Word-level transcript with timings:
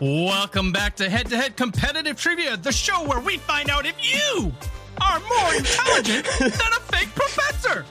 Welcome 0.00 0.70
back 0.70 0.94
to 0.96 1.10
Head 1.10 1.28
to 1.30 1.36
Head 1.36 1.56
Competitive 1.56 2.16
Trivia, 2.16 2.56
the 2.56 2.70
show 2.70 3.02
where 3.04 3.18
we 3.18 3.36
find 3.38 3.68
out 3.68 3.84
if 3.84 3.96
you 4.00 4.52
are 5.00 5.18
more 5.18 5.54
intelligent 5.56 6.24
than 6.38 6.50
a 6.52 6.80
fake 6.92 7.12
professor. 7.16 7.84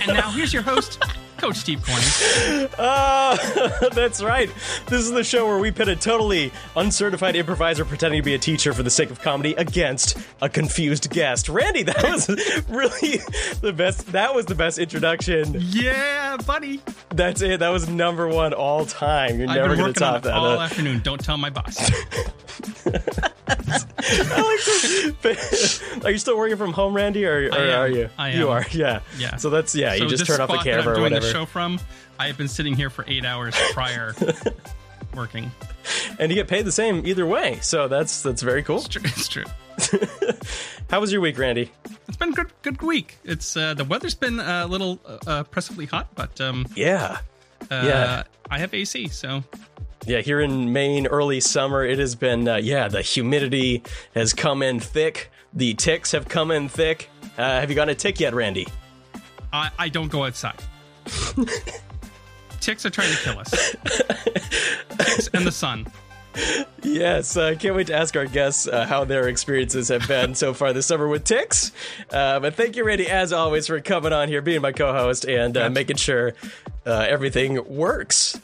And 0.00 0.16
now 0.16 0.30
here's 0.30 0.54
your 0.54 0.62
host, 0.62 1.02
Coach 1.40 1.56
Steve 1.56 1.82
Corning. 1.84 2.68
Uh, 2.78 3.36
that's 3.94 4.22
right. 4.22 4.50
This 4.86 5.00
is 5.02 5.12
the 5.12 5.22
show 5.24 5.46
where 5.46 5.58
we 5.58 5.70
pit 5.70 5.88
a 5.88 5.96
totally 5.96 6.52
uncertified 6.76 7.36
improviser 7.36 7.84
pretending 7.84 8.20
to 8.20 8.24
be 8.24 8.34
a 8.34 8.38
teacher 8.38 8.72
for 8.72 8.82
the 8.82 8.90
sake 8.90 9.10
of 9.10 9.20
comedy 9.20 9.54
against 9.54 10.16
a 10.40 10.48
confused 10.48 11.10
guest. 11.10 11.48
Randy, 11.48 11.82
that 11.84 12.02
was 12.02 12.28
really 12.68 13.18
the 13.60 13.72
best. 13.72 14.12
That 14.12 14.34
was 14.34 14.46
the 14.46 14.54
best 14.54 14.78
introduction. 14.78 15.56
Yeah, 15.58 16.36
buddy. 16.46 16.80
That's 17.10 17.42
it. 17.42 17.60
That 17.60 17.68
was 17.70 17.88
number 17.88 18.26
one 18.28 18.52
all 18.52 18.84
time. 18.86 19.38
You're 19.38 19.48
I've 19.48 19.56
never 19.56 19.76
going 19.76 19.92
to 19.94 20.00
top 20.00 20.22
that. 20.22 20.32
all 20.34 20.58
Uh, 20.58 20.60
afternoon. 20.64 21.00
Don't 21.02 21.22
tell 21.22 21.36
my 21.36 21.50
boss. 21.50 21.78
Are 26.04 26.10
you 26.10 26.18
still 26.18 26.36
working 26.36 26.56
from 26.56 26.72
home, 26.72 26.94
Randy, 26.94 27.24
or, 27.26 27.48
or 27.48 27.58
are 27.58 27.88
you? 27.88 28.08
I 28.18 28.30
am. 28.30 28.38
You 28.38 28.48
are. 28.50 28.64
Yeah. 28.70 29.00
Yeah. 29.18 29.36
So 29.36 29.50
that's 29.50 29.74
yeah. 29.74 29.90
So 29.96 30.04
you 30.04 30.08
just 30.08 30.26
turn 30.26 30.40
off 30.40 30.48
the 30.48 30.54
spot 30.54 30.64
that 30.64 30.70
camera 30.70 30.82
I'm 30.82 30.88
or 30.88 30.94
doing 30.94 31.02
whatever. 31.12 31.26
the 31.26 31.32
show 31.32 31.46
from. 31.46 31.80
I 32.18 32.26
have 32.26 32.36
been 32.38 32.48
sitting 32.48 32.74
here 32.74 32.90
for 32.90 33.04
eight 33.08 33.24
hours 33.24 33.54
prior 33.72 34.14
working. 35.14 35.50
and 36.18 36.30
you 36.30 36.36
get 36.36 36.48
paid 36.48 36.64
the 36.64 36.72
same 36.72 37.06
either 37.06 37.26
way. 37.26 37.58
So 37.62 37.88
that's 37.88 38.22
that's 38.22 38.42
very 38.42 38.62
cool. 38.62 38.78
It's 38.78 38.88
true. 38.88 39.02
It's 39.04 39.28
true. 39.28 39.44
How 40.90 41.00
was 41.00 41.12
your 41.12 41.20
week, 41.20 41.38
Randy? 41.38 41.70
It's 42.08 42.16
been 42.16 42.32
good. 42.32 42.52
Good 42.62 42.82
week. 42.82 43.18
It's 43.24 43.56
uh, 43.56 43.74
the 43.74 43.84
weather's 43.84 44.14
been 44.14 44.40
a 44.40 44.66
little 44.66 44.98
uh, 45.06 45.18
oppressively 45.46 45.86
hot, 45.86 46.08
but 46.14 46.40
um, 46.40 46.66
Yeah. 46.74 47.18
uh, 47.70 47.82
Yeah. 47.84 48.22
I 48.50 48.58
have 48.58 48.74
AC, 48.74 49.06
so 49.08 49.44
Yeah, 50.10 50.22
here 50.22 50.40
in 50.40 50.72
Maine, 50.72 51.06
early 51.06 51.38
summer, 51.38 51.84
it 51.84 52.00
has 52.00 52.16
been, 52.16 52.48
uh, 52.48 52.56
yeah, 52.56 52.88
the 52.88 53.00
humidity 53.00 53.84
has 54.12 54.32
come 54.32 54.60
in 54.60 54.80
thick. 54.80 55.30
The 55.54 55.74
ticks 55.74 56.10
have 56.10 56.26
come 56.26 56.50
in 56.50 56.68
thick. 56.68 57.08
Uh, 57.38 57.60
have 57.60 57.70
you 57.70 57.76
gotten 57.76 57.92
a 57.92 57.94
tick 57.94 58.18
yet, 58.18 58.34
Randy? 58.34 58.66
I, 59.52 59.70
I 59.78 59.88
don't 59.88 60.10
go 60.10 60.24
outside. 60.24 60.60
Ticks 62.60 62.84
are 62.84 62.90
trying 62.90 63.12
to 63.12 63.22
kill 63.22 63.38
us. 63.38 63.76
Ticks 64.98 65.28
and 65.32 65.46
the 65.46 65.52
sun. 65.52 65.86
Yes, 66.82 67.36
I 67.36 67.54
can't 67.54 67.76
wait 67.76 67.86
to 67.86 67.94
ask 67.94 68.16
our 68.16 68.26
guests 68.26 68.66
uh, 68.66 68.86
how 68.86 69.04
their 69.04 69.28
experiences 69.28 69.90
have 69.90 70.08
been 70.08 70.34
so 70.34 70.52
far 70.52 70.72
this 70.72 70.86
summer 70.86 71.06
with 71.06 71.22
ticks. 71.22 71.70
Uh, 72.10 72.40
but 72.40 72.54
thank 72.54 72.74
you, 72.74 72.82
Randy, 72.82 73.08
as 73.08 73.32
always, 73.32 73.68
for 73.68 73.80
coming 73.80 74.12
on 74.12 74.26
here, 74.26 74.42
being 74.42 74.60
my 74.60 74.72
co 74.72 74.92
host, 74.92 75.24
and 75.24 75.56
uh, 75.56 75.70
making 75.70 75.98
sure 75.98 76.34
uh, 76.84 77.06
everything 77.08 77.64
works. 77.64 78.40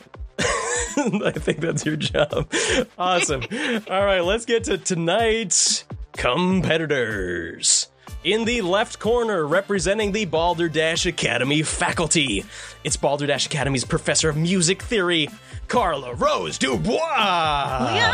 I 1.25 1.31
think 1.33 1.61
that's 1.61 1.85
your 1.87 1.97
job. 1.97 2.53
Awesome. 2.99 3.43
All 3.89 4.05
right, 4.05 4.21
let's 4.21 4.45
get 4.45 4.65
to 4.65 4.77
tonight's 4.79 5.85
competitors. 6.17 7.89
In 8.25 8.45
the 8.45 8.63
left 8.63 8.99
corner, 8.99 9.47
representing 9.47 10.11
the 10.13 10.25
Balderdash 10.25 11.07
Academy 11.07 11.63
faculty, 11.63 12.45
it's 12.83 12.97
Balderdash 12.97 13.47
Academy's 13.47 13.85
professor 13.85 14.29
of 14.29 14.37
music 14.37 14.83
theory, 14.83 15.29
Carla 15.69 16.15
Rose 16.15 16.59
Dubois. 16.59 16.99
Hi. 17.09 18.13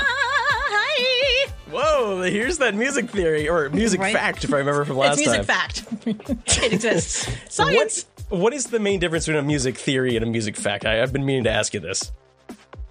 Whoa, 1.71 2.21
here's 2.23 2.59
that 2.59 2.75
music 2.75 3.09
theory 3.09 3.49
or 3.49 3.71
music 3.71 4.01
Right. 4.01 4.15
fact, 4.15 4.45
if 4.45 4.53
I 4.53 4.59
remember 4.59 4.85
from 4.85 4.99
last 4.99 5.25
time. 5.25 5.41
It's 5.41 5.47
music 5.47 5.47
time. 5.47 6.15
fact. 6.45 6.47
it 6.65 6.73
exists. 6.75 7.27
Science. 7.49 8.05
What, 8.29 8.41
what 8.41 8.53
is 8.53 8.67
the 8.67 8.79
main 8.79 9.01
difference 9.01 9.25
between 9.25 9.43
a 9.43 9.47
music 9.47 9.79
theory 9.79 10.17
and 10.17 10.23
a 10.23 10.29
music 10.29 10.57
fact? 10.57 10.85
I, 10.85 11.01
I've 11.01 11.15
been 11.15 11.25
meaning 11.25 11.45
to 11.45 11.51
ask 11.51 11.73
you 11.73 11.81
this. 11.81 12.13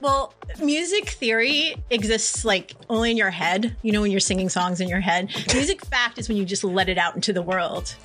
Well, 0.02 0.34
music 0.60 1.10
theory 1.10 1.76
exists 1.92 2.44
like 2.44 2.74
only 2.90 3.12
in 3.12 3.18
your 3.18 3.30
head. 3.30 3.76
You 3.84 3.92
know, 3.92 4.02
when 4.02 4.12
you're 4.12 4.20
singing 4.20 4.50
songs 4.50 4.82
in 4.82 4.88
your 4.90 5.00
head. 5.00 5.30
Music 5.54 5.86
fact 5.86 6.18
is 6.18 6.28
when 6.28 6.38
you 6.38 6.46
just 6.46 6.64
let 6.64 6.90
it 6.90 6.98
out 6.98 7.16
into 7.16 7.32
the 7.32 7.42
world. 7.42 7.96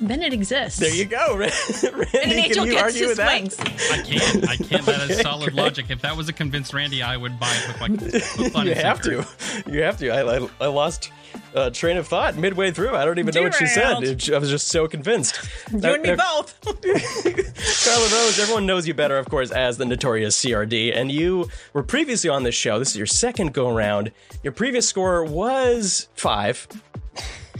Then 0.00 0.22
it 0.22 0.32
exists. 0.32 0.80
There 0.80 0.92
you 0.92 1.04
go, 1.04 1.36
Randy. 1.38 1.54
And 1.82 2.32
an 2.32 2.38
angel 2.38 2.64
can 2.64 2.66
you 2.66 2.72
gets 2.72 2.82
argue 2.82 3.00
his 3.00 3.08
with 3.10 3.16
that? 3.18 3.32
wings. 3.32 3.60
I 3.60 4.02
can't. 4.02 4.48
I 4.48 4.56
can't. 4.56 4.86
That 4.86 5.10
is 5.10 5.20
solid 5.20 5.52
great. 5.52 5.62
logic. 5.62 5.86
If 5.90 6.00
that 6.02 6.16
was 6.16 6.28
a 6.28 6.32
convinced 6.32 6.74
Randy, 6.74 7.02
I 7.02 7.16
would 7.16 7.38
buy 7.38 7.52
it 7.54 7.68
with 7.68 7.80
my 7.80 8.18
hook, 8.18 8.54
line, 8.54 8.66
You 8.66 8.72
and 8.72 8.80
have 8.80 9.00
to. 9.02 9.24
You 9.70 9.82
have 9.82 9.98
to. 9.98 10.10
I, 10.10 10.38
I, 10.38 10.48
I 10.62 10.66
lost 10.66 11.12
uh, 11.54 11.70
train 11.70 11.96
of 11.96 12.06
thought 12.08 12.36
midway 12.36 12.70
through. 12.70 12.94
I 12.96 13.04
don't 13.04 13.18
even 13.18 13.34
know 13.34 13.42
what 13.42 13.54
she 13.54 13.66
said. 13.66 13.94
I 14.32 14.38
was 14.38 14.50
just 14.50 14.68
so 14.68 14.86
convinced. 14.88 15.38
You 15.72 15.94
and 15.94 16.02
me 16.02 16.14
both. 16.14 16.60
Carla 17.84 18.08
Rose, 18.10 18.38
everyone 18.38 18.66
knows 18.66 18.86
you 18.86 18.94
better, 18.94 19.18
of 19.18 19.28
course, 19.28 19.50
as 19.50 19.76
the 19.76 19.84
notorious 19.84 20.42
CRD, 20.42 20.94
and 20.96 21.10
you 21.10 21.48
were 21.72 21.82
previously 21.82 22.30
on 22.30 22.42
this 22.42 22.54
show. 22.54 22.78
This 22.78 22.90
is 22.90 22.96
your 22.96 23.06
second 23.06 23.52
go 23.54 23.68
around. 23.74 24.12
Your 24.42 24.52
previous 24.52 24.88
score 24.88 25.24
was 25.24 26.08
five. 26.14 26.66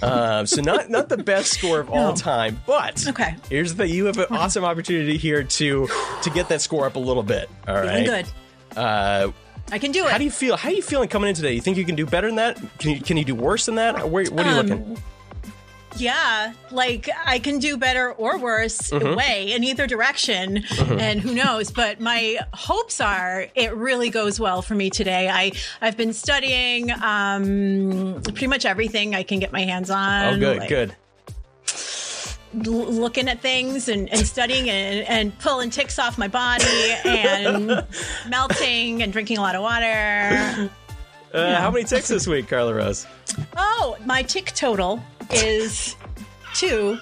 Uh, 0.03 0.45
so 0.45 0.61
not 0.61 0.91
not 0.91 1.09
the 1.09 1.17
best 1.17 1.53
score 1.53 1.79
of 1.81 1.89
all 1.89 2.13
time, 2.15 2.61
but 2.67 3.07
Okay. 3.07 3.37
here's 3.49 3.75
the 3.75 3.89
you 3.89 4.07
have 4.07 4.19
an 4.19 4.27
awesome 4.31 4.65
opportunity 4.65 5.17
here 5.17 5.43
to 5.45 5.89
to 6.23 6.31
get 6.31 6.49
that 6.49 6.61
score 6.61 6.85
up 6.87 6.97
a 6.97 6.99
little 6.99 7.23
bit. 7.23 7.49
All 7.69 7.75
right, 7.77 8.05
Feeling 8.05 8.05
good. 8.05 8.27
Uh, 8.77 9.31
I 9.73 9.79
can 9.79 9.93
do 9.93 10.05
it. 10.07 10.13
how 10.13 10.19
do 10.19 10.25
you 10.25 10.31
feel? 10.31 10.57
How 10.57 10.69
are 10.69 10.73
you 10.73 10.83
feeling 10.83 11.09
coming 11.09 11.29
in 11.31 11.35
today? 11.35 11.53
You 11.53 11.61
think 11.61 11.77
you 11.77 11.85
can 11.85 11.95
do 11.97 12.07
better 12.07 12.29
than 12.29 12.37
that? 12.37 12.61
Can 12.79 12.91
you 12.93 13.01
can 13.01 13.17
you 13.17 13.25
do 13.25 13.35
worse 13.35 13.67
than 13.67 13.75
that? 13.77 14.09
Where, 14.11 14.25
what 14.27 14.47
are 14.47 14.53
you 14.53 14.59
Um, 14.61 14.67
looking? 14.69 14.99
yeah, 15.97 16.53
like 16.73 17.09
I 17.25 17.39
can 17.39 17.59
do 17.61 17.77
better 17.77 18.13
or 18.13 18.37
worse 18.39 18.91
Mm-hmm. 18.91 19.15
way 19.17 19.53
in 19.53 19.65
either 19.65 19.87
direction, 19.87 20.65
and 20.79 21.21
who 21.21 21.35
knows? 21.35 21.71
But 21.71 22.01
my 22.01 22.39
hopes 22.53 23.01
are 23.01 23.47
it 23.55 23.75
really 23.75 24.11
goes 24.11 24.39
well 24.41 24.61
for 24.61 24.75
me 24.75 24.91
today. 24.91 25.29
I 25.29 25.53
I've 25.81 25.97
been 25.97 26.13
studying 26.13 26.91
um, 27.03 28.21
pretty 28.23 28.49
much 28.49 28.65
everything 28.65 29.15
I 29.15 29.23
can 29.23 29.39
get 29.39 29.53
my 29.53 29.63
hands 29.63 29.89
on. 29.91 30.35
Oh, 30.35 30.39
good, 30.39 30.59
like, 30.59 30.69
good. 30.69 30.95
L- 32.67 32.73
looking 32.93 33.29
at 33.29 33.41
things 33.41 33.89
and, 33.89 34.09
and 34.13 34.27
studying 34.27 34.69
and, 34.71 35.07
and 35.09 35.39
pulling 35.39 35.71
ticks 35.71 35.99
off 35.99 36.17
my 36.19 36.29
body 36.29 36.65
and 37.05 37.85
melting 38.29 39.03
and 39.03 39.13
drinking 39.13 39.39
a 39.39 39.41
lot 39.41 39.55
of 39.55 39.63
water. 39.63 40.71
Uh, 41.33 41.57
How 41.61 41.71
many 41.71 41.85
ticks 41.85 42.09
this 42.09 42.27
week, 42.27 42.49
Carla 42.49 42.75
Rose? 42.75 43.07
Oh, 43.57 43.97
my 44.05 44.23
tick 44.23 44.47
total 44.55 45.03
is 45.33 45.97
two. 46.55 46.99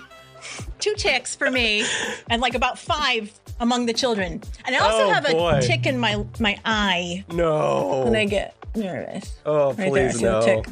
Two 0.79 0.95
ticks 0.95 1.37
for 1.37 1.51
me, 1.51 1.85
and 2.29 2.43
like 2.43 2.55
about 2.55 2.77
five 2.79 3.31
among 3.61 3.87
the 3.87 3.93
children. 3.93 4.43
And 4.65 4.75
I 4.75 4.79
also 4.81 5.05
Oh, 5.05 5.11
have 5.13 5.29
a 5.29 5.33
boy. 5.33 5.61
tick 5.63 5.87
in 5.87 5.99
my 5.99 6.25
my 6.41 6.59
eye 6.65 7.25
No. 7.33 8.03
when 8.05 8.17
I 8.17 8.25
get 8.25 8.57
nervous. 8.75 9.33
Oh, 9.47 9.73
Right 9.75 9.89
please 9.91 10.15
see 10.19 10.25
the 10.25 10.31
no. 10.47 10.63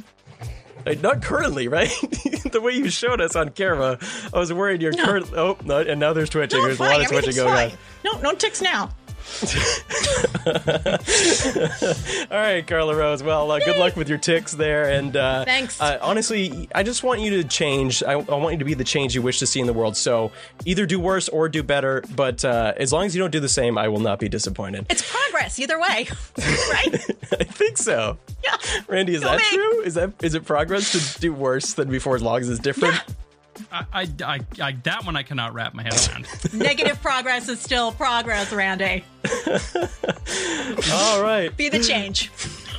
Not 1.03 1.23
currently, 1.23 1.69
right? 1.69 1.89
the 2.53 2.61
way 2.61 2.73
you 2.73 2.91
showed 2.91 3.21
us 3.21 3.37
on 3.37 3.51
camera, 3.51 3.99
I 4.33 4.39
was 4.39 4.53
worried 4.53 4.83
you're 4.83 4.93
current. 4.93 5.33
Oh, 5.35 5.57
no, 5.65 5.79
and 5.79 6.01
now 6.01 6.13
there's 6.13 6.31
twitching. 6.31 6.59
No, 6.59 6.67
there's 6.67 6.79
fine. 6.79 6.89
a 6.89 6.93
lot 6.93 7.01
of 7.03 7.09
twitching 7.09 7.35
going 7.35 7.71
fine. 7.71 7.79
No, 8.05 8.21
no 8.21 8.35
ticks 8.35 8.61
now. 8.63 8.91
All 12.31 12.39
right, 12.39 12.67
Carla 12.67 12.95
Rose. 12.95 13.23
Well, 13.23 13.51
uh, 13.51 13.59
good 13.61 13.79
luck 13.79 13.97
with 13.97 14.09
your 14.09 14.19
ticks 14.19 14.53
there. 14.53 14.91
And 14.91 15.17
uh, 15.17 15.45
Thanks. 15.45 15.81
Uh, 15.81 15.99
honestly, 16.03 16.69
I 16.75 16.83
just 16.83 17.03
want 17.03 17.21
you 17.21 17.31
to 17.43 17.45
change. 17.49 18.03
I, 18.03 18.13
I 18.13 18.17
want 18.17 18.53
you 18.53 18.59
to 18.59 18.65
be 18.65 18.75
the 18.75 18.85
change 18.85 19.15
you 19.15 19.23
wish 19.23 19.39
to 19.41 19.47
see 19.47 19.61
in 19.61 19.67
the 19.67 19.73
world. 19.73 19.97
So 19.97 20.33
either 20.65 20.87
do 20.87 20.99
worse 21.01 21.29
or 21.29 21.49
do 21.49 21.63
better. 21.63 22.03
But 22.15 22.45
uh, 22.45 22.75
as 22.77 22.93
long 22.93 23.07
as 23.07 23.15
you 23.15 23.21
don't 23.21 23.31
do 23.31 23.41
the 23.41 23.49
same, 23.49 23.79
I 23.79 23.89
will 23.89 24.01
not 24.01 24.19
be 24.19 24.29
disappointed. 24.29 24.87
It's 24.91 25.09
progress 25.11 25.59
either 25.59 25.79
way, 25.81 26.09
right? 26.39 26.95
I 27.41 27.45
think 27.45 27.79
so. 27.79 28.19
yeah. 28.45 28.57
Randy, 28.89 29.15
is 29.15 29.23
Go 29.23 29.29
that 29.31 29.39
me. 29.39 29.45
true? 29.57 29.83
Is 29.83 29.95
that 29.95 30.13
is 30.23 30.35
it 30.35 30.45
progress 30.45 30.93
to 30.93 31.21
do 31.21 31.33
worse 31.33 31.75
than 31.75 31.91
before 31.91 32.15
as 32.17 32.23
long 32.23 32.41
as 32.41 32.49
it's 32.49 32.61
different? 32.61 32.95
Yeah. 32.95 33.15
I, 33.73 33.85
I, 33.93 34.09
I, 34.25 34.41
I, 34.61 34.73
that 34.85 35.05
one 35.05 35.17
I 35.17 35.23
cannot 35.23 35.55
wrap 35.55 35.75
my 35.75 35.83
head 35.83 36.09
around. 36.09 36.27
Negative 36.53 37.01
progress 37.01 37.49
is 37.49 37.61
still 37.61 37.93
progress, 37.93 38.53
Randy. 38.53 39.05
All 40.93 41.23
right. 41.23 41.51
Be 41.57 41.69
the 41.69 41.81
change. 41.81 42.31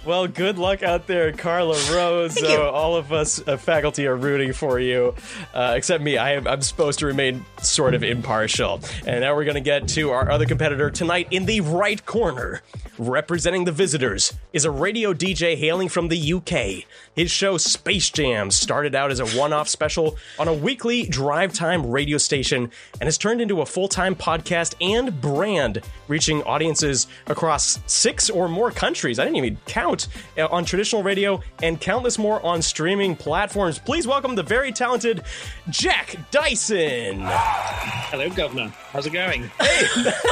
Well, 0.04 0.26
good 0.26 0.58
luck 0.58 0.82
out 0.82 1.06
there, 1.06 1.32
Carla 1.32 1.78
Rose. 1.94 2.42
Uh, 2.42 2.72
all 2.72 2.96
of 2.96 3.14
us 3.14 3.40
uh, 3.48 3.56
faculty 3.56 4.08
are 4.08 4.16
rooting 4.16 4.52
for 4.52 4.80
you, 4.80 5.14
uh, 5.54 5.74
except 5.78 6.04
me. 6.04 6.18
I 6.18 6.32
am, 6.34 6.48
I'm 6.48 6.64
supposed 6.64 6.98
to 7.00 7.06
remain 7.06 7.46
sort 7.62 7.94
of 7.94 8.04
impartial. 8.04 8.82
And 9.06 9.22
now 9.22 9.36
we're 9.36 9.44
going 9.44 9.56
to 9.56 9.62
get 9.62 9.88
to 9.90 10.10
our 10.10 10.32
other 10.32 10.48
competitor 10.48 10.90
tonight 10.90 11.28
in 11.30 11.46
the 11.46 11.62
right 11.62 12.04
corner. 12.04 12.64
Representing 12.98 13.66
the 13.66 13.72
visitors 13.72 14.34
is 14.54 14.66
a 14.66 14.72
radio 14.72 15.14
DJ 15.14 15.58
hailing 15.58 15.88
from 15.88 16.08
the 16.08 16.34
UK. 16.34 16.86
His 17.16 17.32
show 17.32 17.58
Space 17.58 18.10
Jam 18.10 18.52
started 18.52 18.94
out 18.96 19.12
as 19.12 19.20
a 19.20 19.26
one 19.40 19.54
off 19.54 19.70
special 19.70 20.18
on 20.38 20.48
a 20.48 20.54
weekly 20.54 21.04
drive 21.04 21.54
time 21.54 21.90
radio 21.90 22.18
station 22.18 22.70
and 23.00 23.04
has 23.04 23.18
turned 23.18 23.42
into 23.42 23.62
a 23.62 23.66
full 23.66 23.88
time 23.88 24.16
podcast 24.16 24.76
and 24.82 25.20
brand, 25.22 25.82
reaching 26.08 26.44
audiences 26.44 27.08
across 27.28 27.80
six 27.88 28.30
or 28.30 28.48
more 28.48 28.72
countries. 28.72 29.20
I 29.20 29.24
didn't 29.24 29.38
even 29.38 29.58
count 29.66 29.91
uh, 30.38 30.48
on 30.48 30.66
traditional 30.66 31.04
radio 31.04 31.42
and 31.62 31.80
countless 31.80 32.18
more 32.18 32.44
on 32.46 32.62
streaming 32.62 33.16
platforms. 33.16 33.80
Please 33.80 34.08
welcome 34.08 34.36
the 34.36 34.44
very 34.44 34.72
talented 34.72 35.24
Jack 35.70 36.18
Dyson. 36.32 37.20
Hello, 37.22 38.30
Governor. 38.30 38.70
How's 38.92 39.06
it 39.06 39.14
going? 39.14 39.50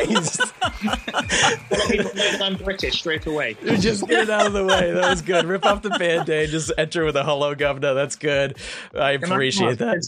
Nice. 0.09 0.39
A 0.39 0.44
lot 0.81 1.83
of 1.83 1.89
people 1.89 2.13
know 2.15 2.31
that 2.31 2.41
I'm 2.41 2.56
British 2.56 3.00
straight 3.00 3.25
away. 3.25 3.56
Just 3.79 4.07
get 4.07 4.23
it 4.23 4.29
out 4.29 4.47
of 4.47 4.53
the 4.53 4.65
way. 4.65 4.91
That 4.91 5.09
was 5.09 5.21
good. 5.21 5.45
Rip 5.45 5.65
off 5.65 5.81
the 5.81 5.89
band-aid. 5.91 6.50
Just 6.50 6.71
enter 6.77 7.06
with 7.06 7.15
a 7.15 7.23
hello, 7.23 7.56
governor. 7.56 7.94
That's 7.94 8.15
good. 8.15 8.57
I 8.94 9.11
appreciate 9.11 9.77
that. 9.79 10.07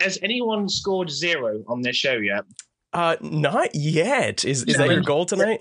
Has, 0.00 0.18
anyone 0.22 0.68
scored 0.68 1.10
zero 1.10 1.62
on 1.66 1.82
this 1.82 1.96
show 1.96 2.14
yet? 2.14 2.44
Uh, 2.92 3.16
not 3.20 3.74
yet. 3.74 4.44
Is 4.44 4.64
is 4.64 4.76
that 4.76 4.90
your 4.90 5.02
goal 5.02 5.24
tonight? 5.24 5.60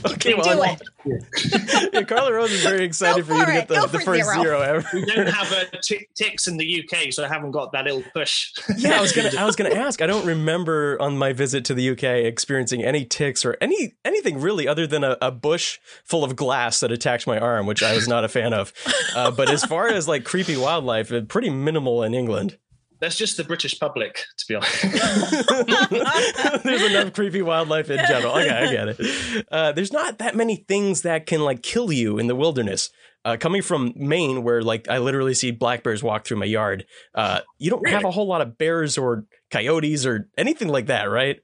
okay, 0.06 0.30
You 0.30 0.36
well, 0.38 0.56
do 0.56 0.62
I'm- 0.62 0.76
it. 1.06 1.90
yeah, 1.92 2.02
Carla 2.04 2.32
Rose 2.32 2.50
is 2.50 2.62
very 2.62 2.82
excited 2.84 3.26
Go 3.26 3.34
for 3.34 3.38
you 3.40 3.44
to 3.46 3.52
get 3.52 3.68
the, 3.68 3.86
the 3.92 4.00
first 4.00 4.24
zero. 4.24 4.42
zero 4.42 4.60
ever. 4.62 4.88
We 4.94 5.04
don't 5.04 5.26
have 5.28 5.52
a 5.52 5.66
t- 5.82 6.06
ticks 6.14 6.46
in 6.48 6.56
the 6.56 6.82
UK, 6.82 7.12
so 7.12 7.22
I 7.24 7.28
haven't 7.28 7.50
got 7.50 7.72
that 7.72 7.84
little 7.84 8.02
push. 8.14 8.52
Yeah, 8.78 8.98
I 8.98 9.00
was 9.02 9.12
gonna 9.12 9.30
I 9.38 9.44
was 9.44 9.54
gonna 9.56 9.74
ask. 9.74 10.00
I 10.02 10.06
don't 10.06 10.24
remember 10.26 10.96
on 11.00 11.16
my 11.18 11.32
visit 11.34 11.64
to 11.66 11.74
the 11.74 11.90
UK 11.90 12.02
experiencing 12.26 12.82
any 12.82 13.04
ticks 13.04 13.44
or 13.44 13.56
any 13.60 13.94
anything 14.04 14.40
really 14.40 14.66
other 14.66 14.86
than 14.86 15.04
a, 15.04 15.16
a 15.22 15.30
bush 15.30 15.78
full 16.04 16.24
of 16.24 16.36
glass 16.36 16.80
that 16.80 16.90
attacked 16.90 17.26
my 17.26 17.38
arm, 17.38 17.66
which 17.66 17.82
I 17.82 17.94
was 17.94 18.08
not 18.08 18.24
a 18.24 18.28
fan 18.28 18.52
of. 18.54 18.72
Uh, 19.14 19.30
but 19.30 19.50
as 19.50 19.64
far 19.64 19.88
as 19.88 20.08
like 20.08 20.24
creepy 20.24 20.56
wildlife, 20.56 21.12
uh, 21.12 21.20
pretty 21.22 21.50
minimal 21.50 22.02
in 22.02 22.14
England. 22.14 22.58
That's 23.04 23.16
just 23.18 23.36
the 23.36 23.44
British 23.44 23.78
public, 23.78 24.24
to 24.38 24.46
be 24.48 24.54
honest. 24.54 24.80
there's 26.64 26.82
enough 26.82 27.12
creepy 27.12 27.42
wildlife 27.42 27.90
in 27.90 27.98
general. 28.08 28.32
Okay, 28.32 28.48
I 28.48 28.72
get 28.72 28.88
it. 28.88 29.46
Uh, 29.52 29.72
there's 29.72 29.92
not 29.92 30.16
that 30.20 30.34
many 30.34 30.64
things 30.66 31.02
that 31.02 31.26
can 31.26 31.42
like 31.42 31.62
kill 31.62 31.92
you 31.92 32.18
in 32.18 32.28
the 32.28 32.34
wilderness. 32.34 32.88
Uh, 33.22 33.36
coming 33.38 33.60
from 33.60 33.92
Maine, 33.94 34.42
where 34.42 34.62
like 34.62 34.88
I 34.88 34.98
literally 34.98 35.34
see 35.34 35.50
black 35.50 35.82
bears 35.82 36.02
walk 36.02 36.24
through 36.24 36.38
my 36.38 36.46
yard, 36.46 36.86
uh, 37.14 37.40
you 37.58 37.68
don't 37.68 37.86
have 37.90 38.04
a 38.04 38.10
whole 38.10 38.26
lot 38.26 38.40
of 38.40 38.56
bears 38.56 38.96
or 38.96 39.26
coyotes 39.50 40.06
or 40.06 40.30
anything 40.38 40.68
like 40.68 40.86
that, 40.86 41.04
right? 41.04 41.40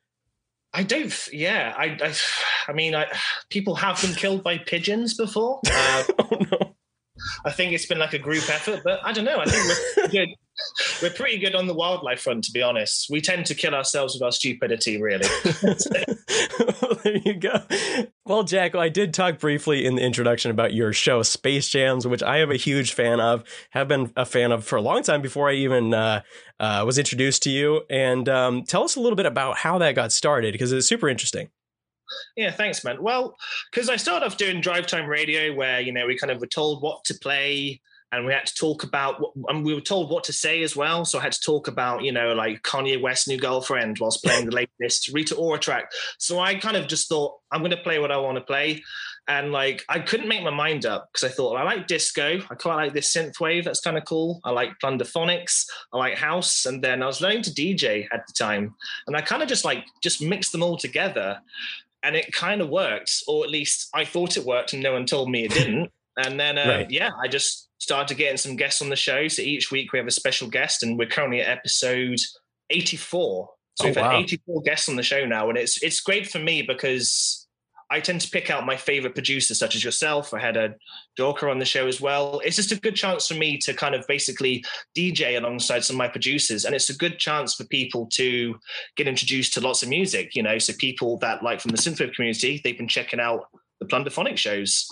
I 0.73 0.83
don't. 0.83 1.29
Yeah, 1.31 1.75
I. 1.77 1.99
I, 2.03 2.15
I 2.69 2.73
mean, 2.73 2.95
I, 2.95 3.07
people 3.51 3.75
have 3.75 4.01
been 4.01 4.15
killed 4.15 4.43
by 4.43 4.57
pigeons 4.57 5.13
before. 5.13 5.61
Uh, 5.71 6.05
oh 6.21 6.39
no. 6.51 6.70
I 7.45 7.51
think 7.51 7.73
it's 7.73 7.87
been 7.87 7.99
like 7.99 8.15
a 8.15 8.19
group 8.19 8.49
effort, 8.49 8.81
but 8.85 9.01
I 9.05 9.13
don't 9.13 9.25
know. 9.25 9.39
I 9.39 9.47
think 9.47 9.79
we're 9.97 10.09
good. 10.09 10.29
We're 11.03 11.11
pretty 11.11 11.39
good 11.39 11.55
on 11.55 11.67
the 11.67 11.75
wildlife 11.75 12.21
front, 12.21 12.45
to 12.45 12.53
be 12.53 12.63
honest. 12.63 13.09
We 13.11 13.23
tend 13.23 13.47
to 13.47 13.55
kill 13.55 13.75
ourselves 13.75 14.15
with 14.15 14.23
our 14.23 14.33
stupidity, 14.33 15.01
really. 15.01 15.27
well, 15.63 16.99
there 17.03 17.17
you 17.17 17.35
go. 17.35 17.63
Well, 18.27 18.43
Jack, 18.43 18.75
I 18.75 18.91
did 18.91 19.15
talk 19.15 19.39
briefly 19.39 19.87
in 19.87 19.95
the 19.95 20.03
introduction 20.03 20.51
about 20.51 20.75
your 20.75 20.93
show, 20.93 21.23
Space 21.23 21.69
Jams, 21.69 22.07
which 22.07 22.23
I 22.23 22.39
am 22.39 22.51
a 22.51 22.57
huge 22.57 22.93
fan 22.93 23.21
of, 23.21 23.43
have 23.71 23.89
been 23.89 24.13
a 24.17 24.27
fan 24.27 24.53
of 24.53 24.65
for 24.65 24.77
a 24.77 24.83
long 24.83 25.03
time 25.03 25.23
before 25.23 25.49
I 25.49 25.55
even 25.55 25.95
uh, 25.95 26.21
uh, 26.59 26.83
was 26.87 26.99
introduced 26.99 27.43
to 27.45 27.51
you. 27.51 27.83
And 27.89 28.29
um, 28.29 28.65
tell 28.65 28.85
us 28.85 28.97
a 28.97 29.01
little 29.01 29.17
bit 29.17 29.27
about 29.27 29.57
how 29.57 29.79
that 29.79 29.95
got 29.95 30.13
started, 30.13 30.53
because 30.53 30.73
it's 30.73 30.87
super 30.87 31.09
interesting. 31.09 31.49
Yeah, 32.37 32.51
thanks, 32.51 32.85
man. 32.85 33.03
Well, 33.03 33.37
because 33.71 33.89
I 33.89 33.97
started 33.97 34.27
off 34.27 34.37
doing 34.37 34.61
drive 34.61 34.87
time 34.87 35.07
radio, 35.07 35.55
where 35.55 35.81
you 35.81 35.93
know 35.93 36.07
we 36.07 36.17
kind 36.17 36.31
of 36.31 36.41
were 36.41 36.47
told 36.47 36.83
what 36.83 37.05
to 37.05 37.15
play, 37.15 37.81
and 38.13 38.27
we 38.27 38.33
had 38.33 38.47
to 38.47 38.55
talk 38.55 38.83
about, 38.83 39.21
what, 39.21 39.33
and 39.49 39.65
we 39.65 39.75
were 39.75 39.81
told 39.81 40.11
what 40.11 40.25
to 40.25 40.33
say 40.33 40.63
as 40.63 40.75
well. 40.75 41.05
So 41.05 41.19
I 41.19 41.23
had 41.23 41.33
to 41.33 41.41
talk 41.41 41.69
about, 41.69 42.03
you 42.03 42.13
know, 42.13 42.33
like 42.35 42.63
Kanye 42.63 43.01
West's 43.01 43.29
new 43.29 43.39
girlfriend 43.39 43.99
whilst 44.01 44.25
playing 44.25 44.47
the 44.47 44.69
latest 44.81 45.09
Rita 45.13 45.37
Ora 45.37 45.59
track. 45.59 45.91
So 46.19 46.41
I 46.41 46.57
kind 46.57 46.77
of 46.77 46.89
just 46.89 47.09
thought 47.09 47.37
I'm 47.53 47.61
going 47.61 47.71
to 47.71 47.77
play 47.77 47.99
what 47.99 48.11
I 48.11 48.17
want 48.17 48.37
to 48.37 48.45
play, 48.45 48.83
and 49.29 49.53
like 49.53 49.85
I 49.89 50.01
couldn't 50.01 50.29
make 50.29 50.43
my 50.43 50.51
mind 50.51 50.87
up 50.87 51.09
because 51.13 51.31
I 51.31 51.33
thought 51.33 51.57
I 51.57 51.63
like 51.63 51.87
disco, 51.87 52.41
I 52.51 52.55
quite 52.57 52.75
like 52.75 52.93
this 52.93 53.15
synth 53.15 53.39
wave, 53.41 53.65
that's 53.65 53.81
kind 53.81 53.97
of 53.97 54.05
cool. 54.05 54.41
I 54.45 54.51
like 54.51 54.73
plunderphonics, 54.83 55.67
I 55.93 55.99
like 55.99 56.15
house, 56.15 56.67
and 56.67 56.83
then 56.83 57.03
I 57.03 57.07
was 57.07 57.21
learning 57.21 57.43
to 57.43 57.51
DJ 57.51 58.07
at 58.13 58.27
the 58.27 58.33
time, 58.33 58.75
and 59.07 59.17
I 59.17 59.21
kind 59.21 59.43
of 59.43 59.49
just 59.49 59.65
like 59.65 59.85
just 60.03 60.21
mixed 60.21 60.53
them 60.53 60.63
all 60.63 60.77
together 60.77 61.41
and 62.03 62.17
it 62.17 62.33
kind 62.33 62.61
of 62.61 62.69
worked, 62.69 63.23
or 63.29 63.45
at 63.45 63.51
least 63.51 63.89
I 63.95 64.05
thought 64.05 64.37
it 64.37 64.45
worked, 64.45 64.73
and 64.73 64.83
no 64.83 64.93
one 64.93 65.07
told 65.07 65.31
me 65.31 65.45
it 65.45 65.53
didn't. 65.53 65.91
And 66.19 66.39
then, 66.39 66.59
uh, 66.59 66.67
Right. 66.67 66.91
yeah, 66.91 67.11
I 67.23 67.29
just 67.29 67.69
started 67.79 68.17
getting 68.19 68.37
some 68.37 68.57
guests 68.57 68.83
on 68.83 68.91
the 68.91 68.97
show. 68.97 69.29
So 69.29 69.41
each 69.43 69.71
week 69.71 69.93
we 69.93 69.99
have 69.99 70.09
a 70.09 70.11
special 70.11 70.49
guest, 70.49 70.83
and 70.83 70.99
we're 70.99 71.09
currently 71.09 71.41
at 71.41 71.49
episode 71.49 72.19
84. 72.69 73.49
So 73.77 73.85
Oh, 73.85 73.89
we've 73.89 73.97
wow. 73.97 74.11
had 74.11 74.25
84 74.25 74.63
guests 74.63 74.89
on 74.89 74.97
the 74.97 75.03
show 75.03 75.25
now, 75.25 75.49
and 75.49 75.57
it's 75.57 75.83
it's 75.83 76.01
great 76.01 76.27
for 76.29 76.39
me 76.39 76.63
because 76.63 77.40
I 77.91 78.01
tend 78.01 78.21
to 78.21 78.31
pick 78.31 78.51
out 78.51 78.65
my 78.65 78.77
favorite 78.77 79.15
producers, 79.15 79.59
such 79.59 79.75
as 79.75 79.83
yourself. 79.83 80.33
I 80.33 80.39
had 80.39 80.57
a 80.57 80.75
Dorker 81.19 81.51
on 81.51 81.59
the 81.59 81.65
show 81.65 81.87
as 81.89 82.01
well. 82.01 82.41
It's 82.45 82.57
just 82.57 82.73
a 82.73 82.81
good 82.81 82.95
chance 82.95 83.27
for 83.27 83.35
me 83.35 83.59
to 83.59 83.75
kind 83.75 83.95
of 83.95 84.07
basically 84.07 84.65
DJ 84.97 85.37
alongside 85.37 85.85
some 85.85 85.97
of 85.97 85.99
my 85.99 86.09
producers, 86.09 86.65
and 86.65 86.75
it's 86.75 86.91
a 86.91 86.97
good 86.97 87.19
chance 87.19 87.55
for 87.55 87.65
people 87.65 88.07
to 88.13 88.57
get 88.97 89.09
introduced 89.09 89.55
to 89.55 89.61
lots 89.61 89.83
of 89.83 89.89
music. 89.89 90.35
You 90.35 90.43
know, 90.43 90.59
so 90.59 90.73
people 90.79 91.19
that 91.19 91.43
like 91.43 91.61
from 91.61 91.73
the 91.73 91.79
synthwave 91.79 92.15
community, 92.15 92.61
they've 92.63 92.79
been 92.79 92.89
checking 92.89 93.21
out 93.21 93.47
the 93.81 93.87
Plunderphonic 93.87 94.37
shows. 94.37 94.87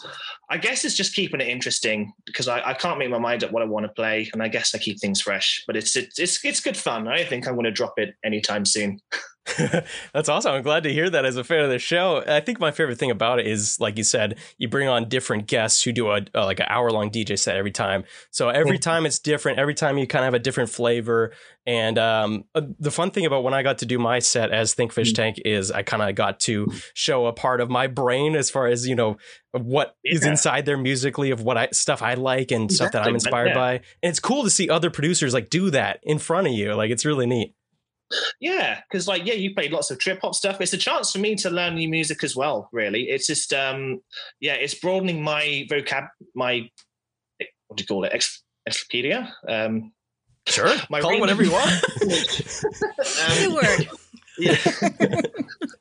I 0.50 0.56
guess 0.56 0.84
it's 0.84 0.96
just 0.96 1.14
keeping 1.14 1.40
it 1.40 1.48
interesting 1.48 2.12
because 2.24 2.48
I, 2.48 2.70
I 2.70 2.74
can't 2.74 2.98
make 2.98 3.10
my 3.10 3.18
mind 3.18 3.44
up 3.44 3.52
what 3.52 3.62
I 3.62 3.66
want 3.66 3.84
to 3.84 3.92
play, 3.92 4.28
and 4.32 4.42
I 4.42 4.48
guess 4.48 4.74
I 4.74 4.78
keep 4.78 4.98
things 4.98 5.20
fresh. 5.20 5.62
But 5.66 5.76
it's 5.76 5.94
it's 5.96 6.18
it's, 6.18 6.44
it's 6.44 6.60
good 6.60 6.76
fun. 6.76 7.06
I 7.06 7.24
think 7.24 7.46
I'm 7.46 7.54
going 7.54 7.64
to 7.64 7.70
drop 7.70 7.94
it 7.98 8.14
anytime 8.24 8.64
soon. 8.64 9.00
That's 10.12 10.28
awesome. 10.28 10.52
I'm 10.52 10.62
glad 10.62 10.82
to 10.84 10.92
hear 10.92 11.08
that 11.10 11.24
as 11.24 11.36
a 11.36 11.44
fan 11.44 11.64
of 11.64 11.70
the 11.70 11.78
show. 11.78 12.22
I 12.26 12.40
think 12.40 12.60
my 12.60 12.70
favorite 12.70 12.98
thing 12.98 13.10
about 13.10 13.38
it 13.38 13.46
is, 13.46 13.78
like 13.80 13.96
you 13.96 14.04
said, 14.04 14.38
you 14.58 14.68
bring 14.68 14.88
on 14.88 15.08
different 15.08 15.46
guests 15.46 15.82
who 15.82 15.92
do 15.92 16.08
a, 16.08 16.20
uh 16.34 16.44
like 16.44 16.60
an 16.60 16.66
hour 16.68 16.90
long 16.90 17.10
DJ 17.10 17.38
set 17.38 17.56
every 17.56 17.70
time. 17.70 18.04
So 18.30 18.48
every 18.48 18.78
time 18.78 19.06
it's 19.06 19.18
different. 19.18 19.58
Every 19.58 19.74
time 19.74 19.98
you 19.98 20.06
kind 20.06 20.24
of 20.24 20.26
have 20.26 20.34
a 20.34 20.38
different 20.38 20.70
flavor. 20.70 21.32
And 21.66 21.98
um, 21.98 22.44
uh, 22.54 22.62
the 22.78 22.90
fun 22.90 23.10
thing 23.10 23.26
about 23.26 23.44
when 23.44 23.52
I 23.52 23.62
got 23.62 23.78
to 23.78 23.86
do 23.86 23.98
my 23.98 24.20
set 24.20 24.50
as 24.50 24.72
Think 24.72 24.90
Fish 24.92 25.12
Tank 25.12 25.36
is 25.44 25.70
I 25.70 25.82
kind 25.82 26.02
of 26.02 26.14
got 26.14 26.40
to 26.40 26.72
show 26.94 27.26
a 27.26 27.32
part 27.32 27.60
of 27.60 27.68
my 27.68 27.86
brain 27.86 28.34
as 28.36 28.48
far 28.48 28.66
as 28.66 28.88
you 28.88 28.94
know 28.94 29.18
what 29.52 29.94
is 30.04 30.24
Yeah. 30.24 30.30
inside 30.30 30.64
there 30.66 30.78
musically 30.78 31.30
of 31.30 31.42
what 31.42 31.58
I 31.58 31.68
stuff 31.72 32.02
I 32.02 32.14
like 32.14 32.50
and 32.52 32.72
stuff 32.72 32.92
that 32.92 33.06
I'm 33.06 33.14
inspired 33.14 33.48
yeah. 33.48 33.54
by. 33.54 33.72
And 34.02 34.10
it's 34.10 34.20
cool 34.20 34.44
to 34.44 34.50
see 34.50 34.70
other 34.70 34.90
producers 34.90 35.34
like 35.34 35.50
do 35.50 35.70
that 35.70 36.00
in 36.02 36.18
front 36.18 36.46
of 36.46 36.54
you. 36.54 36.74
Like 36.74 36.90
it's 36.90 37.04
really 37.04 37.26
neat. 37.26 37.54
Yeah, 38.40 38.80
because 38.88 39.06
like 39.06 39.26
yeah, 39.26 39.34
you 39.34 39.54
played 39.54 39.72
lots 39.72 39.90
of 39.90 39.98
trip 39.98 40.20
hop 40.22 40.34
stuff. 40.34 40.60
It's 40.60 40.72
a 40.72 40.78
chance 40.78 41.12
for 41.12 41.18
me 41.18 41.34
to 41.36 41.50
learn 41.50 41.74
new 41.74 41.88
music 41.88 42.24
as 42.24 42.34
well. 42.34 42.68
Really, 42.72 43.10
it's 43.10 43.26
just 43.26 43.52
um 43.52 44.00
yeah, 44.40 44.54
it's 44.54 44.74
broadening 44.74 45.22
my 45.22 45.66
vocab, 45.70 46.08
my 46.34 46.68
what 47.66 47.76
do 47.76 47.82
you 47.82 47.86
call 47.86 48.04
it, 48.04 48.12
Ex- 48.14 48.42
encyclopedia. 48.66 49.34
Um, 49.48 49.92
Sure, 50.46 50.74
My 50.88 51.02
call 51.02 51.10
it 51.12 51.20
whatever 51.20 51.42
you 51.42 51.54
of- 51.54 51.60
want. 51.60 51.84
New 53.40 53.48
um, 53.48 53.54
word. 53.54 53.88
Yeah. 54.38 54.56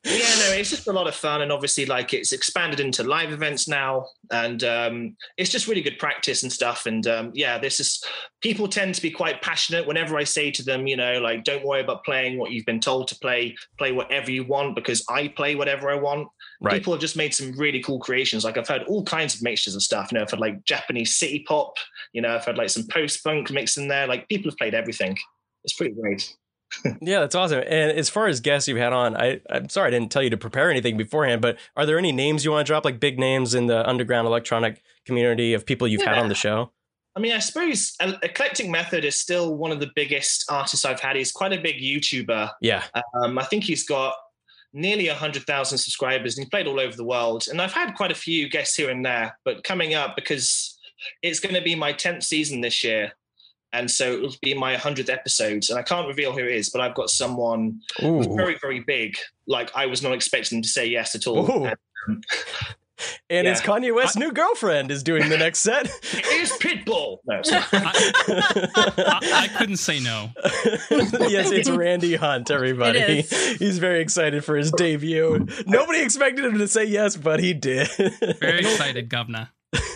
yeah, 0.07 0.35
no, 0.39 0.53
it's 0.53 0.69
just 0.69 0.87
a 0.87 0.91
lot 0.91 1.07
of 1.07 1.15
fun, 1.15 1.41
and 1.41 1.51
obviously, 1.51 1.85
like 1.85 2.13
it's 2.13 2.31
expanded 2.31 2.79
into 2.79 3.03
live 3.03 3.31
events 3.31 3.67
now, 3.67 4.07
and 4.31 4.63
um, 4.63 5.17
it's 5.37 5.49
just 5.49 5.67
really 5.67 5.81
good 5.81 5.99
practice 5.99 6.43
and 6.43 6.51
stuff. 6.51 6.85
And 6.85 7.05
um, 7.07 7.31
yeah, 7.33 7.57
this 7.57 7.79
is 7.79 8.03
people 8.41 8.67
tend 8.67 8.95
to 8.95 9.01
be 9.01 9.11
quite 9.11 9.41
passionate. 9.41 9.85
Whenever 9.85 10.17
I 10.17 10.23
say 10.23 10.51
to 10.51 10.63
them, 10.63 10.87
you 10.87 10.95
know, 10.95 11.19
like 11.19 11.43
don't 11.43 11.65
worry 11.65 11.81
about 11.81 12.03
playing 12.03 12.37
what 12.37 12.51
you've 12.51 12.65
been 12.65 12.79
told 12.79 13.07
to 13.09 13.15
play, 13.19 13.55
play 13.77 13.91
whatever 13.91 14.31
you 14.31 14.45
want 14.45 14.75
because 14.75 15.03
I 15.09 15.27
play 15.29 15.55
whatever 15.55 15.89
I 15.89 15.95
want. 15.95 16.27
Right. 16.61 16.73
People 16.75 16.93
have 16.93 17.01
just 17.01 17.17
made 17.17 17.35
some 17.35 17.51
really 17.53 17.81
cool 17.81 17.99
creations. 17.99 18.43
Like 18.43 18.57
I've 18.57 18.67
heard 18.67 18.83
all 18.83 19.03
kinds 19.03 19.35
of 19.35 19.43
mixtures 19.43 19.75
of 19.75 19.83
stuff. 19.83 20.11
You 20.11 20.17
know, 20.17 20.23
I've 20.23 20.31
had 20.31 20.39
like 20.39 20.63
Japanese 20.63 21.15
city 21.15 21.43
pop. 21.47 21.75
You 22.13 22.21
know, 22.21 22.33
I've 22.33 22.45
had 22.45 22.57
like 22.57 22.69
some 22.69 22.87
post 22.91 23.23
punk 23.23 23.51
mixed 23.51 23.77
in 23.77 23.87
there. 23.87 24.07
Like 24.07 24.27
people 24.29 24.49
have 24.51 24.57
played 24.57 24.73
everything. 24.73 25.17
It's 25.63 25.73
pretty 25.73 25.93
great. 25.93 26.33
Yeah, 27.01 27.21
that's 27.21 27.35
awesome. 27.35 27.59
And 27.59 27.91
as 27.91 28.09
far 28.09 28.27
as 28.27 28.39
guests 28.39 28.67
you've 28.67 28.77
had 28.77 28.93
on, 28.93 29.15
I, 29.15 29.39
I'm 29.49 29.69
sorry 29.69 29.87
I 29.87 29.91
didn't 29.91 30.11
tell 30.11 30.21
you 30.21 30.29
to 30.29 30.37
prepare 30.37 30.69
anything 30.69 30.97
beforehand, 30.97 31.41
but 31.41 31.57
are 31.75 31.85
there 31.85 31.97
any 31.97 32.11
names 32.11 32.43
you 32.43 32.51
want 32.51 32.65
to 32.65 32.69
drop, 32.69 32.85
like 32.85 32.99
big 32.99 33.17
names 33.17 33.53
in 33.53 33.67
the 33.67 33.87
underground 33.87 34.27
electronic 34.27 34.81
community 35.05 35.53
of 35.53 35.65
people 35.65 35.87
you've 35.87 36.01
had 36.01 36.17
on 36.17 36.29
the 36.29 36.35
show? 36.35 36.71
I 37.15 37.19
mean, 37.19 37.31
I 37.31 37.39
suppose 37.39 37.95
Eclectic 37.99 38.69
Method 38.69 39.03
is 39.03 39.17
still 39.17 39.55
one 39.55 39.71
of 39.71 39.79
the 39.79 39.89
biggest 39.95 40.45
artists 40.51 40.85
I've 40.85 40.99
had. 40.99 41.15
He's 41.15 41.31
quite 41.31 41.51
a 41.51 41.59
big 41.59 41.81
YouTuber. 41.81 42.51
Yeah. 42.61 42.83
Um, 43.15 43.39
I 43.39 43.43
think 43.43 43.63
he's 43.63 43.87
got 43.87 44.13
nearly 44.71 45.07
100,000 45.07 45.77
subscribers 45.79 46.37
and 46.37 46.45
he's 46.45 46.49
played 46.49 46.67
all 46.67 46.79
over 46.79 46.95
the 46.95 47.03
world. 47.03 47.47
And 47.49 47.59
I've 47.59 47.73
had 47.73 47.95
quite 47.95 48.11
a 48.11 48.15
few 48.15 48.47
guests 48.49 48.75
here 48.75 48.91
and 48.91 49.03
there, 49.03 49.35
but 49.45 49.63
coming 49.63 49.95
up 49.95 50.15
because 50.15 50.77
it's 51.23 51.39
going 51.39 51.55
to 51.55 51.61
be 51.61 51.73
my 51.73 51.91
10th 51.91 52.23
season 52.23 52.61
this 52.61 52.83
year. 52.83 53.13
And 53.73 53.91
so 53.91 54.13
it'll 54.13 54.35
be 54.41 54.53
my 54.53 54.75
100th 54.75 55.09
episode. 55.09 55.65
And 55.69 55.77
I 55.77 55.81
can't 55.83 56.07
reveal 56.07 56.31
who 56.31 56.39
it 56.39 56.55
is, 56.55 56.69
but 56.69 56.81
I've 56.81 56.95
got 56.95 57.09
someone 57.09 57.81
who's 57.99 58.27
very, 58.27 58.57
very 58.61 58.79
big. 58.79 59.17
Like 59.47 59.71
I 59.75 59.85
was 59.87 60.01
not 60.01 60.13
expecting 60.13 60.57
him 60.57 60.61
to 60.63 60.69
say 60.69 60.87
yes 60.87 61.15
at 61.15 61.27
all. 61.27 61.49
Ooh. 61.49 61.65
And 61.65 61.75
And 63.29 63.45
Yeah. 63.45 63.51
it's 63.51 63.61
Kanye 63.61 63.93
West's 63.93 64.17
new 64.17 64.31
girlfriend 64.31 64.89
is 64.89 65.03
doing 65.03 65.29
the 65.29 65.37
next 65.37 65.59
set. 65.59 65.85
it 66.13 66.25
is 66.41 66.51
Pitbull. 66.53 67.17
No, 67.27 67.39
it's 67.39 67.51
not. 67.51 67.67
I, 67.71 69.19
I 69.43 69.47
couldn't 69.57 69.77
say 69.77 69.99
no. 69.99 70.31
yes, 71.29 71.51
it's 71.51 71.69
Randy 71.69 72.15
Hunt, 72.15 72.49
everybody. 72.49 73.21
He's 73.21 73.77
very 73.77 74.01
excited 74.01 74.43
for 74.43 74.55
his 74.55 74.71
debut. 74.71 75.45
Nobody 75.67 76.01
expected 76.01 76.45
him 76.45 76.57
to 76.57 76.67
say 76.67 76.85
yes, 76.85 77.15
but 77.15 77.39
he 77.39 77.53
did. 77.53 77.87
Very 78.39 78.59
excited, 78.61 79.09
governor. 79.09 79.49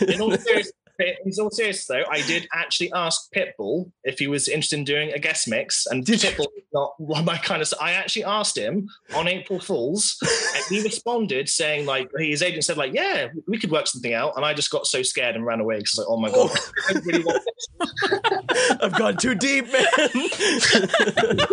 in 0.07 0.21
all 0.21 0.37
seriousness, 0.37 0.73
in 1.01 1.33
all 1.39 1.51
seriousness 1.51 1.87
though, 1.87 2.03
I 2.09 2.21
did 2.21 2.47
actually 2.53 2.91
ask 2.93 3.31
Pitbull 3.33 3.91
if 4.03 4.19
he 4.19 4.27
was 4.27 4.47
interested 4.47 4.79
in 4.79 4.85
doing 4.85 5.11
a 5.11 5.19
guest 5.19 5.47
mix, 5.47 5.85
and 5.87 6.05
Pitbull 6.05 6.47
is 6.57 6.63
not 6.73 6.99
one 6.99 7.25
my 7.25 7.37
kind 7.37 7.61
of. 7.61 7.71
I 7.79 7.93
actually 7.93 8.25
asked 8.25 8.57
him 8.57 8.89
on 9.15 9.27
April 9.27 9.59
Fools, 9.59 10.17
and 10.21 10.63
he 10.69 10.83
responded 10.83 11.49
saying 11.49 11.85
like 11.85 12.09
his 12.17 12.41
agent 12.41 12.65
said 12.65 12.77
like, 12.77 12.93
"Yeah, 12.93 13.29
we 13.47 13.57
could 13.57 13.71
work 13.71 13.87
something 13.87 14.13
out," 14.13 14.35
and 14.35 14.45
I 14.45 14.53
just 14.53 14.71
got 14.71 14.87
so 14.87 15.03
scared 15.03 15.35
and 15.35 15.45
ran 15.45 15.59
away 15.59 15.77
because 15.77 15.97
like, 15.97 16.07
"Oh 16.09 16.17
my 16.17 16.29
god, 16.29 16.51
I 16.89 16.93
really 17.05 17.23
want 17.23 17.43
this. 17.45 18.77
I've 18.81 18.97
gone 18.97 19.17
too 19.17 19.35
deep, 19.35 19.71
man. 19.71 19.85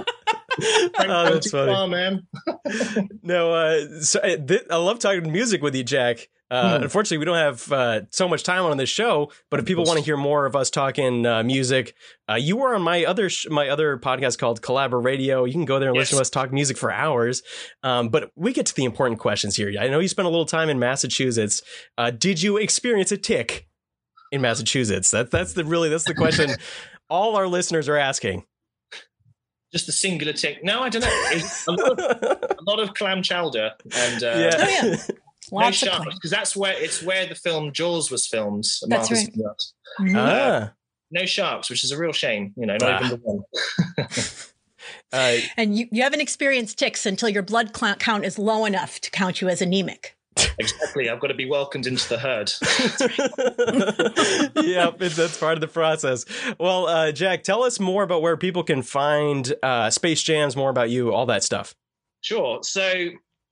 oh, 0.99 1.33
that's 1.33 1.51
funny. 1.51 1.73
Far, 1.73 1.89
man. 1.89 2.27
no, 3.23 3.53
uh, 3.53 4.01
so, 4.01 4.21
uh, 4.21 4.37
th- 4.37 4.67
I 4.71 4.77
love 4.77 4.99
talking 4.99 5.31
music 5.31 5.63
with 5.63 5.75
you, 5.75 5.85
Jack. 5.85 6.29
Uh, 6.51 6.79
Hmm. 6.79 6.85
Unfortunately, 6.85 7.19
we 7.19 7.25
don't 7.27 7.37
have 7.37 7.71
uh, 7.71 8.01
so 8.11 8.27
much 8.27 8.43
time 8.43 8.65
on 8.65 8.77
this 8.79 8.89
show. 8.89 9.31
But 9.51 9.61
if 9.61 9.67
people 9.67 9.85
want 9.85 9.99
to 9.99 10.05
hear 10.05 10.17
more 10.17 10.47
of 10.47 10.57
us 10.57 10.71
talking 10.71 11.27
uh, 11.27 11.43
music, 11.43 11.95
uh, 12.31 12.35
you 12.37 12.57
were 12.57 12.75
on 12.75 12.81
my 12.83 13.05
other 13.05 13.29
sh- 13.29 13.47
my 13.51 13.69
other 13.69 13.99
podcast 13.99 14.39
called 14.39 14.63
Collabor 14.63 15.05
Radio. 15.05 15.45
You 15.45 15.53
can 15.53 15.67
go 15.67 15.79
there 15.79 15.91
and 15.91 15.99
listen 15.99 16.17
to 16.17 16.23
us 16.23 16.31
talk 16.31 16.51
music 16.53 16.79
for 16.79 16.91
hours. 16.91 17.43
Um, 17.83 18.09
but 18.09 18.31
we 18.35 18.53
get 18.55 18.65
to 18.67 18.75
the 18.75 18.85
important 18.85 19.21
questions 19.21 19.57
here. 19.57 19.73
I 19.79 19.89
know 19.89 19.99
you 19.99 20.09
spent 20.09 20.27
a 20.27 20.31
little 20.31 20.47
time 20.47 20.71
in 20.71 20.79
Massachusetts. 20.79 21.61
Uh, 21.99 22.11
did 22.11 22.41
you 22.43 22.57
experience 22.57 23.13
a 23.13 23.19
tick 23.19 23.69
in 24.33 24.41
Massachusetts? 24.41 25.11
That 25.11 25.31
that's 25.31 25.53
the 25.53 25.65
really 25.65 25.91
that's 25.91 26.05
the 26.05 26.15
question 26.15 26.51
all 27.11 27.37
our 27.37 27.47
listeners 27.47 27.89
are 27.91 27.97
asking. 27.99 28.45
Just 29.71 29.87
a 29.87 29.93
singular 29.93 30.33
tick. 30.33 30.65
No, 30.65 30.81
I 30.81 30.89
don't 30.89 31.03
know. 31.03 31.31
A, 31.69 31.73
lot 31.73 31.99
of, 31.99 31.99
a 32.59 32.63
lot 32.63 32.81
of 32.81 32.95
clam 32.95 33.23
chowder 33.23 33.73
and 33.95 34.23
uh, 34.23 34.27
yeah. 34.27 34.51
Oh, 34.57 34.87
yeah. 34.87 34.97
no 35.53 35.59
Lots 35.59 35.83
of 35.83 35.89
sharks 35.89 36.15
because 36.15 36.31
that's 36.31 36.57
where 36.57 36.75
it's 36.81 37.03
where 37.03 37.27
the 37.27 37.35
film 37.35 37.73
Jaws 37.73 38.11
was 38.11 38.27
filmed. 38.27 38.65
That's 38.89 39.11
Marvelous 39.11 39.25
right. 39.25 39.37
Yacht. 39.37 40.17
Ah. 40.17 40.73
No 41.11 41.25
sharks, 41.27 41.71
which 41.71 41.85
is 41.85 41.91
a 41.93 41.99
real 41.99 42.13
shame. 42.13 42.53
You 42.57 42.67
know, 42.67 42.77
not 42.81 43.03
Ah. 43.03 43.07
even 43.07 43.11
the 43.11 43.17
one. 43.25 44.09
Uh, 45.13 45.39
And 45.57 45.77
you, 45.77 45.87
you 45.91 46.03
haven't 46.03 46.21
experienced 46.21 46.79
ticks 46.79 47.05
until 47.07 47.29
your 47.29 47.43
blood 47.43 47.75
cl- 47.77 47.97
count 47.97 48.25
is 48.25 48.39
low 48.39 48.65
enough 48.65 49.01
to 49.01 49.11
count 49.11 49.41
you 49.41 49.49
as 49.49 49.61
anemic. 49.61 50.17
Exactly. 50.59 51.11
I've 51.11 51.19
got 51.21 51.27
to 51.29 51.35
be 51.35 51.47
welcomed 51.47 51.87
into 51.87 52.09
the 52.09 52.19
herd. 52.19 52.51
yep, 54.67 54.99
that's 54.99 55.37
part 55.39 55.55
of 55.55 55.61
the 55.61 55.69
process. 55.69 56.25
Well, 56.59 56.87
uh, 56.87 57.13
Jack, 57.13 57.43
tell 57.43 57.65
us 57.65 57.81
more 57.81 58.03
about 58.03 58.23
where 58.23 58.37
people 58.37 58.63
can 58.63 58.83
find 58.83 59.53
uh, 59.63 59.91
Space 59.91 60.23
Jams, 60.23 60.57
more 60.57 60.71
about 60.71 60.91
you, 60.91 61.13
all 61.13 61.27
that 61.27 61.43
stuff. 61.45 61.75
Sure. 62.21 62.61
So 62.63 63.09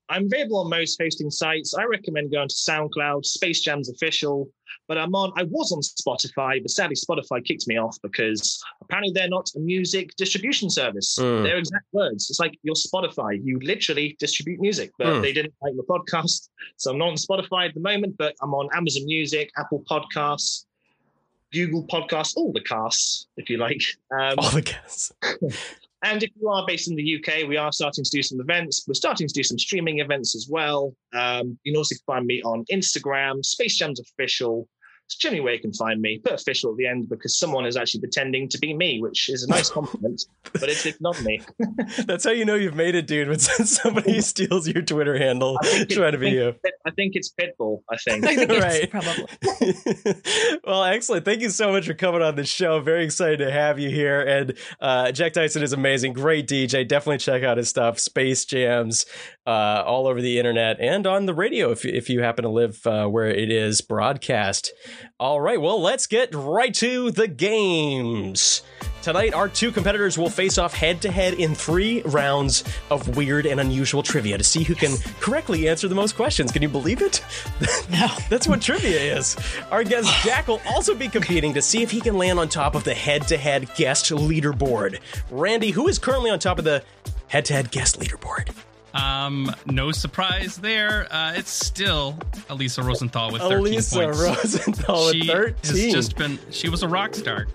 I'm 0.09 0.27
available 0.27 0.59
on 0.59 0.71
most 0.71 1.01
hosting 1.01 1.31
sites. 1.31 1.75
I 1.75 1.85
recommend 1.85 2.31
going 2.33 2.49
to 2.49 2.55
SoundCloud, 2.55 3.25
Space 3.25 3.61
Jam's 3.61 3.89
official. 3.91 4.49
But 4.89 4.99
I'm 4.99 5.15
on. 5.17 5.33
I 5.37 5.43
was 5.45 5.73
on 5.73 5.81
Spotify, 5.81 6.63
but 6.63 6.71
sadly 6.71 6.95
Spotify 6.95 7.45
kicked 7.45 7.67
me 7.67 7.77
off 7.77 7.97
because 8.05 8.63
apparently 8.83 9.13
they're 9.13 9.29
not 9.29 9.51
a 9.57 9.59
music 9.59 10.11
distribution 10.17 10.71
service. 10.71 11.17
Hmm. 11.21 11.43
Their 11.43 11.57
exact 11.57 11.87
words. 11.93 12.31
It's 12.31 12.39
like 12.39 12.57
your 12.63 12.77
Spotify. 12.77 13.41
You 13.43 13.59
literally 13.65 14.17
distribute 14.21 14.61
music, 14.61 14.93
but 14.97 15.17
Hmm. 15.17 15.23
they 15.23 15.33
didn't 15.33 15.55
like 15.61 15.75
the 15.75 15.83
podcast, 15.83 16.51
so 16.77 16.93
I'm 16.93 16.99
not 16.99 17.09
on 17.09 17.15
Spotify 17.17 17.67
at 17.69 17.75
the 17.75 17.81
moment. 17.81 18.15
But 18.17 18.37
I'm 18.43 18.55
on 18.55 18.69
Amazon 18.77 19.07
Music, 19.07 19.51
Apple 19.59 19.83
Podcasts, 19.91 20.67
Google 21.53 21.85
Podcasts, 21.89 22.35
all 22.37 22.53
the 22.53 22.61
casts, 22.61 23.27
if 23.37 23.51
you 23.51 23.57
like. 23.59 23.83
Um, 24.13 24.35
All 24.39 24.51
the 24.51 24.63
guests. 24.63 25.11
and 26.05 26.23
if 26.23 26.31
you 26.41 26.49
are 26.49 26.65
based 26.67 26.89
in 26.89 26.97
the 26.97 27.17
UK, 27.17 27.49
we 27.49 27.57
are 27.57 27.73
starting 27.73 28.05
to 28.05 28.11
do 28.11 28.23
some 28.23 28.41
events. 28.41 28.85
We're 28.87 28.95
starting 28.95 29.27
to 29.27 29.35
do 29.35 29.43
some 29.43 29.59
streaming 29.59 30.01
events 30.01 30.35
as 30.35 30.47
well. 30.49 30.95
Um, 31.15 31.59
you 31.65 31.73
can 31.73 31.79
also 31.79 31.95
find 32.07 32.27
me 32.27 32.43
on 32.43 32.65
Instagram, 32.71 33.45
Space 33.45 33.79
Jams 33.79 34.01
Official. 34.01 34.69
It's 35.07 35.17
generally 35.17 35.41
where 35.41 35.55
you 35.55 35.61
can 35.61 35.73
find 35.73 36.01
me. 36.01 36.19
Put 36.19 36.33
official 36.33 36.73
at 36.73 36.77
the 36.79 36.87
end 36.87 37.09
because 37.09 37.39
someone 37.39 37.65
is 37.65 37.77
actually 37.77 38.01
pretending 38.01 38.49
to 38.49 38.59
be 38.59 38.75
me, 38.75 39.01
which 39.01 39.29
is 39.29 39.45
a 39.45 39.49
nice 39.49 39.71
compliment, 39.71 40.23
but 40.53 40.65
it's, 40.69 40.85
it's 40.85 41.01
not 41.01 41.23
me. 41.23 41.41
That's 42.07 42.25
how 42.25 42.33
you 42.33 42.45
know 42.45 42.57
you've 42.57 42.75
made 42.75 42.97
it, 42.97 43.07
dude. 43.07 43.29
When 43.29 43.39
somebody 43.39 44.21
steals 44.21 44.67
your 44.69 44.83
Twitter 44.83 45.17
handle, 45.17 45.59
I 45.63 45.67
think 45.69 45.91
trying 45.91 46.13
to 46.13 46.19
be 46.19 46.31
you. 46.31 46.49
it's- 46.49 46.73
I 46.85 46.91
think 46.93 47.17
it's 47.17 47.33
Pitbull. 47.33 47.83
I 47.91 47.97
think. 47.97 48.25
I 48.25 48.37
think 48.37 48.51
Right. 48.63 48.83
it's 48.85 48.91
probably. 48.91 50.61
well, 50.65 50.85
excellent. 50.85 51.25
Thank 51.25 51.41
you 51.41 51.51
so 51.51 51.73
much 51.73 51.87
for 51.87 51.95
coming 51.95 52.23
on 52.23 52.37
the 52.37 52.45
show. 52.45 52.81
Very 52.81 53.05
excited 53.05 53.39
to 53.39 53.51
have 53.51 53.79
you 53.79 53.91
here. 53.91 54.21
And 54.21 54.57
uh, 54.81 55.13
Jack 55.13 55.33
Tyson 55.33 55.63
is 55.63 55.73
amazing. 55.73 56.13
Great 56.13 56.47
DJ. 56.49 56.87
Definitely 56.87 57.19
check 57.19 57.43
out 57.43 57.57
his 57.57 57.69
stuff. 57.69 57.99
Space 57.99 58.45
Jams 58.45 59.05
uh, 59.47 59.83
all 59.85 60.07
over 60.07 60.21
the 60.21 60.39
internet 60.39 60.79
and 60.81 61.07
on 61.07 61.27
the 61.27 61.35
radio 61.35 61.71
if, 61.73 61.85
if 61.85 62.09
you 62.09 62.23
happen 62.23 62.45
to 62.45 62.49
live 62.51 62.87
uh, 62.87 63.07
where 63.07 63.29
it 63.29 63.51
is 63.51 63.81
broadcast. 63.81 64.73
All 65.19 65.41
right. 65.41 65.61
Well, 65.61 65.81
let's 65.81 66.07
get 66.07 66.35
right 66.35 66.75
to 66.75 67.11
the 67.11 67.29
games. 67.29 68.63
Tonight, 69.03 69.35
our 69.35 69.49
two 69.49 69.71
competitors 69.71 70.19
will 70.19 70.29
face 70.29 70.59
off 70.59 70.75
head 70.75 71.01
to 71.03 71.13
head 71.13 71.35
in 71.35 71.55
three 71.55 72.03
rounds 72.03 72.65
of 72.91 73.17
weird 73.17 73.47
and 73.47 73.61
unusual 73.61 74.03
trivia 74.03 74.37
to 74.37 74.43
see 74.43 74.65
who 74.65 74.75
can 74.75 74.97
correctly 75.21 75.69
answer 75.69 75.87
the 75.87 75.95
most 75.95 76.17
questions. 76.17 76.51
Can 76.51 76.61
you 76.61 76.69
believe 76.69 77.01
it? 77.03 77.23
No. 77.89 78.09
That's 78.29 78.49
what 78.49 78.61
trivia 78.61 78.99
is. 79.17 79.37
Our 79.71 79.85
guest 79.85 80.11
Jack 80.25 80.49
will 80.49 80.61
also 80.67 80.93
be 80.95 81.07
competing 81.07 81.55
to 81.55 81.63
see 81.63 81.83
if 81.83 81.91
he 81.93 82.01
can 82.01 82.19
land 82.19 82.41
on 82.41 82.49
top 82.49 82.75
of 82.75 82.83
the 82.83 82.95
head 82.95 83.29
to 83.29 83.37
head 83.37 83.73
guest 83.77 84.11
leaderboard. 84.11 84.99
Randy, 85.31 85.71
who 85.71 85.87
is 85.87 86.01
currently 86.01 86.31
on 86.31 86.41
top 86.41 86.59
of 86.59 86.65
the 86.65 86.83
head 87.29 87.45
to 87.45 87.53
head 87.55 87.71
guest 87.71 88.01
leaderboard? 88.01 88.53
Um, 88.97 89.55
no 89.67 89.93
surprise 89.93 90.57
there. 90.57 91.07
Uh, 91.13 91.35
it's 91.35 91.51
still 91.51 92.19
Elisa 92.49 92.83
Rosenthal 92.83 93.33
with 93.33 93.43
13 93.43 93.59
Elisa 93.59 93.95
points. 93.97 94.21
Rosenthal 94.21 95.13
she 95.13 95.21
with 95.21 95.59
has 95.61 95.71
13. 95.71 95.93
just 95.93 96.17
been. 96.17 96.39
She 96.51 96.69
was 96.69 96.83
a 96.83 96.89
rock 96.89 97.15
star. 97.15 97.47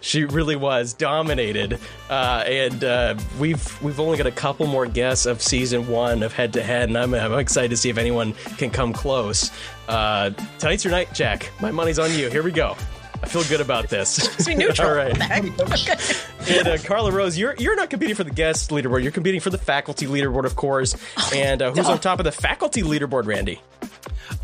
She 0.00 0.24
really 0.24 0.54
was 0.56 0.92
dominated, 0.92 1.78
uh, 2.08 2.44
and 2.46 2.84
uh, 2.84 3.16
we've 3.38 3.82
we've 3.82 3.98
only 3.98 4.16
got 4.16 4.26
a 4.26 4.32
couple 4.32 4.66
more 4.66 4.86
guests 4.86 5.26
of 5.26 5.42
season 5.42 5.88
one 5.88 6.22
of 6.22 6.32
head 6.32 6.52
to 6.52 6.62
head, 6.62 6.88
and 6.88 6.96
I'm, 6.96 7.14
I'm 7.14 7.38
excited 7.38 7.70
to 7.70 7.76
see 7.76 7.88
if 7.90 7.98
anyone 7.98 8.32
can 8.58 8.70
come 8.70 8.92
close. 8.92 9.50
Uh, 9.88 10.30
tonight's 10.58 10.84
your 10.84 10.92
night, 10.92 11.12
Jack. 11.14 11.50
My 11.60 11.72
money's 11.72 11.98
on 11.98 12.12
you. 12.12 12.30
Here 12.30 12.42
we 12.44 12.52
go. 12.52 12.76
I 13.22 13.26
feel 13.26 13.42
good 13.44 13.60
about 13.60 13.88
this. 13.88 14.44
Be 14.46 14.54
neutral. 14.54 14.88
All 14.88 14.94
right. 14.94 15.16
What 15.16 15.56
the 15.68 15.76
heck? 15.76 16.00
And 16.48 16.66
uh, 16.66 16.78
Carla 16.78 17.12
Rose, 17.12 17.36
you're 17.36 17.54
you're 17.58 17.76
not 17.76 17.90
competing 17.90 18.14
for 18.16 18.24
the 18.24 18.30
guest 18.30 18.70
leaderboard. 18.70 19.02
You're 19.02 19.12
competing 19.12 19.40
for 19.40 19.50
the 19.50 19.58
faculty 19.58 20.06
leaderboard, 20.06 20.44
of 20.46 20.56
course. 20.56 20.96
And 21.34 21.60
uh, 21.60 21.72
who's 21.72 21.84
duh. 21.86 21.92
on 21.92 21.98
top 22.00 22.20
of 22.20 22.24
the 22.24 22.32
faculty 22.32 22.80
leaderboard, 22.82 23.26
Randy? 23.26 23.60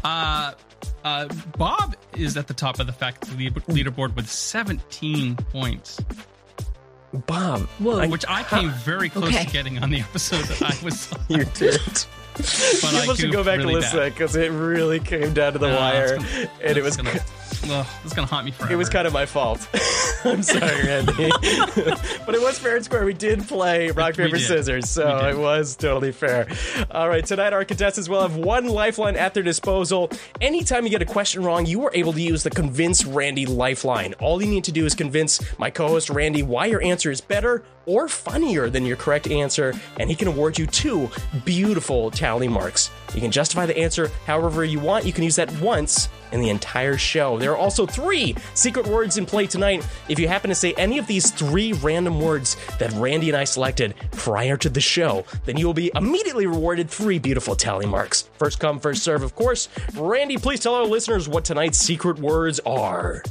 Uh, 0.04 0.52
uh, 1.02 1.28
Bob 1.56 1.96
is 2.16 2.36
at 2.36 2.46
the 2.46 2.52
top 2.52 2.78
of 2.80 2.86
the 2.86 2.92
faculty 2.92 3.36
lead- 3.48 3.54
leaderboard 3.68 4.14
with 4.16 4.28
17 4.28 5.36
points, 5.36 5.98
Bob. 7.26 7.60
Whoa. 7.78 8.06
Which 8.08 8.24
I 8.28 8.42
came 8.42 8.70
very 8.70 9.08
close 9.08 9.28
Okay. 9.28 9.44
to 9.44 9.50
getting 9.50 9.78
on 9.82 9.88
the 9.90 10.00
episode 10.00 10.44
that 10.44 10.62
I 10.62 10.84
was 10.84 11.10
on. 11.12 11.20
you 11.28 11.44
did. 11.54 11.80
but 12.34 12.92
you 12.92 12.98
I 12.98 13.06
must 13.06 13.20
goofed 13.20 13.32
go 13.32 13.44
back 13.44 13.58
really 13.58 13.74
and 13.74 13.82
listen 13.82 13.98
bad. 13.98 14.12
because 14.12 14.36
it 14.36 14.50
really 14.50 15.00
came 15.00 15.32
down 15.32 15.52
to 15.54 15.58
the 15.58 15.68
Uh, 15.74 15.78
wire, 15.78 16.14
it's 16.16 16.24
gonna- 16.24 16.50
and 16.62 16.76
it 16.76 16.82
was 16.82 16.98
it's 16.98 17.08
gonna, 17.08 17.24
ugh, 17.70 17.86
it's 18.04 18.12
gonna 18.14 18.26
haunt 18.26 18.44
me 18.44 18.50
forever. 18.50 18.72
it 18.72 18.76
was 18.76 18.88
kind 18.88 19.06
of 19.06 19.12
my 19.12 19.26
fault. 19.26 19.66
I'm 20.24 20.42
sorry, 20.42 20.86
Randy, 20.86 21.30
but 22.26 22.34
it 22.34 22.40
was 22.40 22.58
fair 22.58 22.76
and 22.76 22.84
square. 22.84 23.04
We 23.04 23.12
did 23.12 23.46
play 23.46 23.90
rock 23.90 24.14
paper 24.14 24.38
scissors, 24.38 24.88
so 24.88 25.26
it 25.28 25.36
was 25.36 25.76
totally 25.76 26.12
fair. 26.12 26.48
All 26.90 27.08
right, 27.08 27.24
tonight 27.24 27.52
our 27.52 27.64
contestants 27.64 28.08
will 28.08 28.22
have 28.22 28.36
one 28.36 28.66
lifeline 28.66 29.16
at 29.16 29.34
their 29.34 29.42
disposal. 29.42 30.10
Anytime 30.40 30.84
you 30.84 30.90
get 30.90 31.02
a 31.02 31.06
question 31.06 31.42
wrong, 31.44 31.66
you 31.66 31.84
are 31.84 31.90
able 31.94 32.12
to 32.14 32.20
use 32.20 32.42
the 32.42 32.50
Convince 32.50 33.04
Randy 33.04 33.44
lifeline. 33.46 34.14
All 34.14 34.40
you 34.42 34.48
need 34.48 34.64
to 34.64 34.72
do 34.72 34.86
is 34.86 34.94
convince 34.94 35.40
my 35.58 35.70
co-host 35.70 36.08
Randy 36.10 36.42
why 36.42 36.66
your 36.66 36.82
answer 36.82 37.10
is 37.10 37.20
better 37.20 37.64
or 37.86 38.08
funnier 38.08 38.70
than 38.70 38.86
your 38.86 38.96
correct 38.96 39.28
answer, 39.28 39.74
and 40.00 40.08
he 40.08 40.16
can 40.16 40.28
award 40.28 40.58
you 40.58 40.66
two 40.66 41.10
beautiful 41.44 42.10
tally 42.10 42.48
marks. 42.48 42.90
You 43.14 43.20
can 43.20 43.30
justify 43.30 43.66
the 43.66 43.78
answer 43.78 44.10
however 44.26 44.64
you 44.64 44.80
want. 44.80 45.04
You 45.04 45.12
can 45.12 45.24
use 45.24 45.36
that 45.36 45.52
once 45.60 46.08
in 46.32 46.40
the 46.40 46.50
entire 46.50 46.98
show. 46.98 47.38
There 47.38 47.52
are 47.52 47.56
also 47.56 47.86
three 47.86 48.34
secret 48.54 48.86
words 48.86 49.18
in 49.18 49.26
play 49.26 49.46
tonight. 49.46 49.86
If 50.08 50.18
you 50.18 50.26
happen 50.28 50.48
to 50.48 50.54
say 50.54 50.74
any 50.76 50.98
of 50.98 51.06
these 51.06 51.30
three 51.30 51.72
random 51.74 52.20
words 52.20 52.56
that 52.78 52.92
Randy 52.92 53.28
and 53.28 53.36
I 53.36 53.44
selected 53.44 53.94
prior 54.12 54.56
to 54.56 54.68
the 54.68 54.80
show, 54.80 55.24
then 55.44 55.56
you 55.56 55.66
will 55.66 55.74
be 55.74 55.92
immediately 55.94 56.46
rewarded 56.46 56.90
three 56.90 57.18
beautiful 57.18 57.54
tally 57.54 57.86
marks. 57.86 58.28
First 58.38 58.58
come, 58.58 58.80
first 58.80 59.02
serve, 59.02 59.22
of 59.22 59.34
course. 59.34 59.68
Randy, 59.94 60.36
please 60.36 60.60
tell 60.60 60.74
our 60.74 60.84
listeners 60.84 61.28
what 61.28 61.44
tonight's 61.44 61.78
secret 61.78 62.18
words 62.18 62.60
are. 62.66 63.22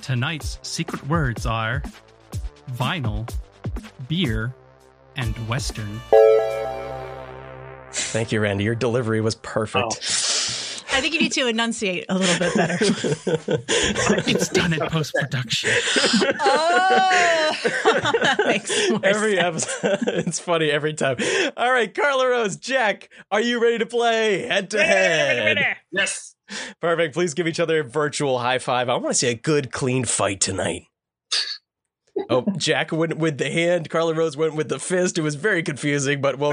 Tonight's 0.00 0.58
secret 0.62 1.06
words 1.08 1.46
are 1.46 1.82
vinyl, 2.72 3.28
beer, 4.08 4.54
and 5.16 5.34
western. 5.48 6.00
Thank 8.14 8.30
you, 8.30 8.38
Randy. 8.38 8.62
Your 8.62 8.76
delivery 8.76 9.20
was 9.20 9.34
perfect. 9.34 9.84
Oh. 9.84 10.96
I 10.96 11.00
think 11.00 11.14
you 11.14 11.20
need 11.20 11.32
to 11.32 11.48
enunciate 11.48 12.06
a 12.08 12.16
little 12.16 12.38
bit 12.38 12.54
better. 12.54 12.76
it's 14.30 14.48
done 14.50 14.72
in 14.72 14.78
post 14.88 15.12
production. 15.14 15.70
oh, 16.40 17.56
that 17.64 18.36
makes 18.46 18.88
more 18.88 19.00
every 19.02 19.34
sense. 19.34 19.66
episode. 19.82 19.98
it's 20.28 20.38
funny 20.38 20.70
every 20.70 20.94
time. 20.94 21.16
All 21.56 21.72
right, 21.72 21.92
Carla 21.92 22.28
Rose, 22.28 22.54
Jack, 22.56 23.10
are 23.32 23.40
you 23.40 23.60
ready 23.60 23.78
to 23.78 23.86
play 23.86 24.42
head 24.42 24.70
to 24.70 24.84
head? 24.84 25.78
Yes. 25.90 26.36
Perfect. 26.80 27.14
Please 27.14 27.34
give 27.34 27.48
each 27.48 27.58
other 27.58 27.80
a 27.80 27.82
virtual 27.82 28.38
high 28.38 28.60
five. 28.60 28.88
I 28.88 28.94
want 28.94 29.08
to 29.08 29.14
see 29.14 29.26
a 29.26 29.34
good, 29.34 29.72
clean 29.72 30.04
fight 30.04 30.40
tonight. 30.40 30.86
Oh, 32.30 32.44
Jack 32.56 32.92
went 32.92 33.18
with 33.18 33.38
the 33.38 33.50
hand. 33.50 33.90
Carla 33.90 34.14
Rose 34.14 34.36
went 34.36 34.54
with 34.54 34.68
the 34.68 34.78
fist. 34.78 35.18
It 35.18 35.22
was 35.22 35.34
very 35.34 35.62
confusing, 35.62 36.20
but 36.20 36.38
we'll 36.38 36.50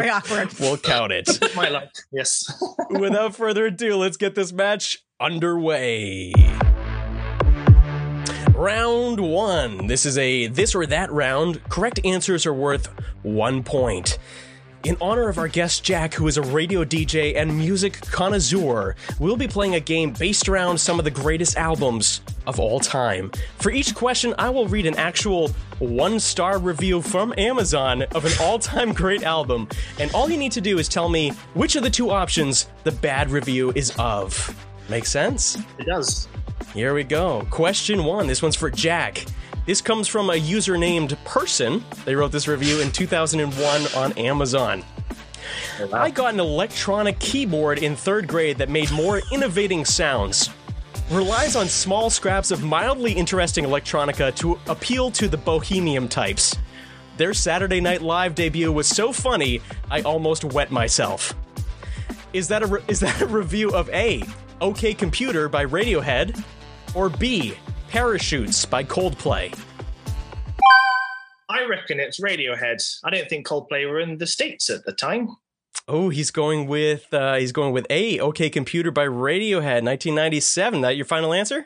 we'll 0.60 0.78
count 0.78 1.12
it. 1.12 1.30
My 1.56 1.70
luck. 1.70 1.90
Yes. 2.12 2.62
Without 2.90 3.36
further 3.36 3.68
ado, 3.68 3.96
let's 3.96 4.18
get 4.18 4.36
this 4.36 4.52
match 4.52 4.98
underway. 5.20 6.34
Round 8.56 9.20
one. 9.20 9.88
This 9.88 10.06
is 10.06 10.18
a 10.18 10.48
this 10.48 10.76
or 10.76 10.86
that 10.88 11.12
round. 11.12 11.64
Correct 11.70 12.00
answers 12.04 12.46
are 12.46 12.54
worth 12.54 12.88
one 13.24 13.64
point. 13.64 14.18
In 14.84 14.98
honor 15.00 15.30
of 15.30 15.38
our 15.38 15.48
guest 15.48 15.84
Jack, 15.84 16.16
who 16.16 16.28
is 16.28 16.38
a 16.38 16.42
radio 16.42 16.84
DJ 16.84 17.36
and 17.38 17.56
music 17.56 18.02
connoisseur, 18.02 18.96
we'll 19.20 19.38
be 19.38 19.48
playing 19.48 19.76
a 19.76 19.80
game 19.80 20.12
based 20.12 20.50
around 20.50 20.80
some 20.80 20.98
of 20.98 21.06
the 21.06 21.12
greatest 21.12 21.56
albums 21.56 22.22
of 22.48 22.60
all 22.60 22.80
time. 22.80 23.32
For 23.60 23.72
each 23.72 23.94
question, 23.94 24.34
I 24.40 24.50
will 24.50 24.68
read 24.68 24.88
an 24.88 24.98
actual 24.98 25.50
one 25.78 26.20
star 26.20 26.58
review 26.58 27.04
from 27.04 27.32
Amazon 27.38 28.02
of 28.16 28.26
an 28.26 28.32
all 28.42 28.58
time 28.58 28.92
great 29.02 29.22
album, 29.22 29.70
and 30.00 30.12
all 30.16 30.32
you 30.32 30.38
need 30.38 30.52
to 30.54 30.62
do 30.62 30.80
is 30.80 30.90
tell 30.90 31.10
me 31.10 31.30
which 31.54 31.76
of 31.76 31.84
the 31.84 31.90
two 31.90 32.10
options 32.10 32.68
the 32.84 32.92
bad 32.92 33.30
review 33.30 33.72
is 33.76 33.94
of. 34.00 34.56
Make 34.90 35.06
sense? 35.06 35.60
It 35.78 35.86
does. 35.86 36.28
Here 36.74 36.96
we 36.96 37.04
go. 37.04 37.46
Question 37.52 38.04
one. 38.04 38.26
This 38.26 38.42
one's 38.42 38.56
for 38.56 38.72
Jack. 38.72 39.26
This 39.66 39.80
comes 39.80 40.08
from 40.08 40.32
a 40.32 40.36
user 40.36 40.76
named 40.76 41.18
Person. 41.24 41.86
They 42.04 42.16
wrote 42.16 42.32
this 42.32 42.48
review 42.48 42.82
in 42.82 42.92
2001 42.92 43.82
on 43.96 44.12
Amazon. 44.14 44.84
Oh, 45.80 45.90
I 45.94 46.10
got 46.10 46.34
an 46.34 46.40
electronic 46.40 47.20
keyboard 47.20 47.78
in 47.78 47.96
third 47.96 48.28
grade 48.28 48.58
that 48.58 48.70
made 48.70 48.92
more 48.92 49.22
innovating 49.32 49.86
sounds. 49.86 50.50
Relies 51.12 51.56
on 51.56 51.68
small 51.68 52.10
scraps 52.10 52.50
of 52.50 52.64
mildly 52.64 53.12
interesting 53.12 53.64
electronica 53.66 54.34
to 54.36 54.60
appeal 54.68 55.12
to 55.12 55.28
the 55.28 55.38
bohemian 55.38 56.08
types. 56.08 56.58
Their 57.18 57.34
Saturday 57.34 57.82
Night 57.82 58.02
Live 58.02 58.34
debut 58.34 58.72
was 58.72 58.88
so 58.88 59.12
funny, 59.12 59.62
I 59.92 60.02
almost 60.02 60.44
wet 60.44 60.72
myself. 60.72 61.36
Is 62.34 62.48
that 62.48 62.64
a 62.64 62.68
re- 62.68 62.82
is 62.88 63.00
that 63.02 63.22
a 63.22 63.28
review 63.28 63.70
of 63.72 63.90
A, 63.90 64.24
OK 64.60 64.96
Computer 64.96 65.50
by 65.50 65.66
Radiohead, 65.66 66.44
or 66.96 67.10
B, 67.10 67.56
Parachutes 67.92 68.66
by 68.66 68.86
Coldplay? 68.86 69.54
I 71.50 71.66
reckon 71.66 72.00
it's 72.00 72.22
Radiohead. 72.22 72.82
I 73.04 73.10
don't 73.10 73.28
think 73.28 73.46
Coldplay 73.46 73.86
were 73.86 74.00
in 74.00 74.18
the 74.18 74.28
states 74.28 74.70
at 74.70 74.86
the 74.86 74.94
time. 74.94 75.28
Oh, 75.90 76.08
he's 76.08 76.32
going 76.32 76.68
with 76.68 77.14
uh, 77.14 77.36
he's 77.36 77.52
going 77.52 77.74
with 77.74 77.86
A, 77.90 78.18
OK 78.22 78.50
Computer 78.50 78.92
by 78.92 79.06
Radiohead, 79.08 79.84
1997. 79.84 80.80
That 80.80 80.96
your 80.96 81.04
final 81.06 81.34
answer? 81.34 81.66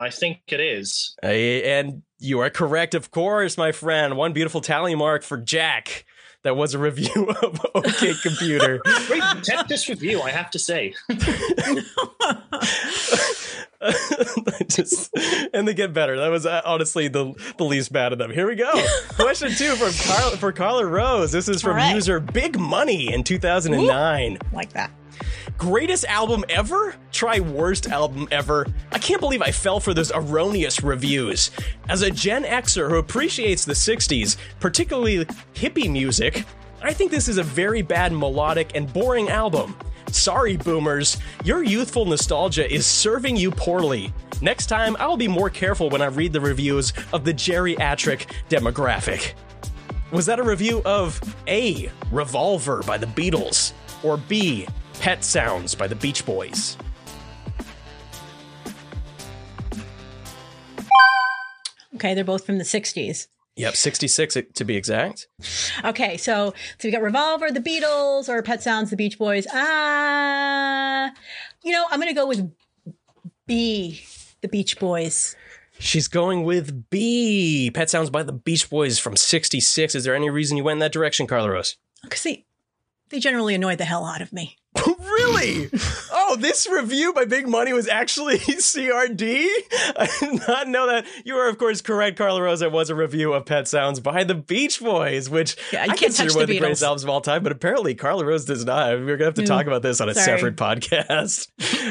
I 0.00 0.08
think 0.08 0.40
it 0.48 0.60
is. 0.60 1.14
Uh, 1.22 1.26
and 1.26 2.04
you 2.18 2.38
are 2.40 2.48
correct, 2.48 2.94
of 2.94 3.10
course, 3.10 3.58
my 3.58 3.70
friend. 3.70 4.16
One 4.16 4.32
beautiful 4.32 4.62
tally 4.62 4.94
mark 4.94 5.22
for 5.22 5.36
Jack. 5.36 6.06
That 6.42 6.56
was 6.56 6.72
a 6.72 6.78
review 6.78 7.34
of 7.42 7.60
OK 7.74 8.14
Computer. 8.22 8.80
Great 9.06 9.22
contentious 9.22 9.90
review, 9.90 10.22
I 10.22 10.30
have 10.30 10.50
to 10.52 10.58
say. 10.58 10.94
Just, 14.68 15.10
and 15.52 15.66
they 15.68 15.74
get 15.74 15.92
better. 15.92 16.16
That 16.16 16.28
was 16.28 16.46
uh, 16.46 16.62
honestly 16.64 17.08
the 17.08 17.34
the 17.58 17.64
least 17.64 17.92
bad 17.92 18.12
of 18.12 18.18
them. 18.18 18.30
Here 18.30 18.46
we 18.46 18.54
go. 18.54 18.72
Question 19.10 19.50
two 19.50 19.74
from 19.76 19.92
Carla 20.06 20.36
for 20.36 20.52
Carla 20.52 20.86
Rose. 20.86 21.32
This 21.32 21.48
is 21.48 21.62
from 21.62 21.76
right. 21.76 21.94
user 21.94 22.20
Big 22.20 22.58
Money 22.58 23.12
in 23.12 23.24
2009. 23.24 24.38
like 24.52 24.72
that. 24.72 24.90
Greatest 25.56 26.04
album 26.06 26.44
ever? 26.48 26.96
Try 27.12 27.38
worst 27.40 27.88
album 27.88 28.26
ever. 28.30 28.66
I 28.90 28.98
can't 28.98 29.20
believe 29.20 29.42
I 29.42 29.52
fell 29.52 29.78
for 29.78 29.94
those 29.94 30.10
erroneous 30.12 30.82
reviews. 30.82 31.50
As 31.88 32.02
a 32.02 32.10
Gen 32.10 32.44
Xer 32.44 32.88
who 32.88 32.96
appreciates 32.96 33.64
the 33.64 33.72
60s, 33.74 34.36
particularly 34.58 35.24
hippie 35.54 35.90
music, 35.90 36.44
I 36.82 36.92
think 36.92 37.10
this 37.10 37.28
is 37.28 37.38
a 37.38 37.42
very 37.42 37.82
bad 37.82 38.12
melodic 38.12 38.72
and 38.74 38.92
boring 38.92 39.28
album. 39.28 39.76
Sorry, 40.14 40.56
boomers, 40.56 41.16
your 41.44 41.64
youthful 41.64 42.04
nostalgia 42.04 42.72
is 42.72 42.86
serving 42.86 43.36
you 43.36 43.50
poorly. 43.50 44.14
Next 44.40 44.66
time, 44.66 44.96
I 45.00 45.08
will 45.08 45.16
be 45.16 45.26
more 45.26 45.50
careful 45.50 45.90
when 45.90 46.00
I 46.00 46.06
read 46.06 46.32
the 46.32 46.40
reviews 46.40 46.92
of 47.12 47.24
the 47.24 47.34
geriatric 47.34 48.30
demographic. 48.48 49.34
Was 50.12 50.24
that 50.26 50.38
a 50.38 50.42
review 50.44 50.82
of 50.84 51.20
A, 51.48 51.90
Revolver 52.12 52.84
by 52.84 52.96
the 52.96 53.06
Beatles, 53.06 53.72
or 54.04 54.16
B, 54.16 54.68
Pet 55.00 55.24
Sounds 55.24 55.74
by 55.74 55.88
the 55.88 55.96
Beach 55.96 56.24
Boys? 56.24 56.78
Okay, 61.96 62.14
they're 62.14 62.22
both 62.22 62.46
from 62.46 62.58
the 62.58 62.64
60s. 62.64 63.26
Yep, 63.56 63.76
66 63.76 64.36
to 64.54 64.64
be 64.64 64.76
exact. 64.76 65.28
Okay, 65.84 66.16
so 66.16 66.52
so 66.78 66.88
we 66.88 66.90
got 66.90 67.02
Revolver, 67.02 67.52
the 67.52 67.60
Beatles, 67.60 68.28
or 68.28 68.42
Pet 68.42 68.62
Sounds, 68.62 68.90
the 68.90 68.96
Beach 68.96 69.16
Boys. 69.16 69.46
Ah, 69.52 71.12
you 71.62 71.70
know, 71.70 71.86
I'm 71.90 72.00
gonna 72.00 72.14
go 72.14 72.26
with 72.26 72.50
B, 73.46 74.02
the 74.40 74.48
Beach 74.48 74.78
Boys. 74.78 75.36
She's 75.78 76.08
going 76.08 76.44
with 76.44 76.88
B, 76.90 77.70
Pet 77.72 77.90
Sounds 77.90 78.10
by 78.10 78.22
the 78.22 78.32
Beach 78.32 78.70
Boys 78.70 78.98
from 78.98 79.16
66. 79.16 79.94
Is 79.94 80.04
there 80.04 80.14
any 80.14 80.30
reason 80.30 80.56
you 80.56 80.64
went 80.64 80.76
in 80.76 80.80
that 80.80 80.92
direction, 80.92 81.26
Carla 81.26 81.50
Rose? 81.50 81.76
Because 82.02 82.22
they, 82.22 82.44
they 83.10 83.18
generally 83.18 83.54
annoy 83.54 83.76
the 83.76 83.84
hell 83.84 84.04
out 84.04 84.20
of 84.20 84.32
me. 84.32 84.56
really? 84.98 85.70
oh, 86.12 86.36
this 86.40 86.68
review 86.68 87.12
by 87.12 87.24
Big 87.24 87.48
Money 87.48 87.72
was 87.72 87.86
actually 87.88 88.38
CRD? 88.38 89.46
I 89.96 90.08
did 90.20 90.48
not 90.48 90.68
know 90.68 90.86
that. 90.88 91.06
You 91.24 91.36
are, 91.36 91.48
of 91.48 91.58
course, 91.58 91.80
correct, 91.80 92.18
Carla 92.18 92.42
Rose. 92.42 92.60
It 92.62 92.72
was 92.72 92.90
a 92.90 92.94
review 92.94 93.32
of 93.34 93.46
Pet 93.46 93.68
Sounds 93.68 94.00
by 94.00 94.24
the 94.24 94.34
Beach 94.34 94.80
Boys, 94.80 95.30
which 95.30 95.56
Yeah, 95.72 95.84
you 95.84 95.92
I 95.92 95.96
can't 95.96 96.00
consider 96.14 96.30
one 96.30 96.38
the 96.38 96.42
of 96.42 96.48
the 96.48 96.58
greatest 96.58 96.82
albums 96.82 97.04
of 97.04 97.10
all 97.10 97.20
time, 97.20 97.42
but 97.42 97.52
apparently 97.52 97.94
Carla 97.94 98.24
Rose 98.24 98.44
does 98.44 98.64
not. 98.64 98.90
We're 98.98 99.16
going 99.16 99.18
to 99.20 99.24
have 99.26 99.34
to 99.34 99.42
Mm. 99.42 99.46
talk 99.46 99.66
about 99.66 99.82
this 99.82 100.00
on 100.00 100.08
a 100.08 100.14
Sorry. 100.14 100.24
separate 100.38 100.56
podcast. 100.56 101.48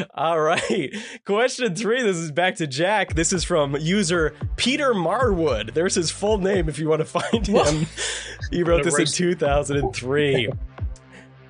all 0.13 0.39
right. 0.41 0.93
Question 1.25 1.75
three. 1.75 2.01
This 2.01 2.17
is 2.17 2.31
back 2.31 2.55
to 2.55 2.67
Jack. 2.67 3.13
This 3.15 3.31
is 3.31 3.43
from 3.43 3.75
user 3.77 4.35
Peter 4.57 4.93
Marwood. 4.93 5.73
There's 5.73 5.95
his 5.95 6.11
full 6.11 6.37
name 6.39 6.67
if 6.67 6.79
you 6.79 6.89
want 6.89 6.99
to 6.99 7.05
find 7.05 7.47
him. 7.47 7.85
He 8.51 8.63
wrote 8.63 8.83
What 8.85 8.93
a 8.93 8.97
this 8.97 9.19
in 9.19 9.27
2003. 9.29 10.49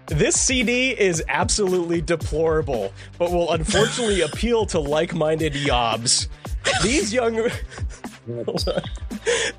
This 0.08 0.40
CD 0.40 0.92
is 0.92 1.24
absolutely 1.30 2.02
deplorable, 2.02 2.94
but 3.18 3.32
will 3.32 3.52
unfortunately 3.52 4.22
appeal 4.30 4.66
to 4.68 4.80
like-minded 4.80 5.54
yobs. 5.54 6.28
These 6.82 7.14
young 7.14 7.36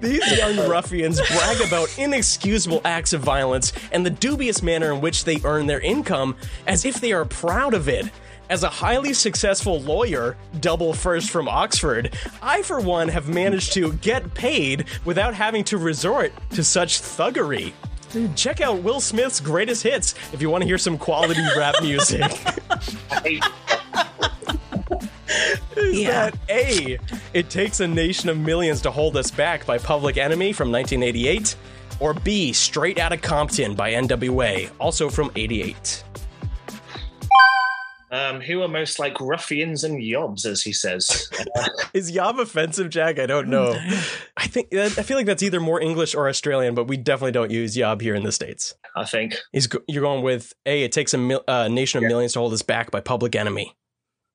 These 0.01 0.39
young 0.39 0.69
ruffians 0.69 1.21
brag 1.21 1.61
about 1.61 1.99
inexcusable 1.99 2.81
acts 2.85 3.13
of 3.13 3.21
violence 3.21 3.73
and 3.93 4.05
the 4.05 4.11
dubious 4.11 4.63
manner 4.63 4.93
in 4.93 5.01
which 5.01 5.25
they 5.25 5.41
earn 5.45 5.67
their 5.67 5.81
income 5.81 6.37
as 6.67 6.85
if 6.85 7.01
they 7.01 7.13
are 7.13 7.25
proud 7.25 7.75
of 7.75 7.89
it. 7.89 8.11
As 8.51 8.63
a 8.63 8.69
highly 8.69 9.15
successful 9.15 9.81
lawyer, 9.81 10.37
double 10.61 10.93
first 10.93 11.31
from 11.31 11.49
Oxford, 11.49 12.15
I 12.43 12.63
for 12.63 12.81
one 12.81 13.09
have 13.09 13.29
managed 13.29 13.73
to 13.75 13.95
get 13.95 14.35
paid 14.35 14.87
without 15.05 15.35
having 15.35 15.65
to 15.65 15.79
resort 15.79 16.33
to 16.51 16.63
such 16.63 17.01
thuggery. 17.01 17.73
Check 18.37 18.61
out 18.61 18.83
Will 18.83 19.01
Smith's 19.01 19.41
greatest 19.41 19.83
hits 19.83 20.15
if 20.33 20.41
you 20.43 20.51
want 20.51 20.63
to 20.63 20.67
hear 20.69 20.79
some 20.79 20.97
quality 20.99 21.43
rap 21.57 21.75
music. 21.83 22.23
Is 25.77 25.99
Yeah. 26.01 26.31
that 26.31 26.39
A? 26.49 26.99
It 27.33 27.51
takes 27.51 27.81
a 27.81 27.89
nation 27.89 28.29
of 28.29 28.39
millions 28.39 28.81
to 28.83 28.91
hold 28.91 29.17
us 29.17 29.31
back 29.31 29.67
by 29.67 29.79
Public 29.79 30.17
Enemy 30.17 30.53
from 30.53 30.71
1988, 30.71 31.57
or 32.01 32.15
B, 32.15 32.53
Straight 32.53 32.99
Outta 32.99 33.17
Compton 33.17 33.75
by 33.75 33.93
NWA, 33.93 34.71
also 34.79 35.09
from 35.09 35.31
88. 35.35 36.05
Um, 38.15 38.41
who 38.41 38.63
are 38.63 38.69
most 38.69 38.99
like 38.99 39.21
ruffians 39.21 39.83
and 39.83 40.01
yobs, 40.01 40.47
as 40.47 40.63
he 40.63 40.73
says. 40.73 41.29
Is 41.95 42.11
Yob 42.11 42.39
offensive, 42.39 42.89
Jack? 42.91 43.19
I 43.19 43.27
don't 43.27 43.49
know. 43.49 43.73
I 44.37 44.47
think 44.47 44.73
I 44.75 44.89
feel 44.89 45.17
like 45.17 45.27
that's 45.27 45.43
either 45.43 45.61
more 45.61 45.81
English 45.81 46.15
or 46.15 46.29
Australian, 46.29 46.75
but 46.75 46.85
we 46.87 46.97
definitely 46.97 47.33
don't 47.33 47.51
use 47.51 47.77
Yob 47.77 48.01
here 48.01 48.15
in 48.15 48.23
the 48.23 48.33
states. 48.33 48.75
I 48.95 49.05
think. 49.05 49.35
He's 49.53 49.67
go- 49.67 49.81
you're 49.89 50.03
going 50.03 50.23
with 50.23 50.53
A. 50.67 50.83
It 50.85 50.93
takes 50.93 51.13
a 51.15 51.19
mil- 51.19 51.43
uh, 51.49 51.69
nation 51.69 51.99
of 51.99 52.03
Yeah. 52.03 52.09
millions 52.09 52.35
to 52.35 52.39
hold 52.39 52.53
us 52.53 52.63
back 52.63 52.91
by 52.93 53.01
Public 53.01 53.35
Enemy. 53.35 53.75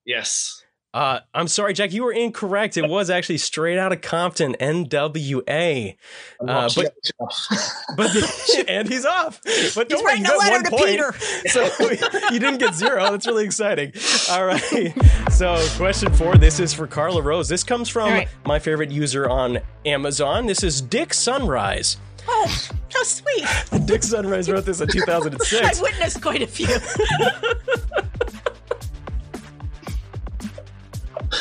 Yes. 0.05 0.61
Uh, 0.91 1.19
I'm 1.35 1.47
sorry, 1.47 1.73
Jack. 1.73 1.93
You 1.93 2.03
were 2.03 2.11
incorrect. 2.11 2.75
It 2.75 2.89
was 2.89 3.11
actually 3.11 3.37
straight 3.37 3.77
out 3.77 3.91
of 3.91 4.01
Compton, 4.01 4.55
NWA. 4.59 5.95
Uh, 6.39 6.69
but 6.75 6.95
but 7.95 8.13
the, 8.13 8.65
and 8.67 8.87
he's 8.87 9.05
off. 9.05 9.39
But 9.75 9.87
don't 9.87 9.99
He's 9.99 10.03
worry, 10.03 10.05
writing 10.05 10.25
you 10.25 10.31
a 10.31 10.33
got 10.33 10.39
letter 10.39 10.55
one 10.55 10.63
to 10.63 10.69
point. 10.71 10.85
Peter. 10.85 11.15
So 11.49 12.31
you 12.31 12.39
didn't 12.39 12.57
get 12.57 12.73
zero. 12.73 13.11
That's 13.11 13.27
really 13.27 13.45
exciting. 13.45 13.93
All 14.29 14.45
right. 14.45 14.93
So 15.31 15.63
question 15.77 16.11
four. 16.13 16.35
This 16.35 16.59
is 16.59 16.73
for 16.73 16.87
Carla 16.87 17.21
Rose. 17.21 17.47
This 17.47 17.63
comes 17.63 17.87
from 17.87 18.09
right. 18.09 18.27
my 18.45 18.59
favorite 18.59 18.91
user 18.91 19.29
on 19.29 19.59
Amazon. 19.85 20.47
This 20.47 20.63
is 20.63 20.81
Dick 20.81 21.13
Sunrise. 21.13 21.97
Oh, 22.27 22.67
how 22.93 23.03
sweet. 23.03 23.45
Dick 23.85 24.03
Sunrise 24.03 24.49
wrote 24.49 24.65
this 24.65 24.81
in 24.81 24.87
2006. 24.87 25.65
I've 25.65 25.81
witnessed 25.81 26.21
quite 26.21 26.41
a 26.41 26.47
few. 26.47 26.67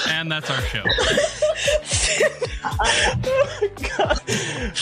And 0.09 0.31
that's 0.31 0.51
our 0.51 0.61
show. 0.63 0.85
God. 3.97 4.21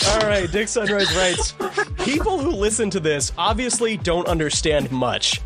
All 0.08 0.20
right, 0.28 0.50
Dick 0.50 0.68
Sunrise 0.68 1.14
writes 1.16 1.54
People 2.04 2.38
who 2.38 2.50
listen 2.50 2.90
to 2.90 3.00
this 3.00 3.32
obviously 3.36 3.96
don't 3.96 4.26
understand 4.28 4.90
much. 4.90 5.40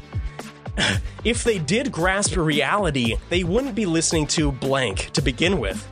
If 1.24 1.44
they 1.44 1.58
did 1.58 1.92
grasp 1.92 2.36
reality, 2.36 3.16
they 3.28 3.44
wouldn't 3.44 3.74
be 3.74 3.86
listening 3.86 4.26
to 4.28 4.50
blank 4.50 5.10
to 5.12 5.20
begin 5.22 5.58
with. 5.60 5.86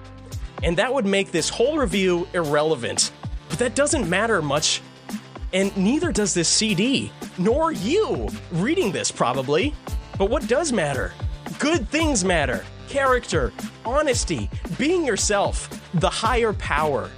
And 0.63 0.77
that 0.79 0.93
would 0.93 1.07
make 1.07 1.31
this 1.31 1.49
whole 1.49 1.77
review 1.77 2.27
irrelevant. 2.33 3.13
But 3.49 3.59
that 3.59 3.75
doesn't 3.75 4.09
matter 4.09 4.41
much. 4.41 4.81
And 5.53 5.75
neither 5.77 6.13
does 6.13 6.35
this 6.35 6.49
CD, 6.49 7.13
nor 7.39 7.73
you 7.73 8.29
reading 8.53 8.93
this, 8.93 9.11
probably. 9.11 9.75
But 10.19 10.31
what 10.31 10.47
does 10.49 10.73
matter? 10.73 11.13
Good 11.59 11.89
things 11.89 12.25
matter 12.25 12.65
character, 12.89 13.53
honesty, 13.85 14.51
being 14.79 15.05
yourself, 15.05 15.69
the 15.95 16.09
higher 16.09 16.53
power. 16.55 17.11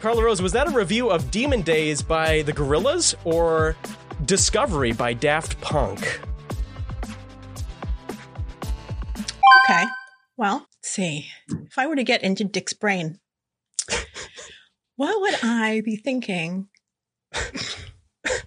Carla 0.00 0.24
Rose, 0.24 0.42
was 0.42 0.52
that 0.52 0.66
a 0.66 0.70
review 0.70 1.10
of 1.10 1.30
Demon 1.30 1.62
Days 1.62 2.02
by 2.02 2.42
the 2.42 2.52
Gorillaz 2.52 3.14
or 3.24 3.76
Discovery 4.24 4.92
by 4.92 5.14
Daft 5.14 5.60
Punk? 5.60 6.20
Okay. 9.64 9.84
Well, 10.36 10.66
see. 10.82 11.28
If 11.48 11.78
I 11.78 11.86
were 11.86 11.96
to 11.96 12.04
get 12.04 12.22
into 12.22 12.44
Dick's 12.44 12.74
brain, 12.74 13.18
what 14.96 15.20
would 15.20 15.36
I 15.42 15.80
be 15.84 15.96
thinking? 15.96 16.68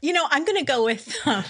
You 0.02 0.14
know, 0.14 0.28
I'm 0.30 0.46
going 0.46 0.58
to 0.58 0.66
go 0.66 0.86
with. 0.86 1.16
Uh, 1.26 1.44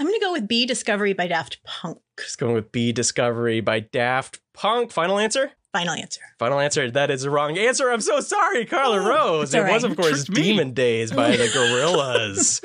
I'm 0.00 0.06
going 0.06 0.18
to 0.18 0.24
go 0.24 0.32
with 0.32 0.48
B 0.48 0.64
Discovery 0.64 1.12
by 1.12 1.26
Daft 1.26 1.62
Punk. 1.62 1.98
Just 2.18 2.38
going 2.38 2.54
with 2.54 2.72
B 2.72 2.90
Discovery 2.90 3.60
by 3.60 3.80
Daft 3.80 4.40
Punk. 4.54 4.92
Final 4.92 5.18
answer? 5.18 5.52
Final 5.74 5.92
answer. 5.92 6.22
Final 6.38 6.58
answer. 6.58 6.90
That 6.90 7.10
is 7.10 7.20
the 7.22 7.28
wrong 7.30 7.58
answer. 7.58 7.90
I'm 7.90 8.00
so 8.00 8.20
sorry, 8.20 8.64
Carla 8.64 8.98
Oh, 9.02 9.06
Rose. 9.08 9.52
It 9.52 9.62
all 9.62 9.70
was, 9.70 9.84
of 9.84 9.94
course, 9.96 10.24
Tricked 10.24 10.38
me. 10.38 10.42
Demon 10.42 10.72
Days 10.72 11.12
by 11.12 11.36
the 11.36 11.44
Gorillaz. 11.48 12.64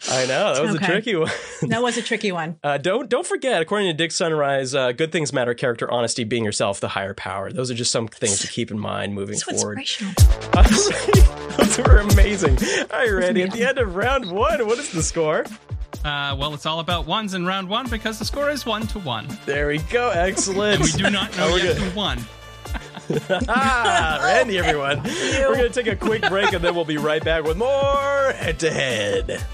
I 0.10 0.24
know 0.24 0.54
that 0.54 0.62
was 0.62 0.74
Okay. 0.76 0.84
a 0.84 0.88
tricky 0.88 1.14
one. 1.14 1.30
That 1.68 1.82
was 1.82 1.96
a 1.98 2.02
tricky 2.02 2.32
one. 2.32 2.56
Uh, 2.64 2.78
don't 2.78 3.08
don't 3.08 3.24
forget, 3.26 3.60
according 3.62 3.88
to 3.88 3.92
Dick 3.94 4.10
Sunrise, 4.10 4.74
uh, 4.74 4.90
good 4.92 5.12
things 5.12 5.32
matter: 5.32 5.52
character, 5.54 5.88
honesty, 5.90 6.24
being 6.24 6.44
yourself, 6.44 6.80
the 6.80 6.88
higher 6.88 7.14
power. 7.14 7.52
Those 7.52 7.70
are 7.70 7.74
just 7.74 7.92
some 7.92 8.08
things 8.08 8.40
to 8.40 8.48
keep 8.48 8.70
in 8.72 8.78
mind 8.80 9.14
moving 9.14 9.36
So 9.36 9.52
forward. 9.56 9.78
inspirational. 9.78 10.14
Those 11.58 11.78
were 11.78 11.98
amazing. 11.98 12.58
All 12.90 12.98
right, 12.98 13.10
Randy. 13.12 13.42
At 13.42 13.52
the 13.52 13.62
end 13.68 13.78
of 13.78 13.94
round 13.94 14.32
one, 14.32 14.66
what 14.66 14.78
is 14.78 14.90
the 14.90 15.02
score? 15.04 15.44
Uh, 16.04 16.34
well, 16.38 16.52
it's 16.54 16.66
all 16.66 16.80
about 16.80 17.06
ones 17.06 17.34
in 17.34 17.46
round 17.46 17.68
one 17.68 17.88
because 17.88 18.18
the 18.18 18.24
score 18.24 18.50
is 18.50 18.66
one 18.66 18.86
to 18.88 18.98
one. 18.98 19.26
There 19.46 19.68
we 19.68 19.78
go. 19.78 20.10
Excellent. 20.10 20.82
We 20.82 20.90
do 20.92 21.10
not 21.10 21.36
know 21.36 21.52
we're 21.52 21.58
yet 21.58 21.76
who 21.76 21.96
won. 21.96 22.18
ah, 23.48 24.20
Randy, 24.22 24.58
everyone. 24.58 25.02
We're 25.02 25.56
going 25.56 25.70
to 25.70 25.82
take 25.82 25.92
a 25.92 25.96
quick 25.96 26.22
break 26.28 26.52
and 26.52 26.64
then 26.64 26.74
we'll 26.74 26.84
be 26.84 26.96
right 26.96 27.22
back 27.22 27.44
with 27.44 27.56
more 27.56 28.32
head 28.32 28.58
to 28.60 28.70
head. 28.70 29.44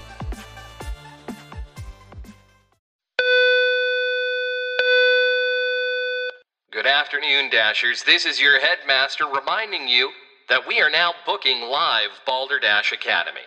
Good 6.71 6.85
afternoon, 6.87 7.49
Dashers. 7.49 8.03
This 8.03 8.25
is 8.25 8.39
your 8.39 8.59
headmaster 8.61 9.25
reminding 9.25 9.87
you 9.87 10.11
that 10.47 10.67
we 10.67 10.79
are 10.79 10.89
now 10.89 11.13
booking 11.25 11.61
live 11.61 12.09
Balderdash 12.25 12.93
Academy. 12.93 13.41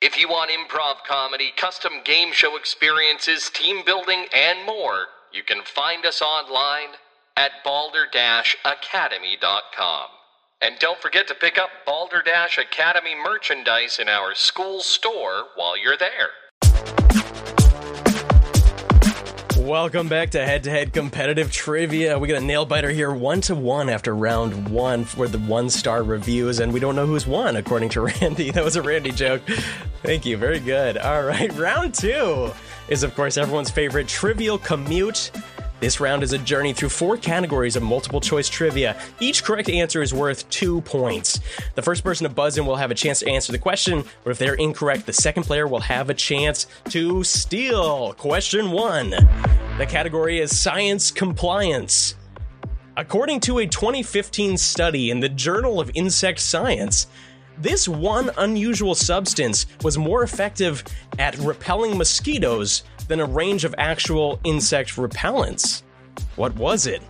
If 0.00 0.18
you 0.18 0.28
want 0.28 0.50
improv 0.50 1.04
comedy, 1.06 1.52
custom 1.56 1.92
game 2.04 2.32
show 2.32 2.56
experiences, 2.56 3.50
team 3.50 3.82
building, 3.86 4.26
and 4.34 4.66
more, 4.66 5.06
you 5.32 5.42
can 5.42 5.62
find 5.64 6.04
us 6.04 6.20
online 6.20 6.96
at 7.36 7.64
balderdashacademy.com. 7.64 10.06
And 10.60 10.78
don't 10.78 11.00
forget 11.00 11.26
to 11.28 11.34
pick 11.34 11.56
up 11.58 11.70
Balderdash 11.86 12.58
Academy 12.58 13.14
merchandise 13.14 13.98
in 13.98 14.08
our 14.08 14.34
school 14.34 14.80
store 14.80 15.44
while 15.56 15.76
you're 15.76 15.96
there. 15.96 16.30
Welcome 19.64 20.10
back 20.10 20.32
to 20.32 20.44
head 20.44 20.64
to 20.64 20.70
head 20.70 20.92
competitive 20.92 21.50
trivia. 21.50 22.18
We 22.18 22.28
got 22.28 22.42
a 22.42 22.44
nail 22.44 22.66
biter 22.66 22.90
here, 22.90 23.10
one 23.10 23.40
to 23.42 23.54
one 23.54 23.88
after 23.88 24.14
round 24.14 24.68
one 24.68 25.06
for 25.06 25.26
the 25.26 25.38
one 25.38 25.70
star 25.70 26.02
reviews, 26.02 26.60
and 26.60 26.70
we 26.70 26.80
don't 26.80 26.94
know 26.94 27.06
who's 27.06 27.26
won, 27.26 27.56
according 27.56 27.88
to 27.90 28.02
Randy. 28.20 28.50
That 28.50 28.62
was 28.62 28.76
a 28.76 28.82
Randy 28.82 29.10
joke. 29.10 29.40
Thank 30.02 30.26
you. 30.26 30.36
Very 30.36 30.60
good. 30.60 30.98
All 30.98 31.22
right. 31.22 31.50
Round 31.54 31.94
two 31.94 32.52
is, 32.88 33.02
of 33.04 33.14
course, 33.14 33.38
everyone's 33.38 33.70
favorite 33.70 34.06
trivial 34.06 34.58
commute. 34.58 35.30
This 35.84 36.00
round 36.00 36.22
is 36.22 36.32
a 36.32 36.38
journey 36.38 36.72
through 36.72 36.88
four 36.88 37.18
categories 37.18 37.76
of 37.76 37.82
multiple 37.82 38.18
choice 38.18 38.48
trivia. 38.48 38.98
Each 39.20 39.44
correct 39.44 39.68
answer 39.68 40.00
is 40.00 40.14
worth 40.14 40.48
two 40.48 40.80
points. 40.80 41.40
The 41.74 41.82
first 41.82 42.02
person 42.02 42.26
to 42.26 42.32
buzz 42.32 42.56
in 42.56 42.64
will 42.64 42.76
have 42.76 42.90
a 42.90 42.94
chance 42.94 43.18
to 43.18 43.28
answer 43.28 43.52
the 43.52 43.58
question, 43.58 44.02
but 44.22 44.30
if 44.30 44.38
they're 44.38 44.54
incorrect, 44.54 45.04
the 45.04 45.12
second 45.12 45.42
player 45.42 45.68
will 45.68 45.80
have 45.80 46.08
a 46.08 46.14
chance 46.14 46.68
to 46.88 47.22
steal. 47.22 48.14
Question 48.14 48.70
one 48.70 49.10
The 49.76 49.84
category 49.86 50.38
is 50.38 50.58
science 50.58 51.10
compliance. 51.10 52.14
According 52.96 53.40
to 53.40 53.58
a 53.58 53.66
2015 53.66 54.56
study 54.56 55.10
in 55.10 55.20
the 55.20 55.28
Journal 55.28 55.80
of 55.80 55.90
Insect 55.92 56.40
Science, 56.40 57.08
this 57.58 57.86
one 57.86 58.30
unusual 58.38 58.94
substance 58.94 59.66
was 59.82 59.98
more 59.98 60.22
effective 60.22 60.82
at 61.18 61.36
repelling 61.38 61.98
mosquitoes 61.98 62.84
than 63.08 63.20
a 63.20 63.24
range 63.24 63.64
of 63.64 63.74
actual 63.78 64.40
insect 64.44 64.96
repellents. 64.96 65.82
What 66.36 66.54
was 66.56 66.86
it? 66.86 67.02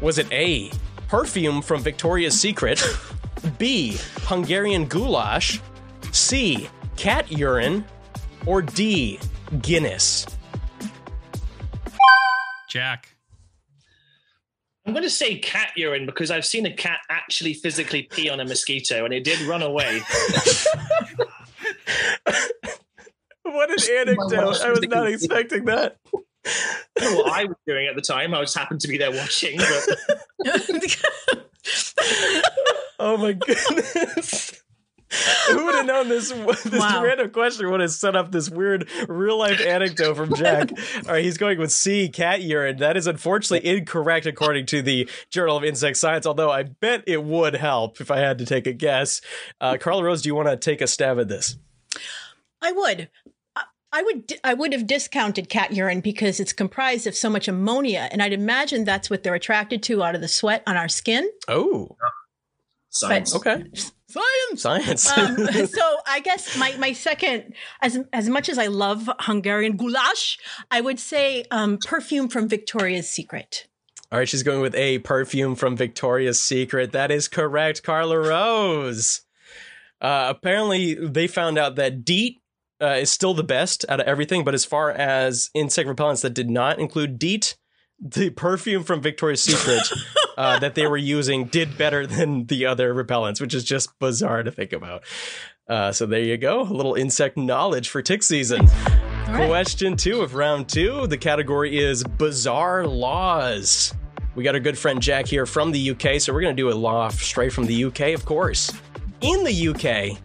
Was 0.00 0.18
it 0.18 0.30
A, 0.32 0.70
perfume 1.08 1.62
from 1.62 1.82
Victoria's 1.82 2.38
Secret, 2.38 2.82
B, 3.58 3.96
Hungarian 4.22 4.86
goulash, 4.86 5.60
C, 6.12 6.68
cat 6.96 7.30
urine, 7.30 7.84
or 8.44 8.62
D, 8.62 9.18
Guinness? 9.62 10.26
Jack. 12.68 13.16
I'm 14.86 14.92
going 14.92 15.02
to 15.02 15.10
say 15.10 15.38
cat 15.38 15.72
urine 15.76 16.06
because 16.06 16.30
I've 16.30 16.46
seen 16.46 16.64
a 16.64 16.72
cat 16.72 17.00
actually 17.10 17.54
physically 17.54 18.02
pee 18.04 18.30
on 18.30 18.38
a 18.38 18.44
mosquito 18.44 19.04
and 19.04 19.12
it 19.12 19.24
did 19.24 19.40
run 19.42 19.62
away. 19.62 20.00
What 23.52 23.70
an 23.70 23.76
anecdote. 24.08 24.60
I 24.62 24.70
was 24.70 24.80
not 24.88 25.08
expecting 25.08 25.64
that. 25.66 25.98
I 26.14 27.00
don't 27.00 27.12
know 27.12 27.22
what 27.22 27.32
I 27.32 27.44
was 27.44 27.56
doing 27.66 27.86
at 27.88 27.96
the 27.96 28.02
time. 28.02 28.34
I 28.34 28.40
just 28.42 28.56
happened 28.56 28.80
to 28.82 28.88
be 28.88 28.98
there 28.98 29.10
watching. 29.10 29.58
But 29.58 29.88
Oh 32.98 33.16
my 33.18 33.32
goodness. 33.32 34.62
Who 35.48 35.64
would 35.64 35.74
have 35.76 35.86
known 35.86 36.08
this 36.08 36.30
this 36.30 36.64
Wow. 36.80 37.02
random 37.04 37.30
question 37.30 37.70
would 37.70 37.80
have 37.80 37.92
set 37.92 38.16
up 38.16 38.32
this 38.32 38.50
weird 38.50 38.88
real 39.08 39.38
life 39.38 39.60
anecdote 39.60 40.14
from 40.14 40.34
Jack? 40.34 40.70
All 41.06 41.12
right, 41.12 41.24
he's 41.24 41.38
going 41.38 41.58
with 41.58 41.70
C, 41.70 42.08
cat 42.08 42.42
urine. 42.42 42.78
That 42.78 42.96
is 42.96 43.06
unfortunately 43.06 43.68
incorrect 43.68 44.26
according 44.26 44.66
to 44.66 44.82
the 44.82 45.08
Journal 45.30 45.56
of 45.56 45.64
Insect 45.64 45.96
Science, 45.96 46.26
although 46.26 46.50
I 46.50 46.64
bet 46.64 47.04
it 47.06 47.22
would 47.22 47.54
help 47.54 48.00
if 48.00 48.10
I 48.10 48.18
had 48.18 48.38
to 48.38 48.46
take 48.46 48.66
a 48.66 48.72
guess. 48.72 49.20
Uh, 49.60 49.76
Carla 49.78 50.02
Rose, 50.04 50.22
do 50.22 50.28
you 50.28 50.34
want 50.34 50.48
to 50.48 50.56
take 50.56 50.80
a 50.80 50.86
stab 50.88 51.20
at 51.20 51.28
this? 51.28 51.56
I 52.60 52.72
would. 52.72 53.08
I- 53.92 54.00
I 54.00 54.02
would. 54.02 54.32
I 54.44 54.54
would 54.54 54.72
have 54.72 54.86
discounted 54.86 55.48
cat 55.48 55.72
urine 55.72 56.00
because 56.00 56.38
it's 56.40 56.52
comprised 56.52 57.06
of 57.06 57.14
so 57.14 57.30
much 57.30 57.48
ammonia, 57.48 58.08
and 58.10 58.22
I'd 58.22 58.32
imagine 58.32 58.84
that's 58.84 59.08
what 59.08 59.22
they're 59.22 59.34
attracted 59.34 59.82
to 59.84 60.02
out 60.02 60.14
of 60.14 60.20
the 60.20 60.28
sweat 60.28 60.62
on 60.66 60.76
our 60.76 60.88
skin. 60.88 61.30
Oh, 61.48 61.96
science. 62.90 63.34
okay. 63.34 63.64
Science. 64.08 64.62
Science. 64.62 65.16
Um, 65.16 65.36
so 65.66 65.96
I 66.06 66.20
guess 66.20 66.56
my 66.58 66.74
my 66.78 66.92
second, 66.92 67.54
as 67.80 67.98
as 68.12 68.28
much 68.28 68.48
as 68.48 68.58
I 68.58 68.66
love 68.66 69.08
Hungarian 69.20 69.76
goulash, 69.76 70.38
I 70.70 70.80
would 70.80 70.98
say 70.98 71.44
um, 71.50 71.78
perfume 71.84 72.28
from 72.28 72.48
Victoria's 72.48 73.08
Secret. 73.08 73.66
All 74.12 74.18
right, 74.18 74.28
she's 74.28 74.42
going 74.44 74.60
with 74.60 74.74
a 74.76 75.00
perfume 75.00 75.56
from 75.56 75.76
Victoria's 75.76 76.40
Secret. 76.40 76.92
That 76.92 77.10
is 77.10 77.28
correct, 77.28 77.82
Carla 77.82 78.18
Rose. 78.18 79.22
Uh, 80.00 80.26
apparently, 80.36 80.94
they 80.94 81.26
found 81.26 81.58
out 81.58 81.74
that 81.76 82.04
DEET 82.04 82.40
uh, 82.80 82.98
is 83.00 83.10
still 83.10 83.34
the 83.34 83.44
best 83.44 83.84
out 83.88 84.00
of 84.00 84.06
everything, 84.06 84.44
but 84.44 84.54
as 84.54 84.64
far 84.64 84.90
as 84.90 85.50
insect 85.54 85.88
repellents 85.88 86.22
that 86.22 86.34
did 86.34 86.50
not 86.50 86.78
include 86.78 87.18
DEET, 87.18 87.56
the 87.98 88.30
perfume 88.30 88.82
from 88.82 89.00
Victoria's 89.00 89.42
Secret 89.42 89.82
uh, 90.36 90.58
that 90.58 90.74
they 90.74 90.86
were 90.86 90.96
using 90.96 91.46
did 91.46 91.78
better 91.78 92.06
than 92.06 92.46
the 92.46 92.66
other 92.66 92.94
repellents, 92.94 93.40
which 93.40 93.54
is 93.54 93.64
just 93.64 93.98
bizarre 93.98 94.42
to 94.42 94.50
think 94.50 94.72
about. 94.72 95.02
Uh, 95.68 95.90
so 95.90 96.06
there 96.06 96.20
you 96.20 96.36
go, 96.36 96.62
a 96.62 96.64
little 96.64 96.94
insect 96.94 97.36
knowledge 97.36 97.88
for 97.88 98.02
tick 98.02 98.22
season. 98.22 98.66
right. 99.28 99.48
Question 99.48 99.96
two 99.96 100.20
of 100.20 100.34
round 100.34 100.68
two. 100.68 101.06
The 101.06 101.18
category 101.18 101.78
is 101.78 102.04
bizarre 102.04 102.86
laws. 102.86 103.92
We 104.36 104.44
got 104.44 104.54
our 104.54 104.60
good 104.60 104.76
friend 104.76 105.00
Jack 105.00 105.26
here 105.26 105.46
from 105.46 105.72
the 105.72 105.90
UK, 105.90 106.20
so 106.20 106.32
we're 106.32 106.42
going 106.42 106.54
to 106.54 106.62
do 106.62 106.68
a 106.68 106.76
law 106.76 107.08
straight 107.08 107.52
from 107.52 107.64
the 107.64 107.84
UK, 107.86 108.12
of 108.12 108.26
course. 108.26 108.70
In 109.22 109.42
the 109.44 109.68
UK, 109.68 110.18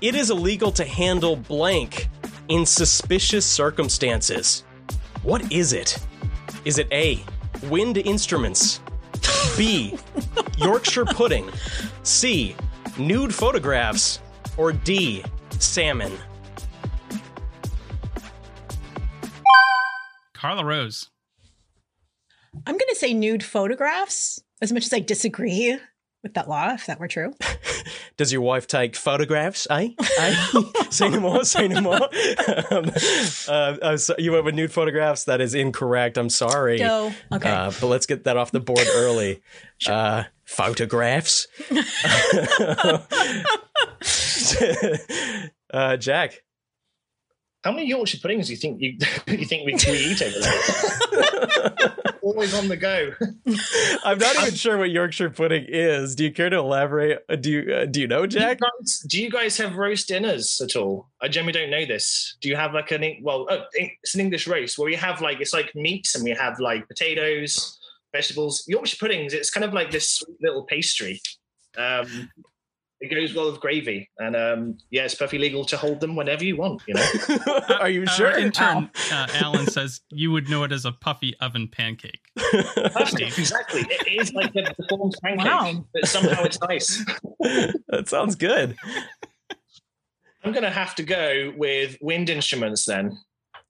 it 0.00 0.14
is 0.14 0.30
illegal 0.30 0.70
to 0.72 0.84
handle 0.84 1.36
blank 1.36 2.08
in 2.48 2.66
suspicious 2.66 3.46
circumstances. 3.46 4.64
What 5.22 5.50
is 5.50 5.72
it? 5.72 5.98
Is 6.64 6.78
it 6.78 6.88
A, 6.92 7.24
wind 7.64 7.96
instruments? 7.98 8.80
B, 9.56 9.98
Yorkshire 10.58 11.06
pudding? 11.06 11.50
C, 12.02 12.54
nude 12.98 13.34
photographs? 13.34 14.20
Or 14.56 14.72
D, 14.72 15.24
salmon? 15.58 16.12
Carla 20.34 20.64
Rose. 20.64 21.10
I'm 22.66 22.74
going 22.74 22.88
to 22.88 22.94
say 22.94 23.12
nude 23.14 23.42
photographs, 23.42 24.42
as 24.60 24.72
much 24.72 24.84
as 24.84 24.92
I 24.92 25.00
disagree 25.00 25.78
with 26.26 26.34
that 26.34 26.48
law, 26.48 26.72
if 26.72 26.86
that 26.86 26.98
were 26.98 27.06
true. 27.06 27.32
Does 28.16 28.32
your 28.32 28.42
wife 28.42 28.66
take 28.66 28.96
photographs? 28.96 29.68
Eh? 29.70 29.90
eh? 30.18 30.34
say 30.90 31.08
no 31.08 31.20
more. 31.20 31.44
Say 31.44 31.68
no 31.68 31.80
more. 31.80 31.94
um, 32.70 32.90
uh, 33.48 33.76
uh, 33.80 33.96
so 33.96 34.14
you 34.18 34.32
went 34.32 34.44
with 34.44 34.56
nude 34.56 34.72
photographs. 34.72 35.24
That 35.24 35.40
is 35.40 35.54
incorrect. 35.54 36.18
I'm 36.18 36.28
sorry. 36.28 36.78
Go. 36.78 37.12
Okay. 37.32 37.48
Uh, 37.48 37.70
but 37.80 37.86
let's 37.86 38.06
get 38.06 38.24
that 38.24 38.36
off 38.36 38.50
the 38.50 38.58
board 38.58 38.86
early. 38.94 39.40
Uh, 39.86 40.24
photographs. 40.44 41.46
uh, 45.72 45.96
Jack. 45.96 46.42
How 47.62 47.72
many 47.72 47.86
Yorkshire 47.88 48.18
puddings 48.18 48.46
do 48.46 48.52
you 48.52 48.58
think 48.58 48.80
you 48.80 48.96
you 49.26 49.44
think 49.44 49.66
we, 49.66 49.74
we 49.90 49.98
eat 49.98 50.22
over 50.22 50.38
there? 50.38 52.15
Always 52.26 52.54
on 52.54 52.66
the 52.66 52.76
go. 52.76 53.12
I'm 54.04 54.18
not 54.18 54.34
even 54.42 54.54
sure 54.56 54.76
what 54.78 54.90
Yorkshire 54.90 55.30
pudding 55.30 55.64
is. 55.68 56.16
Do 56.16 56.24
you 56.24 56.32
care 56.32 56.50
to 56.50 56.56
elaborate? 56.56 57.20
Uh, 57.28 57.36
Do 57.36 57.50
you 57.52 57.72
uh, 57.72 57.84
do 57.84 58.00
you 58.00 58.08
know, 58.08 58.26
Do 58.26 58.36
you, 58.38 58.40
Jack? 58.44 58.58
guys, 58.58 58.98
do 59.06 59.22
you 59.22 59.30
guys 59.30 59.56
have 59.58 59.76
roast 59.76 60.08
dinners 60.08 60.60
at 60.60 60.74
all? 60.74 61.06
I 61.22 61.28
generally 61.28 61.52
don't 61.52 61.70
know 61.70 61.86
this. 61.86 62.36
Do 62.40 62.48
you 62.48 62.56
have 62.56 62.74
like 62.74 62.90
an 62.90 63.04
well? 63.22 63.46
Oh, 63.48 63.62
it's 63.74 64.16
an 64.16 64.20
English 64.22 64.48
roast 64.48 64.76
where 64.76 64.86
we 64.86 64.96
have 64.96 65.20
like 65.20 65.40
it's 65.40 65.52
like 65.52 65.72
meats 65.76 66.16
and 66.16 66.24
we 66.24 66.30
have 66.32 66.58
like 66.58 66.88
potatoes, 66.88 67.78
vegetables. 68.12 68.64
Yorkshire 68.66 68.96
puddings. 68.98 69.32
It's 69.32 69.50
kind 69.50 69.64
of 69.64 69.72
like 69.72 69.92
this 69.92 70.10
sweet 70.10 70.36
little 70.42 70.64
pastry. 70.64 71.20
Um, 71.78 72.28
it 73.00 73.14
goes 73.14 73.34
well 73.34 73.50
with 73.50 73.60
gravy, 73.60 74.08
and 74.18 74.34
um, 74.34 74.78
yeah, 74.90 75.04
it's 75.04 75.14
perfectly 75.14 75.38
legal 75.38 75.64
to 75.66 75.76
hold 75.76 76.00
them 76.00 76.16
whenever 76.16 76.44
you 76.44 76.56
want. 76.56 76.82
You 76.88 76.94
know. 76.94 77.08
Are 77.80 77.90
you 77.90 78.02
Our 78.02 78.06
sure? 78.06 78.38
intern 78.38 78.90
uh, 79.12 79.26
Alan 79.34 79.66
says 79.66 80.00
you 80.10 80.30
would 80.30 80.48
know 80.48 80.62
it 80.64 80.72
as 80.72 80.84
a 80.84 80.92
puffy 80.92 81.34
oven 81.40 81.68
pancake. 81.68 82.20
Perfect, 82.36 83.38
exactly. 83.38 83.82
It 83.88 84.20
is 84.22 84.32
like 84.32 84.54
a 84.56 84.62
deformed 84.62 85.14
pancake, 85.22 85.44
Wow. 85.46 85.84
but 85.92 86.08
somehow 86.08 86.44
it's 86.44 86.60
nice. 86.60 87.04
that 87.88 88.08
sounds 88.08 88.34
good. 88.34 88.76
I'm 90.44 90.52
gonna 90.52 90.70
have 90.70 90.94
to 90.96 91.02
go 91.02 91.52
with 91.56 91.96
wind 92.00 92.30
instruments 92.30 92.84
then. 92.86 93.18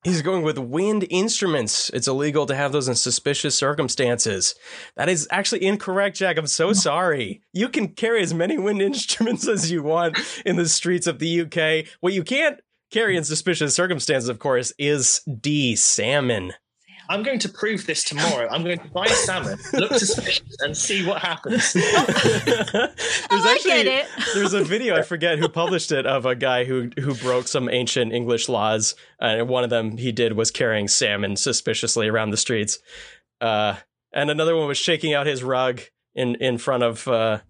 He's 0.04 0.22
going 0.22 0.42
with 0.44 0.58
wind 0.58 1.04
instruments. 1.10 1.90
It's 1.90 2.06
illegal 2.06 2.46
to 2.46 2.54
have 2.54 2.70
those 2.70 2.86
in 2.86 2.94
suspicious 2.94 3.56
circumstances. 3.56 4.54
That 4.96 5.08
is 5.08 5.26
actually 5.30 5.64
incorrect, 5.64 6.16
Jack. 6.16 6.38
I'm 6.38 6.46
so 6.46 6.72
sorry. 6.72 7.42
You 7.52 7.68
can 7.68 7.88
carry 7.88 8.22
as 8.22 8.32
many 8.32 8.56
wind 8.56 8.80
instruments 8.90 9.48
as 9.48 9.70
you 9.70 9.82
want 9.82 10.18
in 10.44 10.56
the 10.56 10.68
streets 10.68 11.06
of 11.06 11.18
the 11.18 11.40
UK. 11.40 11.88
What 12.00 12.12
you 12.12 12.22
can't 12.22 12.60
carry 12.92 13.16
in 13.16 13.24
suspicious 13.24 13.74
circumstances, 13.74 14.28
of 14.28 14.38
course, 14.38 14.72
is 14.78 15.22
D, 15.40 15.74
salmon. 15.74 16.52
I'm 17.08 17.22
going 17.22 17.38
to 17.40 17.48
prove 17.48 17.86
this 17.86 18.04
tomorrow. 18.04 18.48
I'm 18.50 18.64
going 18.64 18.78
to 18.78 18.88
buy 18.88 19.06
salmon, 19.06 19.58
look 19.72 19.92
suspicious, 19.94 20.56
and 20.60 20.76
see 20.76 21.06
what 21.06 21.22
happens. 21.22 21.72
there's 21.72 21.84
I 23.32 23.58
get 23.62 23.86
it. 23.86 24.06
there's 24.34 24.52
a 24.52 24.64
video 24.64 24.96
I 24.96 25.02
forget 25.02 25.38
who 25.38 25.48
published 25.48 25.92
it 25.92 26.06
of 26.06 26.26
a 26.26 26.34
guy 26.34 26.64
who 26.64 26.90
who 26.98 27.14
broke 27.14 27.48
some 27.48 27.68
ancient 27.68 28.12
English 28.12 28.48
laws, 28.48 28.94
and 29.20 29.48
one 29.48 29.64
of 29.64 29.70
them 29.70 29.96
he 29.96 30.12
did 30.12 30.32
was 30.34 30.50
carrying 30.50 30.88
salmon 30.88 31.36
suspiciously 31.36 32.08
around 32.08 32.30
the 32.30 32.36
streets, 32.36 32.78
uh, 33.40 33.76
and 34.12 34.30
another 34.30 34.56
one 34.56 34.66
was 34.66 34.78
shaking 34.78 35.14
out 35.14 35.26
his 35.26 35.42
rug 35.42 35.80
in 36.14 36.34
in 36.36 36.58
front 36.58 36.82
of. 36.82 37.06
Uh, 37.06 37.40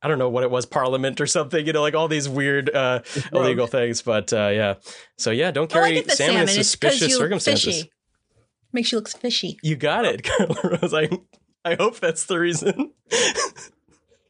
I 0.00 0.06
don't 0.06 0.18
know 0.18 0.28
what 0.28 0.44
it 0.44 0.50
was, 0.52 0.64
Parliament 0.64 1.20
or 1.20 1.26
something, 1.26 1.66
you 1.66 1.72
know, 1.72 1.82
like 1.82 1.96
all 1.96 2.06
these 2.06 2.28
weird 2.28 2.72
uh, 2.72 3.00
illegal 3.32 3.66
things. 3.66 4.00
But 4.00 4.32
uh, 4.32 4.50
yeah, 4.52 4.74
so 5.16 5.32
yeah, 5.32 5.50
don't 5.50 5.68
carry 5.68 5.94
get 5.94 6.04
the 6.04 6.12
salmon, 6.12 6.34
salmon. 6.34 6.48
in 6.50 6.54
suspicious 6.54 7.16
circumstances. 7.16 7.78
fishy. 7.78 7.90
Makes 8.72 8.92
you 8.92 8.98
look 8.98 9.08
fishy. 9.08 9.58
You 9.62 9.76
got 9.76 10.04
it, 10.04 10.22
Carla 10.36 10.78
Rose. 10.80 10.92
I, 10.94 11.08
I 11.64 11.74
hope 11.74 12.00
that's 12.00 12.26
the 12.26 12.38
reason. 12.38 12.92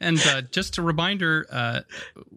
And 0.00 0.20
uh, 0.26 0.42
just 0.42 0.78
a 0.78 0.82
reminder, 0.82 1.46
uh, 1.50 1.80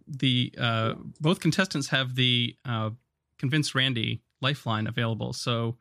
the 0.07 0.51
uh, 0.57 0.93
both 1.19 1.39
contestants 1.39 1.89
have 1.89 2.15
the 2.15 2.55
uh, 2.65 2.89
convince 3.37 3.75
Randy 3.75 4.23
lifeline 4.41 4.87
available. 4.87 5.31
So, 5.33 5.77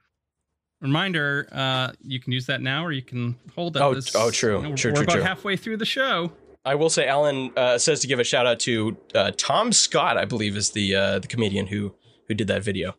reminder, 0.83 1.49
uh, 1.51 1.93
you 2.03 2.21
can 2.21 2.33
use 2.33 2.45
that 2.47 2.61
now, 2.61 2.85
or 2.85 2.93
you 2.93 3.01
can 3.01 3.37
hold 3.55 3.73
that. 3.75 3.83
Oh, 3.83 3.95
this, 3.95 4.15
oh, 4.15 4.31
true. 4.31 4.61
we're- 4.61 4.75
True, 4.75 4.91
we're 4.91 4.97
true, 4.97 5.05
about 5.05 5.13
true. 5.15 5.23
halfway 5.23 5.57
through 5.57 5.79
the 5.79 5.87
show. 5.87 6.33
I 6.67 6.75
will 6.75 6.91
say, 6.91 7.07
Alan 7.07 7.51
uh, 7.57 7.79
says 7.79 8.01
to 8.01 8.07
give 8.07 8.19
a 8.19 8.25
shout 8.25 8.47
out 8.47 8.61
to 8.61 8.99
uh, 9.15 9.33
Tom 9.39 9.73
Scott. 9.73 10.19
I 10.19 10.27
believe 10.27 10.59
is 10.59 10.73
the 10.73 10.95
uh, 10.95 11.19
the 11.21 11.29
comedian 11.29 11.67
who 11.69 11.95
who 12.29 12.35
did 12.35 12.49
that 12.49 12.63
video. 12.63 12.95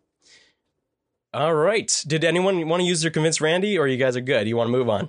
All 1.33 1.53
right. 1.53 2.03
Did 2.07 2.25
anyone 2.25 2.67
want 2.67 2.81
to 2.81 2.87
use 2.87 3.01
their 3.01 3.11
convince 3.11 3.39
Randy, 3.39 3.77
or 3.77 3.87
you 3.87 3.97
guys 3.97 4.17
are 4.17 4.21
good? 4.21 4.47
You 4.47 4.57
want 4.57 4.67
to 4.67 4.71
move 4.71 4.89
on? 4.89 5.01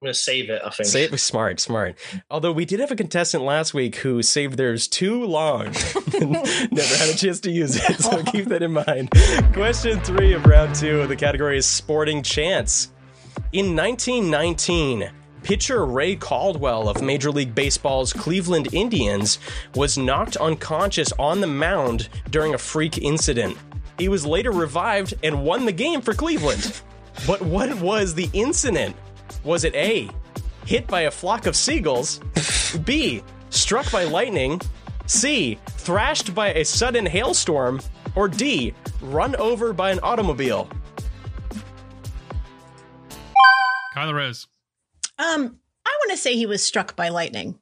I'm 0.00 0.06
going 0.06 0.14
to 0.14 0.18
save 0.18 0.48
it, 0.48 0.62
I 0.64 0.70
think. 0.70 0.88
Say 0.88 1.02
it 1.02 1.18
smart, 1.18 1.58
smart. 1.58 1.98
Although 2.30 2.52
we 2.52 2.64
did 2.64 2.78
have 2.78 2.92
a 2.92 2.96
contestant 2.96 3.42
last 3.42 3.74
week 3.74 3.96
who 3.96 4.22
saved 4.22 4.56
theirs 4.56 4.86
too 4.86 5.24
long, 5.24 5.66
and 6.14 6.30
never 6.70 6.96
had 6.96 7.08
a 7.10 7.16
chance 7.16 7.40
to 7.40 7.50
use 7.50 7.76
it. 7.76 8.00
So 8.00 8.22
keep 8.22 8.46
that 8.46 8.62
in 8.62 8.72
mind. 8.72 9.10
Question 9.52 10.00
three 10.00 10.32
of 10.34 10.46
round 10.46 10.74
two. 10.76 11.06
The 11.08 11.16
category 11.16 11.58
is 11.58 11.66
sporting 11.66 12.22
chance. 12.22 12.92
In 13.52 13.74
1919, 13.74 15.10
pitcher 15.42 15.84
Ray 15.84 16.14
Caldwell 16.14 16.88
of 16.88 17.02
Major 17.02 17.32
League 17.32 17.54
Baseball's 17.54 18.12
Cleveland 18.12 18.72
Indians 18.72 19.40
was 19.74 19.98
knocked 19.98 20.36
unconscious 20.36 21.12
on 21.18 21.40
the 21.40 21.46
mound 21.46 22.08
during 22.30 22.54
a 22.54 22.58
freak 22.58 22.98
incident. 22.98 23.58
He 23.98 24.08
was 24.08 24.24
later 24.24 24.52
revived 24.52 25.14
and 25.22 25.44
won 25.44 25.66
the 25.66 25.72
game 25.72 26.00
for 26.00 26.14
Cleveland. 26.14 26.80
But 27.26 27.42
what 27.42 27.74
was 27.80 28.14
the 28.14 28.30
incident? 28.32 28.94
Was 29.42 29.64
it 29.64 29.74
A, 29.74 30.08
hit 30.64 30.86
by 30.86 31.02
a 31.02 31.10
flock 31.10 31.46
of 31.46 31.56
seagulls? 31.56 32.20
B, 32.84 33.22
struck 33.50 33.90
by 33.90 34.04
lightning? 34.04 34.60
C, 35.06 35.58
thrashed 35.66 36.34
by 36.34 36.52
a 36.52 36.64
sudden 36.64 37.06
hailstorm? 37.06 37.80
Or 38.14 38.28
D, 38.28 38.72
run 39.00 39.34
over 39.36 39.72
by 39.72 39.90
an 39.90 40.00
automobile? 40.00 40.68
Kyla 43.94 44.14
Rose. 44.14 44.46
Um, 45.18 45.58
I 45.84 45.98
want 46.00 46.10
to 46.12 46.16
say 46.16 46.36
he 46.36 46.46
was 46.46 46.62
struck 46.62 46.94
by 46.94 47.08
lightning. 47.08 47.58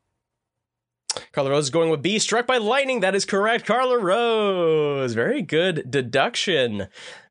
Carla 1.37 1.51
Rose 1.51 1.65
is 1.65 1.71
going 1.71 1.91
with 1.91 2.01
B, 2.01 2.19
struck 2.19 2.47
by 2.47 2.57
lightning. 2.57 3.01
That 3.01 3.15
is 3.15 3.27
correct. 3.27 3.67
Carla 3.67 3.99
Rose. 3.99 5.13
Very 5.13 5.43
good 5.43 5.91
deduction. 5.91 6.89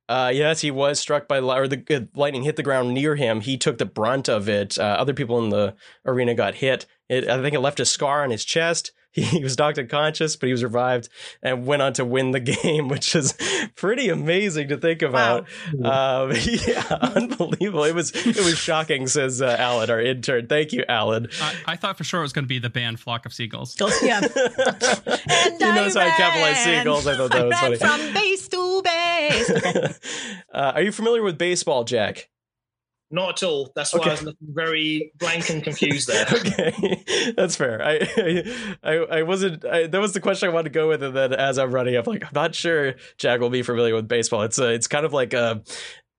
Uh, 0.08 0.32
yes, 0.32 0.62
he 0.62 0.70
was 0.70 1.00
struck 1.00 1.28
by 1.28 1.40
or 1.40 1.68
the 1.68 1.84
uh, 1.90 2.02
lightning 2.14 2.44
hit 2.44 2.56
the 2.56 2.62
ground 2.62 2.94
near 2.94 3.16
him. 3.16 3.42
He 3.42 3.58
took 3.58 3.80
the 3.80 3.86
brunt 3.88 4.30
of 4.30 4.48
it. 4.48 4.78
Uh, 4.78 4.84
other 4.84 5.16
people 5.16 5.44
in 5.44 5.50
the 5.50 5.74
arena 6.06 6.36
got 6.36 6.54
hit. 6.54 6.86
It, 7.10 7.28
I 7.28 7.42
think 7.42 7.56
it 7.56 7.62
left 7.62 7.80
a 7.80 7.86
scar 7.86 8.24
on 8.24 8.30
his 8.30 8.46
chest. 8.46 8.92
He 9.36 9.42
was 9.42 9.58
knocked 9.58 9.78
unconscious, 9.80 10.36
but 10.36 10.48
he 10.48 10.52
was 10.52 10.64
revived 10.64 11.08
and 11.42 11.66
went 11.66 11.82
on 11.82 11.94
to 11.94 12.04
win 12.06 12.32
the 12.32 12.40
game, 12.64 12.90
which 12.90 13.16
is 13.16 13.34
pretty 13.76 14.10
amazing 14.10 14.68
to 14.70 14.78
think 14.78 15.02
about. 15.02 15.46
Um, 15.84 16.32
yeah, 16.44 16.84
unbelievable. 17.16 17.86
It 17.86 17.96
was 17.96 18.12
it 18.14 18.36
was 18.38 18.58
shocking, 18.58 19.08
says 19.08 19.42
uh, 19.42 19.56
Alan, 19.58 19.90
our 19.90 20.02
intern. 20.02 20.48
Thank 20.48 20.74
you, 20.74 20.84
Alan. 20.90 21.28
I, 21.42 21.56
I 21.66 21.76
thought 21.78 21.98
for 21.98 22.04
sure 22.04 22.20
it 22.20 22.24
was 22.24 22.34
going 22.34 22.46
to 22.46 22.50
be 22.50 22.60
the 22.60 22.70
band 22.70 23.00
Flock 23.00 23.26
of 23.26 23.34
Seagulls. 23.34 23.76
Goes- 23.76 24.02
Yeah. 24.04 24.20
and 24.22 25.60
You 25.62 25.74
notice 25.74 25.96
how 25.96 26.02
I 26.02 26.12
capitalized 26.12 26.60
seagulls? 26.60 27.08
I 27.08 27.16
thought 27.16 27.32
that 27.32 27.46
was 27.48 27.58
funny. 27.60 27.78
From 27.78 28.14
base 28.14 28.48
to 28.50 28.82
base. 28.84 29.50
uh, 30.54 30.72
are 30.76 30.82
you 30.82 30.92
familiar 30.92 31.24
with 31.24 31.38
baseball, 31.38 31.84
Jack? 31.86 32.30
Not 33.12 33.42
at 33.42 33.48
all. 33.48 33.72
That's 33.76 33.94
why 33.94 34.00
Okay. 34.00 34.10
I 34.10 34.14
was 34.14 34.24
looking 34.24 34.48
very 34.52 35.12
blank 35.20 35.50
and 35.50 35.64
confused 35.64 36.08
there. 36.08 36.26
okay, 36.34 37.34
that's 37.38 37.56
fair. 37.56 37.82
I 37.84 38.44
I, 38.84 38.94
I 38.94 39.22
wasn't. 39.24 39.64
I, 39.64 39.88
that 39.88 40.02
was 40.02 40.14
the 40.14 40.20
question 40.20 40.50
I 40.50 40.52
wanted 40.54 40.74
to 40.74 40.80
go 40.80 40.88
with, 40.88 41.04
and 41.04 41.16
then 41.16 41.32
as 41.34 41.60
I'm 41.60 41.72
running, 41.72 41.96
I'm 41.96 42.04
like, 42.06 42.24
I'm 42.24 42.32
not 42.34 42.56
sure 42.56 42.96
Jack 43.18 43.40
will 43.40 43.52
be 43.52 43.62
familiar 43.62 43.94
with 43.94 44.08
baseball. 44.08 44.42
It's 44.42 44.58
a, 44.58 44.74
it's 44.74 44.88
kind 44.88 45.06
of 45.06 45.14
like 45.14 45.34
a 45.34 45.64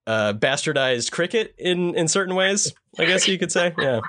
uh, 0.07 0.33
bastardized 0.33 1.11
cricket 1.11 1.53
in 1.57 1.93
in 1.95 2.07
certain 2.07 2.35
ways. 2.35 2.73
I 2.97 3.05
guess 3.05 3.27
you 3.27 3.37
could 3.37 3.51
say. 3.51 3.73
Yeah. 3.77 3.99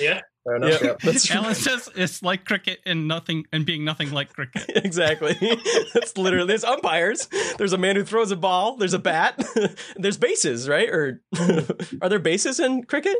Yeah, 0.00 0.20
fair 0.46 0.56
enough. 0.56 0.80
Yeah, 0.82 0.88
Yeah. 0.88 0.94
that's 1.02 1.24
true. 1.26 1.36
Alan 1.36 1.54
says 1.54 1.90
it's 1.96 2.22
like 2.22 2.44
cricket 2.44 2.78
and 2.86 3.06
nothing 3.08 3.44
and 3.52 3.66
being 3.66 3.84
nothing 3.84 4.10
like 4.12 4.32
cricket. 4.32 4.62
exactly. 4.84 5.34
That's 5.94 6.16
literally 6.16 6.46
there's 6.48 6.64
umpires. 6.64 7.28
There's 7.58 7.72
a 7.72 7.78
man 7.78 7.96
who 7.96 8.04
throws 8.04 8.30
a 8.30 8.36
ball. 8.36 8.76
There's 8.76 8.94
a 8.94 8.98
bat. 8.98 9.44
there's 9.96 10.16
bases, 10.16 10.68
right? 10.68 10.88
Or 10.88 11.20
are 12.00 12.08
there 12.08 12.18
bases 12.18 12.60
in 12.60 12.84
cricket? 12.84 13.16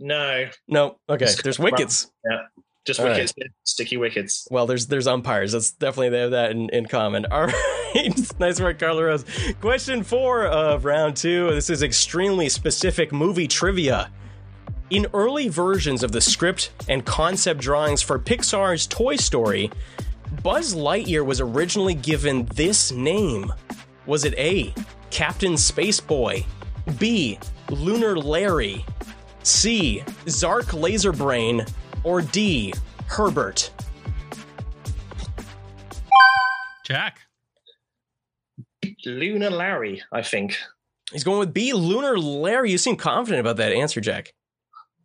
No, 0.00 0.48
No. 0.66 0.98
Okay. 1.08 1.28
There's 1.42 1.58
wickets. 1.58 2.10
Yeah. 2.28 2.42
just 2.84 2.98
All 3.00 3.06
right. 3.06 3.12
wickets, 3.16 3.34
sticky 3.64 3.96
wickets. 3.96 4.48
Well, 4.50 4.66
there's 4.66 4.86
there's 4.88 5.06
umpires. 5.06 5.52
That's 5.52 5.70
definitely 5.70 6.08
they 6.10 6.20
have 6.20 6.30
that 6.32 6.50
in, 6.50 6.68
in 6.70 6.86
common. 6.86 7.26
All 7.26 7.46
right, 7.46 8.34
nice 8.40 8.60
work, 8.60 8.78
Carla 8.80 9.04
Rose. 9.04 9.24
Question 9.60 10.02
four 10.02 10.46
of 10.46 10.84
round 10.84 11.16
two. 11.16 11.50
This 11.50 11.70
is 11.70 11.82
extremely 11.82 12.48
specific 12.48 13.12
movie 13.12 13.46
trivia. 13.46 14.10
In 14.90 15.06
early 15.12 15.48
versions 15.48 16.02
of 16.02 16.12
the 16.12 16.20
script 16.20 16.70
and 16.88 17.04
concept 17.04 17.60
drawings 17.60 18.00
for 18.00 18.18
Pixar's 18.18 18.86
Toy 18.86 19.16
Story, 19.16 19.70
Buzz 20.42 20.74
Lightyear 20.74 21.26
was 21.26 21.42
originally 21.42 21.92
given 21.92 22.46
this 22.54 22.90
name. 22.90 23.52
Was 24.06 24.24
it 24.24 24.32
A. 24.38 24.72
Captain 25.10 25.54
Spaceboy, 25.54 26.46
B. 26.98 27.38
Lunar 27.68 28.16
Larry, 28.16 28.86
C. 29.42 30.02
Zark 30.26 30.66
Laserbrain, 30.66 31.70
or 32.02 32.22
D. 32.22 32.72
Herbert? 33.08 33.70
Jack. 36.86 37.20
Lunar 39.04 39.50
Larry, 39.50 40.02
I 40.10 40.22
think. 40.22 40.56
He's 41.12 41.24
going 41.24 41.40
with 41.40 41.52
B. 41.52 41.74
Lunar 41.74 42.18
Larry. 42.18 42.70
You 42.70 42.78
seem 42.78 42.96
confident 42.96 43.40
about 43.40 43.58
that 43.58 43.72
answer, 43.72 44.00
Jack. 44.00 44.32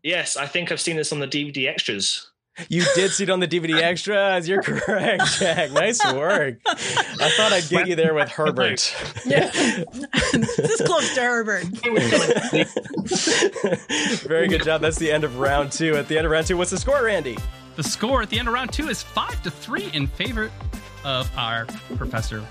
Yes, 0.03 0.35
I 0.37 0.45
think 0.47 0.71
I've 0.71 0.81
seen 0.81 0.97
this 0.97 1.11
on 1.13 1.19
the 1.19 1.27
DVD 1.27 1.67
extras. 1.69 2.29
You 2.69 2.83
did 2.93 3.09
see 3.11 3.23
it 3.23 3.29
on 3.31 3.39
the 3.39 3.47
DVD 3.47 3.81
extras. 3.81 4.47
You're 4.47 4.61
correct, 4.61 5.23
Jack. 5.39 5.71
Nice 5.71 6.05
work. 6.13 6.59
I 6.67 7.31
thought 7.35 7.51
I'd 7.51 7.67
get 7.67 7.87
you 7.87 7.95
there 7.95 8.13
with 8.13 8.29
Herbert. 8.31 8.93
Yeah. 9.25 9.49
this 10.33 10.59
is 10.59 10.81
close 10.85 11.15
to 11.15 11.21
Herbert. 11.21 11.63
Very 14.27 14.47
good 14.49 14.63
job. 14.63 14.81
That's 14.81 14.97
the 14.97 15.11
end 15.11 15.23
of 15.23 15.39
round 15.39 15.71
two. 15.71 15.95
At 15.95 16.07
the 16.07 16.17
end 16.17 16.25
of 16.25 16.31
round 16.31 16.45
two, 16.45 16.57
what's 16.57 16.69
the 16.71 16.77
score, 16.77 17.03
Randy? 17.03 17.37
The 17.75 17.83
score 17.83 18.21
at 18.21 18.29
the 18.29 18.37
end 18.37 18.47
of 18.47 18.53
round 18.53 18.71
two 18.71 18.89
is 18.89 19.01
five 19.01 19.41
to 19.43 19.49
three 19.49 19.89
in 19.93 20.05
favor 20.05 20.51
of 21.03 21.31
our 21.35 21.65
professor, 21.97 22.45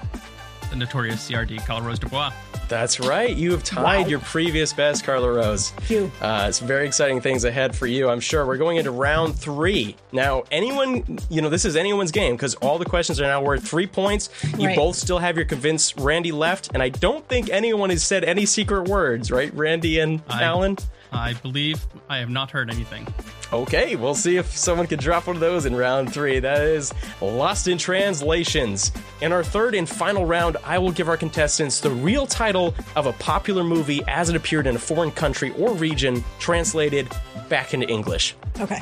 the 0.73 0.79
notorious 0.79 1.29
CRD, 1.29 1.65
Carla 1.67 1.83
Rose 1.83 1.99
Dubois. 1.99 2.33
That's 2.69 2.99
right. 2.99 3.35
You 3.37 3.51
have 3.53 3.63
tied 3.63 4.03
Wow. 4.05 4.07
your 4.09 4.19
previous 4.21 4.73
best, 4.73 5.05
Carla 5.05 5.31
Rose. 5.31 5.71
Phew. 5.83 6.11
Uh, 6.23 6.51
some 6.51 6.67
very 6.67 6.87
exciting 6.87 7.21
things 7.21 7.45
ahead 7.45 7.77
for 7.77 7.87
you, 7.87 8.09
I'm 8.09 8.21
sure. 8.21 8.47
We're 8.47 8.57
going 8.57 8.79
into 8.79 8.91
round 8.91 9.37
three. 9.39 9.95
Now, 10.11 10.45
anyone, 10.51 11.19
you 11.29 11.43
know, 11.43 11.51
this 11.51 11.67
is 11.67 11.77
anyone's 11.77 12.11
game 12.13 12.35
because 12.35 12.55
all 12.57 12.79
the 12.79 12.87
questions 12.87 13.21
are 13.21 13.27
now 13.27 13.43
worth 13.43 13.63
three 13.69 13.87
points. 13.87 14.31
You 14.59 14.69
Right. 14.69 14.77
both 14.77 14.97
still 14.97 15.19
have 15.19 15.37
your 15.37 15.45
convinced 15.45 15.95
Randy 15.99 16.33
left, 16.33 16.71
and 16.73 16.83
I 16.83 16.89
don't 16.89 17.29
think 17.29 17.51
anyone 17.51 17.91
has 17.91 18.03
said 18.03 18.25
any 18.25 18.47
secret 18.47 18.89
words, 18.89 19.31
right? 19.31 19.53
Randy 19.55 19.99
and 20.01 20.23
I- 20.31 20.43
Alan? 20.45 20.79
I 21.13 21.35
believe 21.35 21.87
I 22.09 22.19
have 22.19 22.31
not 22.31 22.51
heard 22.51 22.71
anything. 22.71 23.07
Okay, 23.53 23.97
we'll 23.97 24.15
see 24.15 24.39
if 24.39 24.57
someone 24.57 24.87
can 24.87 24.99
drop 24.99 25.27
one 25.27 25.37
of 25.37 25.41
those 25.41 25.67
in 25.67 25.77
round 25.77 26.13
three. 26.13 26.41
That 26.41 26.63
is 26.63 26.93
Lost 27.21 27.69
in 27.69 27.77
Translations. 27.77 28.93
In 29.21 29.31
our 29.31 29.45
third 29.45 29.75
and 29.75 29.87
final 29.89 30.25
round, 30.25 30.57
I 30.65 30.79
will 30.79 30.91
give 30.91 31.09
our 31.09 31.19
contestants 31.19 31.81
the 31.81 31.91
real 31.91 32.27
title 32.27 32.75
of 32.97 33.07
a 33.07 33.13
popular 33.15 33.63
movie 33.63 34.03
as 34.09 34.31
it 34.31 34.37
appeared 34.37 34.67
in 34.67 34.77
a 34.77 34.79
foreign 34.79 35.11
country 35.11 35.53
or 35.59 35.75
region, 35.75 36.25
translated 36.39 37.09
back 37.51 37.75
into 37.75 37.87
English. 37.89 38.35
Okay. 38.59 38.81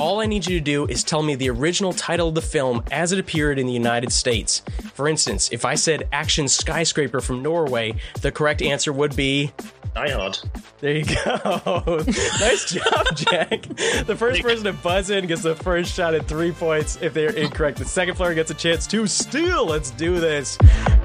All 0.00 0.18
I 0.18 0.24
need 0.24 0.46
you 0.46 0.58
to 0.58 0.64
do 0.64 0.86
is 0.86 1.04
tell 1.04 1.22
me 1.22 1.34
the 1.34 1.50
original 1.50 1.92
title 1.92 2.28
of 2.28 2.34
the 2.34 2.40
film 2.40 2.82
as 2.90 3.12
it 3.12 3.18
appeared 3.18 3.58
in 3.58 3.66
the 3.66 3.72
United 3.74 4.10
States. 4.10 4.62
For 4.94 5.06
instance, 5.08 5.50
if 5.52 5.66
I 5.66 5.74
said 5.74 6.08
Action 6.10 6.48
Skyscraper 6.48 7.20
from 7.20 7.42
Norway, 7.42 7.96
the 8.22 8.32
correct 8.32 8.62
answer 8.62 8.94
would 8.94 9.14
be 9.14 9.52
Die 9.94 10.10
Hard. 10.10 10.38
there 10.78 10.96
you 10.96 11.04
go. 11.04 12.02
nice 12.06 12.72
job, 12.72 13.14
Jack. 13.14 13.60
The 14.06 14.16
first 14.16 14.40
person 14.40 14.64
to 14.64 14.72
buzz 14.72 15.10
in 15.10 15.26
gets 15.26 15.42
the 15.42 15.54
first 15.54 15.92
shot 15.92 16.14
at 16.14 16.26
three 16.26 16.52
points 16.52 16.96
if 17.02 17.12
they're 17.12 17.36
incorrect. 17.36 17.76
The 17.76 17.84
second 17.84 18.14
player 18.14 18.32
gets 18.32 18.50
a 18.50 18.54
chance 18.54 18.86
to 18.86 19.06
steal. 19.06 19.66
Let's 19.66 19.90
do 19.90 20.18
this. 20.18 20.56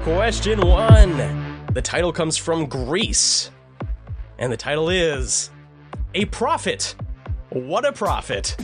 Question 0.04 0.66
one. 0.66 1.58
The 1.74 1.82
title 1.82 2.14
comes 2.14 2.38
from 2.38 2.64
Greece. 2.64 3.50
And 4.38 4.50
the 4.50 4.56
title 4.56 4.88
is 4.88 5.50
A 6.14 6.24
Prophet. 6.24 6.94
What 7.50 7.84
a 7.84 7.92
Prophet. 7.92 8.56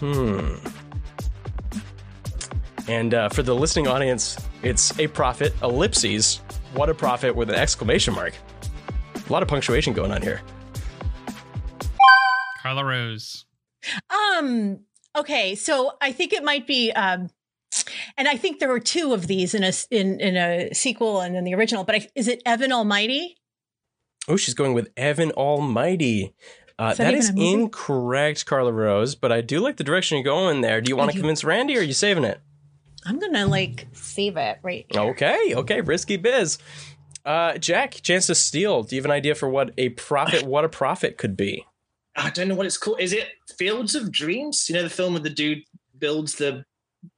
Hmm. 0.00 0.54
And 2.88 3.14
uh, 3.14 3.28
for 3.28 3.42
the 3.42 3.54
listening 3.54 3.86
audience, 3.86 4.36
it's 4.62 4.98
a 4.98 5.06
prophet, 5.06 5.54
ellipses, 5.62 6.40
what 6.74 6.88
a 6.88 6.94
prophet 6.94 7.36
with 7.36 7.50
an 7.50 7.54
exclamation 7.56 8.14
mark. 8.14 8.34
A 9.14 9.32
lot 9.32 9.42
of 9.42 9.48
punctuation 9.48 9.92
going 9.92 10.10
on 10.10 10.22
here. 10.22 10.40
Carla 12.62 12.84
Rose. 12.84 13.44
Um. 14.10 14.80
Okay. 15.16 15.54
So 15.54 15.92
I 16.00 16.12
think 16.12 16.32
it 16.32 16.42
might 16.42 16.66
be. 16.66 16.92
Um, 16.92 17.28
and 18.16 18.28
I 18.28 18.36
think 18.36 18.58
there 18.58 18.68
were 18.68 18.80
two 18.80 19.12
of 19.12 19.26
these 19.26 19.54
in 19.54 19.64
a 19.64 19.72
in 19.90 20.20
in 20.20 20.36
a 20.36 20.72
sequel 20.72 21.20
and 21.20 21.36
in 21.36 21.44
the 21.44 21.54
original. 21.54 21.84
But 21.84 21.94
I, 21.96 22.08
is 22.14 22.28
it 22.28 22.42
Evan 22.46 22.72
Almighty? 22.72 23.36
Oh, 24.28 24.36
she's 24.36 24.54
going 24.54 24.72
with 24.72 24.90
Evan 24.96 25.32
Almighty. 25.32 26.34
Uh, 26.82 26.90
Is 26.90 26.98
that 26.98 27.04
that 27.04 27.10
even 27.10 27.18
is 27.20 27.28
a 27.28 27.32
movie? 27.34 27.50
incorrect, 27.52 28.46
Carla 28.46 28.72
Rose, 28.72 29.14
but 29.14 29.30
I 29.30 29.40
do 29.40 29.60
like 29.60 29.76
the 29.76 29.84
direction 29.84 30.16
you're 30.16 30.24
going 30.24 30.62
there. 30.62 30.80
Do 30.80 30.88
you 30.88 30.96
want 30.96 31.10
to 31.12 31.16
convince 31.16 31.44
Randy 31.44 31.76
or 31.76 31.80
are 31.80 31.84
you 31.84 31.92
saving 31.92 32.24
it? 32.24 32.40
I'm 33.04 33.18
gonna 33.18 33.46
like 33.46 33.86
save 33.92 34.36
it 34.36 34.58
right. 34.62 34.86
Here. 34.88 35.00
Okay, 35.02 35.54
okay, 35.54 35.80
risky 35.80 36.16
biz. 36.16 36.58
Uh, 37.24 37.56
Jack, 37.58 37.92
chance 38.02 38.26
to 38.26 38.34
steal. 38.34 38.82
Do 38.82 38.96
you 38.96 39.00
have 39.00 39.04
an 39.06 39.10
idea 39.12 39.34
for 39.34 39.48
what 39.48 39.72
a 39.78 39.90
profit, 39.90 40.42
what 40.44 40.64
a 40.64 40.68
profit 40.68 41.18
could 41.18 41.36
be? 41.36 41.64
I 42.16 42.30
don't 42.30 42.48
know 42.48 42.54
what 42.56 42.66
it's 42.66 42.78
called. 42.78 43.00
Is 43.00 43.12
it 43.12 43.28
Fields 43.58 43.94
of 43.94 44.10
Dreams? 44.10 44.66
You 44.68 44.74
know 44.74 44.82
the 44.82 44.90
film 44.90 45.12
where 45.14 45.22
the 45.22 45.30
dude 45.30 45.62
builds 45.98 46.34
the 46.34 46.64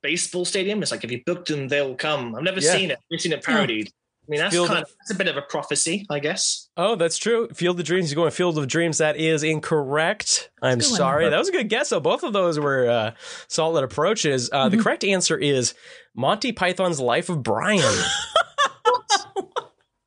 baseball 0.03 0.45
stadium. 0.45 0.83
It's 0.83 0.91
like 0.91 1.05
if 1.05 1.11
you 1.11 1.23
book 1.25 1.47
them, 1.47 1.69
they'll 1.69 1.95
come. 1.95 2.35
I've 2.35 2.43
never 2.45 2.61
Yeah. 2.61 2.73
seen 2.73 2.91
it. 2.91 2.99
I've 3.13 3.21
seen 3.21 3.33
it 3.33 3.43
parodied. 3.43 3.91
I 4.27 4.31
mean, 4.31 4.41
that's 4.41 4.55
Field 4.55 4.69
kind 4.69 4.79
of- 4.79 4.85
of 4.89 4.95
that's 5.01 5.11
a 5.11 5.15
bit 5.17 5.29
of 5.29 5.37
a 5.37 5.43
prophecy, 5.43 6.07
I 6.09 6.19
guess. 6.19 6.69
Oh, 6.79 6.97
that's 6.97 7.19
true. 7.19 7.49
Field 7.53 7.79
of 7.79 7.85
Dreams. 7.85 8.11
You're 8.11 8.17
going 8.17 8.31
Field 8.31 8.57
of 8.57 8.67
Dreams. 8.69 8.99
That 8.99 9.17
is 9.19 9.43
incorrect. 9.43 10.51
I'm 10.63 10.79
good 10.79 10.89
one. 10.89 10.97
sorry. 10.97 11.29
That 11.29 11.39
was 11.39 11.51
a 11.51 11.53
good 11.53 11.69
guess. 11.69 11.89
So 11.91 12.01
both 12.01 12.23
of 12.23 12.33
those 12.33 12.59
were 12.59 12.89
uh, 12.89 13.11
solid 13.49 13.85
approaches. 13.85 14.49
Uh, 14.51 14.65
Mm-hmm. 14.69 14.77
The 14.79 14.83
correct 14.83 15.05
answer 15.05 15.37
is 15.37 15.75
Monty 16.15 16.53
Python's 16.53 17.01
Life 17.01 17.29
of 17.29 17.43
Brian. 17.43 17.83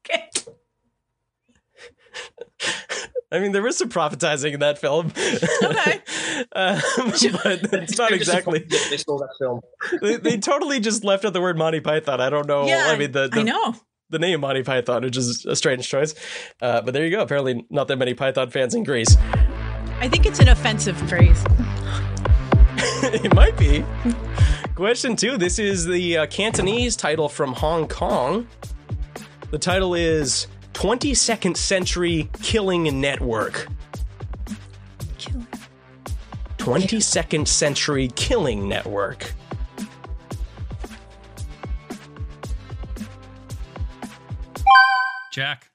Okay. 0.10 0.30
I 3.32 3.40
mean, 3.40 3.52
there 3.52 3.62
was 3.62 3.78
some 3.78 3.90
prophetizing 3.90 4.54
in 4.54 4.62
that 4.62 4.80
film. 4.80 5.08
Okay. 5.18 6.02
um, 6.56 6.80
but 7.44 7.74
it's 7.74 7.98
not 7.98 8.14
exactly. 8.14 8.60
They 8.60 8.96
stole 8.98 9.18
that 9.20 9.36
film. 9.38 9.60
They, 10.02 10.16
they 10.16 10.38
totally 10.38 10.80
just 10.80 11.04
left 11.04 11.26
out 11.26 11.34
the 11.34 11.42
word 11.42 11.58
Monty 11.58 11.82
Python. 11.82 12.22
I 12.22 12.30
don't 12.30 12.48
know. 12.48 12.66
yeah. 12.68 12.86
I 12.88 12.98
mean, 12.98 13.12
the, 13.12 13.28
the 13.28 13.40
I 13.42 13.44
know. 13.44 13.76
The 14.10 14.20
name 14.20 14.42
Monty 14.42 14.64
Python, 14.64 15.04
which 15.04 15.18
is 15.18 15.46
a 15.46 15.56
strange 15.56 15.88
choice. 15.88 16.16
Uh, 16.62 16.82
but 16.82 16.94
there 16.94 17.06
you 17.06 17.12
go. 17.12 17.22
Apparently, 17.22 17.66
not 17.70 17.88
that 17.88 17.98
many 17.98 18.14
Python 18.14 18.50
fans 18.50 18.74
in 18.74 18.84
Greece. 18.84 19.18
I 20.00 20.08
think 20.08 20.26
it's 20.26 20.40
an 20.40 20.50
offensive 20.50 20.98
phrase. 21.10 21.44
it 23.04 23.34
might 23.34 23.58
be. 23.58 23.84
Question 24.76 25.16
two. 25.16 25.38
This 25.38 25.60
is 25.60 25.86
the 25.86 26.20
uh, 26.20 26.26
Cantonese 26.28 26.96
title 26.96 27.28
from 27.28 27.54
Hong 27.54 27.88
Kong. 27.88 28.48
The 29.50 29.58
title 29.58 29.96
is 29.96 30.48
22nd 30.74 31.58
Century 31.58 32.30
Killing 32.42 33.02
Network. 33.02 33.68
Kill. 35.18 35.42
22nd 36.58 37.48
Century 37.48 38.10
Killing 38.16 38.70
Network. 38.70 39.34
Jack. 45.38 45.70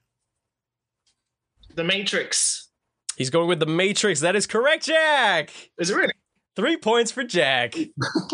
The 1.73 1.85
Matrix. 1.85 2.67
He's 3.15 3.29
going 3.29 3.47
with 3.47 3.61
The 3.61 3.65
Matrix. 3.65 4.19
That 4.19 4.35
is 4.35 4.45
correct, 4.45 4.83
Jack. 4.87 5.51
Is 5.79 5.89
it 5.89 5.95
really? 5.95 6.11
Three 6.57 6.75
points 6.75 7.13
for 7.13 7.23
Jack. 7.23 7.73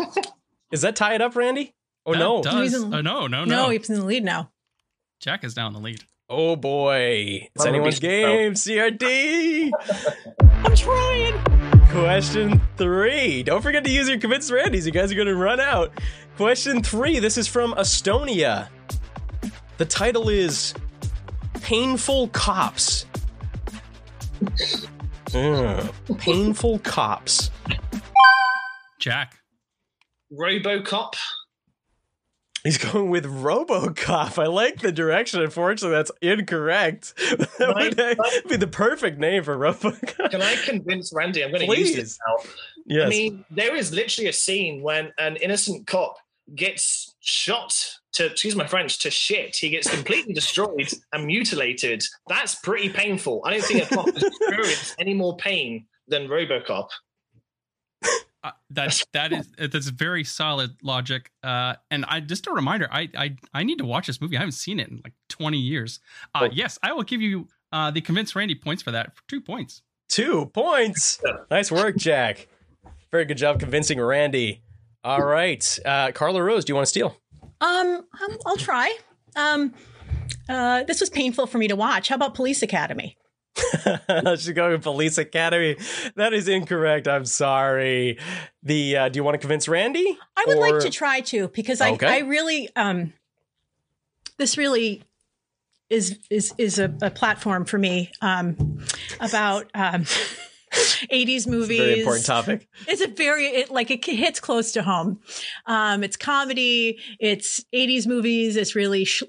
is 0.72 0.80
that 0.82 0.96
tie 0.96 1.14
it 1.14 1.22
up, 1.22 1.36
Randy? 1.36 1.72
Oh, 2.04 2.14
That 2.14 2.18
no. 2.18 2.42
Does, 2.42 2.74
in- 2.74 2.92
oh, 2.92 3.00
no, 3.00 3.28
no, 3.28 3.44
no. 3.44 3.44
No, 3.44 3.68
he's 3.70 3.88
in 3.88 3.94
the 4.00 4.04
lead 4.04 4.24
now. 4.24 4.50
Jack 5.20 5.44
is 5.44 5.54
down 5.54 5.72
the 5.72 5.78
lead. 5.78 6.02
Oh, 6.28 6.56
boy. 6.56 7.48
It's 7.54 7.62
That 7.64 7.70
would 7.74 7.74
be 7.74 7.76
anyone's 7.76 7.96
so- 7.96 8.00
game, 8.00 8.54
CRD. 8.54 9.70
I'm 10.64 10.74
trying. 10.74 11.86
Question 11.90 12.60
three. 12.76 13.44
Don't 13.44 13.62
forget 13.62 13.84
to 13.84 13.90
use 13.92 14.08
your 14.08 14.18
convinced 14.18 14.50
Randys. 14.50 14.84
You 14.84 14.90
guys 14.90 15.12
are 15.12 15.14
going 15.14 15.28
to 15.28 15.36
run 15.36 15.60
out. 15.60 15.92
Question 16.36 16.82
three. 16.82 17.20
This 17.20 17.38
is 17.38 17.46
from 17.46 17.72
Estonia. 17.74 18.66
The 19.78 19.84
title 19.86 20.28
is 20.28 20.74
Painful 21.62 22.28
Cops. 22.28 23.06
Painful 26.18 26.78
Cops. 26.80 27.50
Jack. 28.98 29.34
RoboCop. 30.32 31.14
He's 32.62 32.76
going 32.76 33.08
with 33.08 33.24
RoboCop. 33.24 34.38
I 34.38 34.46
like 34.46 34.80
the 34.80 34.92
direction. 34.92 35.40
Unfortunately, 35.40 35.96
that's 35.96 36.10
incorrect. 36.20 37.14
That 37.58 37.74
would 37.76 37.98
Right. 37.98 38.16
be 38.48 38.56
the 38.56 38.66
perfect 38.66 39.18
name 39.18 39.42
for 39.44 39.56
RoboCop. 39.56 40.30
Can 40.30 40.42
I 40.42 40.56
convince 40.56 41.12
Randy? 41.14 41.42
I'm 41.44 41.50
going 41.52 41.68
to 41.68 41.78
use 41.78 41.90
Please. 41.92 41.96
this 41.96 42.18
now. 42.26 42.50
Yes. 42.86 43.06
I 43.06 43.08
mean, 43.10 43.44
there 43.50 43.74
is 43.76 43.92
literally 43.92 44.28
a 44.28 44.32
scene 44.32 44.82
when 44.82 45.12
an 45.18 45.36
innocent 45.36 45.86
cop 45.86 46.16
gets 46.54 47.14
shot 47.20 47.74
to, 48.12 48.26
excuse 48.26 48.56
my 48.56 48.66
French, 48.66 48.98
to 49.00 49.10
shit. 49.10 49.56
He 49.56 49.68
gets 49.70 49.88
completely 49.92 50.32
destroyed 50.34 50.88
and 51.12 51.26
mutilated. 51.26 52.02
That's 52.28 52.56
pretty 52.56 52.88
painful. 52.88 53.42
I 53.44 53.50
don't 53.52 53.62
think 53.64 53.84
a 53.90 53.94
cop 53.94 54.12
has 54.12 54.22
experienced 54.22 54.96
any 54.98 55.14
more 55.14 55.36
pain 55.36 55.86
than 56.08 56.26
RoboCop. 56.28 56.88
Uh, 58.42 58.52
that 58.70 59.04
that 59.12 59.32
is 59.34 59.52
that's 59.58 59.88
very 59.88 60.24
solid 60.24 60.70
logic. 60.82 61.30
Uh, 61.42 61.74
and 61.90 62.06
I 62.06 62.20
just 62.20 62.46
a 62.46 62.52
reminder, 62.52 62.88
I 62.90 63.06
I 63.14 63.36
I 63.52 63.62
need 63.64 63.76
to 63.78 63.84
watch 63.84 64.06
this 64.06 64.18
movie. 64.18 64.36
I 64.36 64.40
haven't 64.40 64.52
seen 64.52 64.80
it 64.80 64.88
in 64.88 65.02
like 65.04 65.12
20 65.28 65.58
years. 65.58 66.00
Uh, 66.34 66.44
Oh. 66.44 66.48
Yes, 66.50 66.78
I 66.82 66.92
will 66.94 67.02
give 67.02 67.20
you 67.20 67.48
uh, 67.70 67.90
the 67.90 68.00
convince 68.00 68.34
Randy 68.34 68.54
points 68.54 68.82
for 68.82 68.92
that 68.92 69.14
for 69.14 69.22
two 69.28 69.42
points. 69.42 69.82
Two 70.08 70.46
points. 70.46 71.20
Nice 71.50 71.70
work, 71.70 71.96
Jack. 71.96 72.48
Very 73.12 73.26
good 73.26 73.36
job 73.36 73.60
convincing 73.60 74.00
Randy. 74.00 74.62
All 75.02 75.22
right. 75.24 75.78
Uh, 75.84 76.12
Carla 76.12 76.42
Rose, 76.42 76.64
do 76.64 76.70
you 76.72 76.74
want 76.74 76.86
to 76.86 76.90
steal? 76.90 77.16
Um, 77.60 77.86
um, 77.96 78.38
I'll 78.46 78.56
try. 78.56 78.94
Um, 79.36 79.74
uh, 80.48 80.82
this 80.84 81.00
was 81.00 81.10
painful 81.10 81.46
for 81.46 81.58
me 81.58 81.68
to 81.68 81.76
watch. 81.76 82.08
How 82.08 82.16
about 82.16 82.34
Police 82.34 82.62
Academy? 82.62 83.16
She's 84.36 84.50
going 84.50 84.72
with 84.72 84.82
Police 84.82 85.18
Academy. 85.18 85.76
That 86.16 86.32
is 86.32 86.48
incorrect. 86.48 87.08
I'm 87.08 87.24
sorry. 87.24 88.18
The 88.62 88.96
uh, 88.96 89.08
do 89.08 89.18
you 89.18 89.24
want 89.24 89.34
to 89.34 89.38
convince 89.38 89.68
Randy? 89.68 90.18
I 90.36 90.44
would 90.46 90.56
Or- 90.58 90.60
like 90.60 90.80
to 90.82 90.90
try 90.90 91.20
to 91.22 91.48
because 91.48 91.80
I, 91.80 91.92
Okay. 91.92 92.06
I 92.06 92.18
really 92.20 92.68
um 92.76 93.12
this 94.38 94.56
really 94.56 95.02
is 95.90 96.18
is 96.30 96.54
is 96.58 96.78
a, 96.78 96.94
a 97.02 97.10
platform 97.10 97.64
for 97.64 97.76
me 97.78 98.10
um 98.22 98.78
about 99.18 99.66
um 99.74 100.04
80s 101.12 101.46
movies. 101.46 101.78
Very 101.78 102.00
important 102.00 102.26
topic. 102.26 102.68
It's 102.86 103.00
a 103.00 103.08
very 103.08 103.46
it, 103.46 103.70
like 103.70 103.90
it 103.90 104.04
hits 104.04 104.40
close 104.40 104.72
to 104.72 104.82
home. 104.82 105.20
Um, 105.66 106.02
it's 106.02 106.16
comedy. 106.16 106.98
It's 107.18 107.64
80s 107.74 108.06
movies. 108.06 108.56
It's 108.56 108.74
really, 108.74 109.04
sh- 109.04 109.22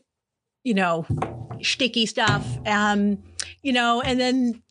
you 0.64 0.74
know, 0.74 1.06
sticky 1.62 2.06
stuff. 2.06 2.46
Um, 2.66 3.24
you 3.62 3.74
know, 3.74 4.02
and 4.02 4.20
then 4.20 4.62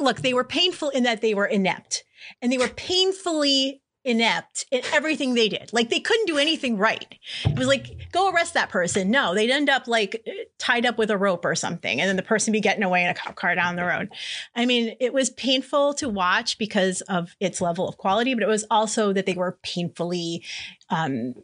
look, 0.00 0.20
they 0.20 0.34
were 0.34 0.44
painful 0.44 0.90
in 0.90 1.02
that 1.04 1.20
they 1.20 1.34
were 1.34 1.46
inept, 1.46 2.04
and 2.42 2.52
they 2.52 2.58
were 2.58 2.68
painfully 2.68 3.82
inept 4.04 4.64
in 4.70 4.82
everything 4.92 5.34
they 5.34 5.48
did. 5.48 5.70
Like 5.72 5.90
they 5.90 6.00
couldn't 6.00 6.26
do 6.26 6.38
anything 6.38 6.78
right. 6.78 7.18
It 7.44 7.58
was 7.58 7.66
like, 7.66 8.10
go 8.12 8.30
arrest 8.30 8.54
that 8.54 8.70
person. 8.70 9.10
No, 9.10 9.34
they'd 9.34 9.50
end 9.50 9.68
up 9.68 9.86
like 9.86 10.24
tied 10.58 10.86
up 10.86 10.98
with 10.98 11.10
a 11.10 11.18
rope 11.18 11.44
or 11.44 11.54
something, 11.54 12.00
and 12.00 12.08
then 12.08 12.16
the 12.16 12.22
person 12.22 12.52
be 12.52 12.60
getting 12.60 12.82
away 12.82 13.04
in 13.04 13.10
a 13.10 13.14
cop 13.14 13.36
car 13.36 13.54
down 13.54 13.76
the 13.76 13.84
road. 13.84 14.10
I 14.54 14.66
mean, 14.66 14.96
it 15.00 15.12
was 15.12 15.30
painful 15.30 15.94
to 15.94 16.08
watch 16.08 16.58
because 16.58 17.00
of 17.02 17.34
its 17.40 17.60
level 17.60 17.88
of 17.88 17.98
quality, 17.98 18.34
but 18.34 18.42
it 18.42 18.48
was 18.48 18.64
also 18.70 19.12
that 19.12 19.26
they 19.26 19.34
were 19.34 19.58
painfully 19.62 20.44
um, 20.90 21.34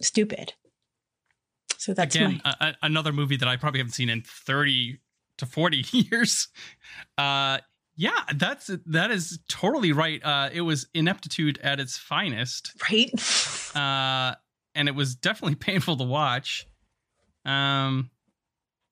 stupid. 0.00 0.54
So 1.78 1.94
that's 1.94 2.14
Again, 2.14 2.40
my 2.44 2.54
a, 2.60 2.74
another 2.82 3.12
movie 3.12 3.36
that 3.36 3.48
I 3.48 3.56
probably 3.56 3.80
haven't 3.80 3.92
seen 3.92 4.08
in 4.08 4.22
30 4.22 4.98
to 5.38 5.46
40 5.46 5.84
years. 5.92 6.48
Uh, 7.18 7.58
yeah, 7.96 8.10
that's 8.36 8.70
that 8.86 9.10
is 9.10 9.38
totally 9.48 9.92
right. 9.92 10.24
Uh, 10.24 10.50
it 10.52 10.62
was 10.62 10.86
ineptitude 10.94 11.58
at 11.62 11.80
its 11.80 11.98
finest. 11.98 12.72
right. 12.90 13.10
uh, 13.76 14.34
and 14.74 14.88
it 14.88 14.94
was 14.94 15.14
definitely 15.14 15.54
painful 15.56 15.96
to 15.96 16.04
watch. 16.04 16.66
Um, 17.44 18.10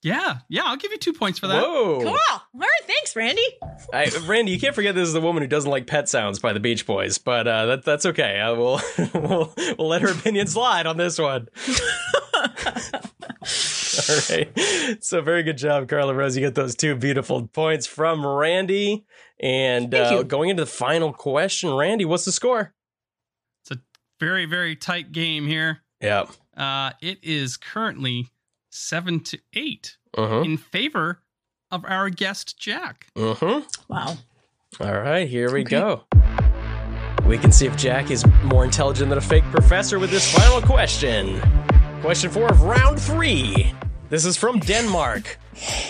yeah, 0.03 0.39
yeah, 0.49 0.63
I'll 0.65 0.77
give 0.77 0.93
you 0.93 0.99
two 0.99 1.13
points 1.13 1.39
for 1.39 1.47
that. 1.49 1.63
Whoa. 1.63 2.01
Cool. 2.01 2.09
All 2.09 2.43
right. 2.55 2.69
Thanks, 2.87 3.15
Randy. 3.15 3.45
I, 3.93 4.11
Randy, 4.27 4.53
you 4.53 4.61
can't 4.61 4.75
forget 4.75 4.95
this 4.95 5.09
is 5.09 5.15
the 5.15 5.21
woman 5.21 5.43
who 5.43 5.49
doesn't 5.49 5.71
like 5.71 5.87
pet 5.87 6.09
sounds 6.09 6.39
by 6.39 6.53
the 6.55 6.61
Beach 6.61 6.87
Boys, 6.87 7.19
but 7.19 7.47
uh, 7.47 7.67
that, 7.67 7.85
that's 7.85 8.07
okay. 8.07 8.41
I 8.41 8.51
will 8.53 8.81
we'll, 9.15 9.53
we'll 9.79 9.89
let 9.89 10.01
her 10.03 10.09
opinion 10.09 10.47
slide 10.47 10.87
on 10.87 10.97
this 10.97 11.19
one. 11.19 11.49
All 14.09 14.17
right. 14.31 14.99
So 15.01 15.21
very 15.21 15.43
good 15.43 15.59
job, 15.59 15.89
Carla 15.89 16.15
Rose. 16.15 16.37
You 16.37 16.43
get 16.43 16.55
those 16.55 16.75
two 16.75 16.95
beautiful 16.97 17.47
points 17.49 17.87
from 17.87 18.27
Randy. 18.27 19.05
And 19.39 19.91
Thank 19.91 20.13
uh, 20.13 20.17
you. 20.17 20.25
going 20.25 20.51
into 20.51 20.63
the 20.63 20.71
final 20.71 21.13
question, 21.13 21.75
Randy, 21.75 22.05
what's 22.05 22.25
the 22.25 22.33
score? 22.33 22.75
It's 23.63 23.71
a 23.71 23.83
very, 24.19 24.47
very 24.47 24.77
tight 24.77 25.13
game 25.13 25.47
here. 25.47 25.81
Yeah. 26.01 26.27
Uh, 26.57 26.93
it 27.01 27.19
is 27.23 27.57
currently 27.57 28.29
seven 28.71 29.21
to 29.21 29.39
eight 29.55 29.97
Uh-huh. 30.16 30.41
in 30.43 30.57
favor 30.57 31.21
of 31.71 31.85
our 31.85 32.09
guest 32.11 32.59
Jack. 32.59 33.07
Uh-huh. 33.16 33.62
Wow. 33.89 34.16
All 34.81 34.93
right, 35.01 35.29
here 35.29 35.53
we 35.53 35.61
Okay. 35.62 35.71
go. 35.71 36.05
We 37.27 37.39
can 37.39 37.53
see 37.53 37.66
if 37.66 37.77
Jack 37.77 38.11
is 38.11 38.25
more 38.45 38.64
intelligent 38.64 39.09
than 39.11 39.18
a 39.18 39.21
fake 39.21 39.45
professor 39.53 39.99
with 39.99 40.11
this 40.11 40.33
final 40.35 40.61
question. 40.62 41.41
Question 42.01 42.31
four 42.31 42.49
of 42.49 42.62
round 42.62 43.01
three. 43.01 43.73
This 44.09 44.25
is 44.25 44.37
from 44.37 44.59
Denmark. 44.61 45.39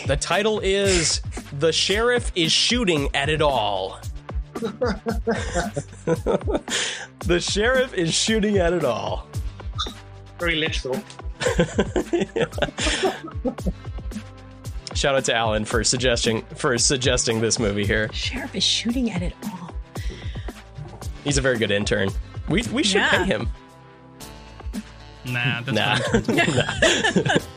The 0.07 0.17
title 0.17 0.61
is 0.61 1.23
The 1.59 1.73
Sheriff 1.73 2.31
is 2.35 2.53
Shooting 2.53 3.09
at 3.15 3.29
It 3.31 3.41
All. 3.41 3.99
the 7.27 7.41
Sheriff 7.41 7.95
is 7.95 8.13
Shooting 8.13 8.59
at 8.59 8.73
It 8.73 8.85
All. 8.85 9.27
Very 10.39 10.57
literal. 10.57 11.01
Shout 14.95 15.15
out 15.15 15.25
to 15.27 15.35
Alan 15.35 15.65
for 15.65 15.83
suggesting 15.85 16.43
for 16.57 16.77
suggesting 16.77 17.41
this 17.41 17.59
movie 17.59 17.87
here. 17.87 18.13
Sheriff 18.13 18.55
is 18.55 18.65
shooting 18.65 19.11
at 19.11 19.23
it 19.23 19.33
all. 19.45 19.73
He's 21.25 21.39
a 21.39 21.41
very 21.41 21.59
good 21.59 21.71
intern. 21.71 22.11
We 22.49 22.63
we 22.73 22.83
should 22.83 22.97
Yeah. 23.01 23.11
pay 23.11 23.25
him. 23.25 23.49
Nah, 25.27 25.61
that's 25.63 26.19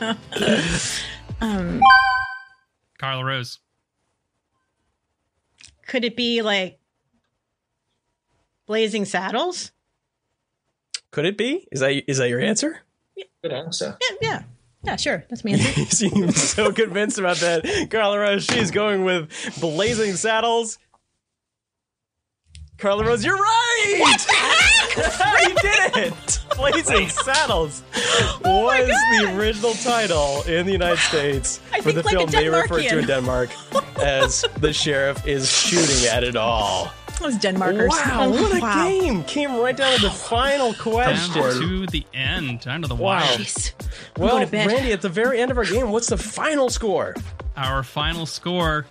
fine. 0.00 0.16
Um, 1.40 1.80
Carla 2.98 3.24
Rose. 3.24 3.58
could 5.86 6.04
it 6.04 6.16
be 6.16 6.42
like 6.42 6.78
Blazing 8.66 9.04
Saddles? 9.04 9.72
Could 11.10 11.26
it 11.26 11.36
be? 11.36 11.66
Is 11.72 11.80
that 11.80 12.08
is 12.08 12.18
that 12.18 12.28
your 12.28 12.40
answer? 12.40 12.80
Good 13.42 13.52
answer. 13.52 13.96
Yeah, 14.00 14.16
yeah, 14.22 14.42
yeah. 14.82 14.96
Sure, 14.96 15.24
that's 15.28 15.44
me. 15.44 15.52
answer. 15.54 15.80
You 15.80 15.86
seem 15.86 16.30
so 16.32 16.72
convinced 16.72 17.18
about 17.18 17.36
that. 17.38 17.88
Carla 17.90 18.18
Rose, 18.18 18.44
she's 18.44 18.70
going 18.70 19.04
with 19.04 19.30
Blazing 19.60 20.14
Saddles. 20.14 20.78
Carla 22.78 23.04
Rose, 23.04 23.24
you're 23.24 23.36
right! 23.36 23.96
What 24.00 24.20
the 24.20 24.32
heck? 24.34 25.48
you 25.48 25.54
did 25.54 26.12
it! 26.12 26.40
Blazing 26.56 27.08
Saddles 27.08 27.82
Oh 28.44 28.64
was 28.64 28.86
the 28.86 29.36
original 29.36 29.72
title 29.74 30.42
in 30.42 30.66
the 30.66 30.72
United 30.72 30.98
States 31.10 31.60
I 31.72 31.80
for 31.80 31.92
the 31.92 32.02
like 32.02 32.12
film 32.12 32.30
they 32.30 32.48
referred 32.48 32.82
to 32.82 32.98
in 32.98 33.06
Denmark 33.06 33.50
as 33.98 34.44
The 34.58 34.72
Sheriff 34.72 35.26
is 35.26 35.50
Shooting 35.50 36.08
at 36.08 36.24
It 36.24 36.36
All. 36.36 36.92
Those 37.20 37.36
Denmarkers. 37.38 37.88
Wow, 37.88 38.18
Oh, 38.24 38.30
what 38.42 38.56
a 38.56 38.60
wow. 38.60 38.88
game! 38.88 39.24
Came 39.24 39.56
right 39.56 39.76
down 39.76 39.94
to 39.96 40.02
the 40.02 40.10
final 40.10 40.74
question. 40.78 41.32
Down 41.34 41.42
question. 41.42 41.60
to 41.62 41.86
the 41.86 42.04
end, 42.12 42.60
down 42.60 42.82
to 42.82 42.88
the 42.88 42.94
Wow. 42.94 43.20
wire. 43.20 43.22
Jeez. 43.38 43.72
Well, 44.18 44.30
going 44.36 44.44
to 44.46 44.50
bed. 44.50 44.66
Randy, 44.66 44.92
at 44.92 45.00
the 45.00 45.08
very 45.08 45.40
end 45.40 45.50
of 45.50 45.56
our 45.58 45.64
game, 45.64 45.90
what's 45.90 46.08
the 46.08 46.18
final 46.18 46.68
score? 46.68 47.14
Our 47.56 47.82
final 47.82 48.26
score 48.26 48.84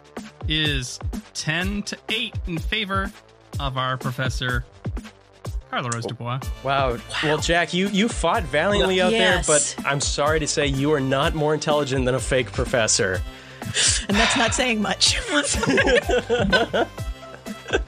is 0.48 1.00
10 1.36 1.84
to 1.84 1.98
8 2.10 2.34
in 2.48 2.58
favor 2.58 3.12
of 3.60 3.78
our 3.78 3.98
professor, 3.98 4.64
Carla 5.70 5.90
Rose 5.94 6.06
Dubois. 6.06 6.40
Wow. 6.64 6.98
Well, 7.24 7.38
Jack, 7.38 7.74
you 7.74 7.88
you 7.90 8.08
fought 8.08 8.44
valiantly 8.44 9.02
out 9.02 9.12
Yes. 9.12 9.46
there, 9.48 9.56
but 9.58 9.76
I'm 9.88 10.00
sorry 10.02 10.40
to 10.40 10.48
say 10.48 10.66
you 10.68 10.92
are 10.94 11.00
not 11.00 11.36
more 11.36 11.54
intelligent 11.54 12.06
than 12.06 12.16
a 12.16 12.20
fake 12.20 12.52
professor. 12.52 13.22
And 14.08 14.18
that's 14.18 14.36
not 14.38 14.54
saying 14.54 14.82
much. 14.82 15.18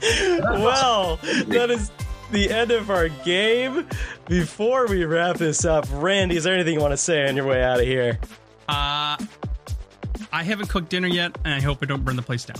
well, 0.42 1.16
that 1.46 1.70
is 1.70 1.90
the 2.30 2.50
end 2.50 2.70
of 2.70 2.90
our 2.90 3.08
game. 3.08 3.86
Before 4.28 4.86
we 4.86 5.04
wrap 5.04 5.36
this 5.36 5.64
up, 5.64 5.86
Randy, 5.92 6.36
is 6.36 6.44
there 6.44 6.54
anything 6.54 6.74
you 6.74 6.80
want 6.80 6.92
to 6.92 6.96
say 6.96 7.28
on 7.28 7.36
your 7.36 7.46
way 7.46 7.62
out 7.62 7.80
of 7.80 7.86
here? 7.86 8.18
Uh, 8.68 9.16
I 10.32 10.42
haven't 10.42 10.68
cooked 10.68 10.88
dinner 10.88 11.08
yet, 11.08 11.36
and 11.44 11.54
I 11.54 11.60
hope 11.60 11.78
I 11.82 11.86
don't 11.86 12.04
burn 12.04 12.16
the 12.16 12.22
place 12.22 12.44
down. 12.44 12.58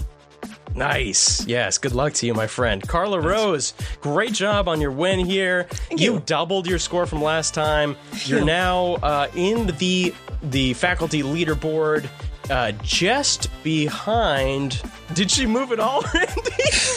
Nice. 0.76 1.44
Yes. 1.46 1.78
Good 1.78 1.92
luck 1.92 2.12
to 2.14 2.26
you, 2.26 2.34
my 2.34 2.46
friend. 2.46 2.86
Carla 2.86 3.18
Rose, 3.18 3.72
great 4.02 4.34
job 4.34 4.68
on 4.68 4.80
your 4.80 4.90
win 4.90 5.24
here. 5.24 5.66
you. 5.90 6.14
you. 6.14 6.22
doubled 6.26 6.66
your 6.66 6.78
score 6.78 7.06
from 7.06 7.22
last 7.22 7.54
time. 7.54 7.96
You're 8.26 8.44
now 8.44 8.96
uh, 8.96 9.28
in 9.34 9.68
the 9.78 10.14
the 10.42 10.74
faculty 10.74 11.22
leaderboard, 11.22 12.08
uh, 12.50 12.72
just 12.82 13.48
behind. 13.62 14.80
Did 15.14 15.30
she 15.30 15.46
move 15.46 15.72
at 15.72 15.80
all, 15.80 16.02
Randy? 16.14 16.32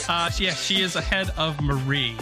Uh, 0.07 0.29
yeah, 0.37 0.53
she 0.53 0.81
is 0.81 0.95
ahead 0.95 1.29
of 1.37 1.61
Marie. 1.61 2.15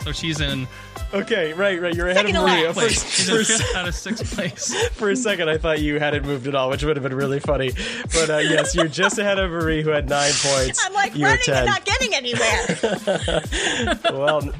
So 0.00 0.12
she's 0.12 0.40
in 0.40 0.66
okay, 1.14 1.52
right, 1.54 1.80
right. 1.80 1.94
You're 1.94 2.08
ahead 2.08 2.26
Second 2.26 2.36
of 2.36 2.46
to 2.46 2.52
Maria. 2.52 2.66
last. 2.72 2.80
For. 2.80 2.88
She's 2.90 3.28
for, 3.28 3.34
in 3.36 3.40
a 3.40 3.44
fifth 3.44 3.76
out 3.76 3.88
of 3.88 3.94
sixth 3.94 4.34
place. 4.34 4.88
for 4.92 5.10
a 5.10 5.16
second, 5.16 5.48
I 5.48 5.56
thought 5.56 5.80
you 5.80 5.98
hadn't 5.98 6.26
moved 6.26 6.46
at 6.46 6.54
all, 6.54 6.68
which 6.70 6.84
would 6.84 6.96
have 6.96 7.02
been 7.02 7.14
really 7.14 7.40
funny. 7.40 7.70
But 8.12 8.30
uh, 8.30 8.36
yes, 8.38 8.74
you're 8.74 8.88
just 8.88 9.18
ahead 9.18 9.38
of 9.38 9.50
Marie, 9.50 9.82
who 9.82 9.90
had 9.90 10.08
nine 10.08 10.32
points. 10.34 10.84
I'm 10.84 10.92
like 10.92 11.16
You're 11.16 11.28
running 11.30 11.44
10. 11.44 11.56
and 11.56 11.66
not 11.66 11.84
getting 11.84 12.14
anywhere. 12.14 13.90
well, 14.12 14.50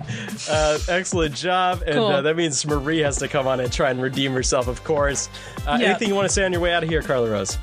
uh, 0.48 0.78
excellent 0.88 1.34
job. 1.34 1.82
And 1.86 1.96
Cool. 1.96 2.06
uh, 2.06 2.22
that 2.22 2.36
means 2.36 2.64
Marie 2.66 2.98
has 3.00 3.18
to 3.18 3.28
come 3.28 3.46
on 3.46 3.60
and 3.60 3.72
try 3.72 3.90
and 3.90 4.00
redeem 4.00 4.32
herself, 4.32 4.66
of 4.68 4.82
course. 4.84 5.28
Uh, 5.66 5.78
Yep. 5.80 5.88
Anything 5.88 6.08
you 6.08 6.14
want 6.14 6.28
to 6.28 6.32
say 6.32 6.44
on 6.44 6.52
your 6.52 6.60
way 6.60 6.72
out 6.72 6.82
of 6.84 6.88
here, 6.88 7.02
Carla 7.02 7.28
Rose? 7.30 7.58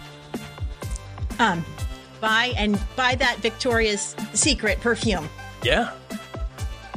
Um, 1.39 1.65
buy 2.19 2.53
and 2.57 2.79
buy 2.95 3.15
that 3.15 3.37
Victoria's 3.39 4.15
Secret 4.33 4.79
perfume. 4.79 5.27
Yeah. 5.63 5.91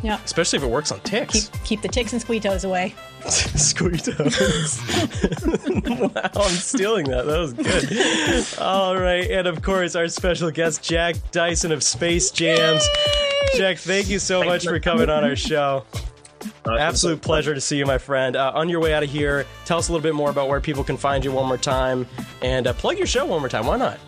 Yeah. 0.03 0.21
Especially 0.23 0.59
if 0.59 0.63
it 0.63 0.71
works 0.71 0.93
on 0.93 1.01
ticks. 1.01 1.49
Keep 1.49 1.65
keep 1.65 1.83
the 1.83 1.89
ticks 1.89 2.13
and 2.13 2.23
squeetos 2.23 2.65
away. 2.65 2.95
Squeetos. 3.25 4.79
wow, 6.15 6.31
I'm 6.35 6.57
stealing 6.57 7.07
that. 7.07 7.25
That 7.25 7.39
was 7.39 7.55
good. 7.55 8.59
All 8.61 8.99
right. 8.99 9.31
And 9.31 9.47
of 9.47 9.63
course, 9.63 9.97
our 9.97 10.09
special 10.09 10.51
guest, 10.51 10.83
Jack 10.83 11.17
Dyson 11.33 11.73
of 11.73 11.83
Space 11.83 12.31
Jams. 12.31 12.87
Jack, 13.57 13.79
thank 13.79 14.11
you 14.11 14.19
so 14.19 14.43
much 14.45 14.67
for 14.67 14.79
coming 14.79 15.09
on 15.09 15.25
our 15.25 15.37
show. 15.37 15.87
Absolute 16.67 17.21
pleasure 17.21 17.55
to 17.55 17.61
see 17.61 17.79
you, 17.79 17.87
my 17.87 17.99
friend. 17.99 18.37
Uh, 18.37 18.53
on 18.55 18.69
your 18.69 18.81
way 18.81 18.95
out 18.95 19.03
of 19.03 19.11
here, 19.11 19.47
tell 19.65 19.79
us 19.79 19.89
a 19.89 19.93
little 19.93 20.03
bit 20.03 20.15
more 20.15 20.31
about 20.31 20.49
where 20.49 20.61
people 20.61 20.85
can 20.85 20.97
find 20.97 21.25
you 21.25 21.33
one 21.33 21.47
more 21.47 21.59
time 21.59 22.07
and 22.43 22.67
uh, 22.67 22.73
plug 22.73 22.99
your 22.99 23.07
show 23.07 23.25
one 23.25 23.41
more 23.41 23.49
time. 23.49 23.67
Why 23.67 23.77
not? 23.77 23.99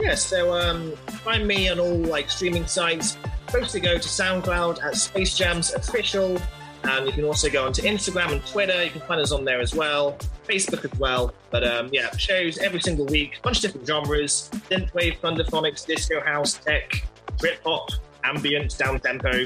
Yeah, 0.00 0.14
so 0.14 0.54
um, 0.54 0.92
find 1.24 1.46
me 1.46 1.68
on 1.68 1.78
all 1.78 1.94
like 1.94 2.30
streaming 2.30 2.66
sites. 2.66 3.16
Mostly 3.52 3.80
go 3.80 3.98
to 3.98 4.08
SoundCloud 4.08 4.82
at 4.82 4.96
Space 4.96 5.36
Jams 5.36 5.74
Official. 5.74 6.40
Um, 6.84 7.04
you 7.04 7.12
can 7.12 7.24
also 7.24 7.50
go 7.50 7.66
onto 7.66 7.82
Instagram 7.82 8.32
and 8.32 8.46
Twitter. 8.46 8.82
You 8.82 8.90
can 8.90 9.02
find 9.02 9.20
us 9.20 9.32
on 9.32 9.44
there 9.44 9.60
as 9.60 9.74
well. 9.74 10.16
Facebook 10.48 10.90
as 10.90 10.98
well. 10.98 11.34
But 11.50 11.66
um, 11.66 11.90
yeah, 11.92 12.14
shows 12.16 12.58
every 12.58 12.80
single 12.80 13.06
week. 13.06 13.38
a 13.38 13.42
bunch 13.42 13.58
of 13.58 13.62
different 13.62 13.86
genres: 13.86 14.50
synthwave, 14.70 15.18
plunderphonics, 15.20 15.84
disco 15.86 16.20
house, 16.20 16.54
tech, 16.54 17.04
Brit 17.38 17.62
pop, 17.62 17.90
ambient, 18.24 18.76
down 18.78 19.00
tempo, 19.00 19.44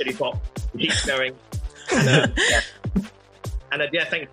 shitty 0.00 0.18
pop. 0.18 0.40
It 0.74 0.78
keeps 0.78 1.04
going. 1.06 1.34
And, 1.92 2.08
um, 2.08 2.34
yeah. 2.50 2.60
and 3.72 3.82
uh, 3.82 3.86
yeah, 3.92 4.04
thank 4.04 4.28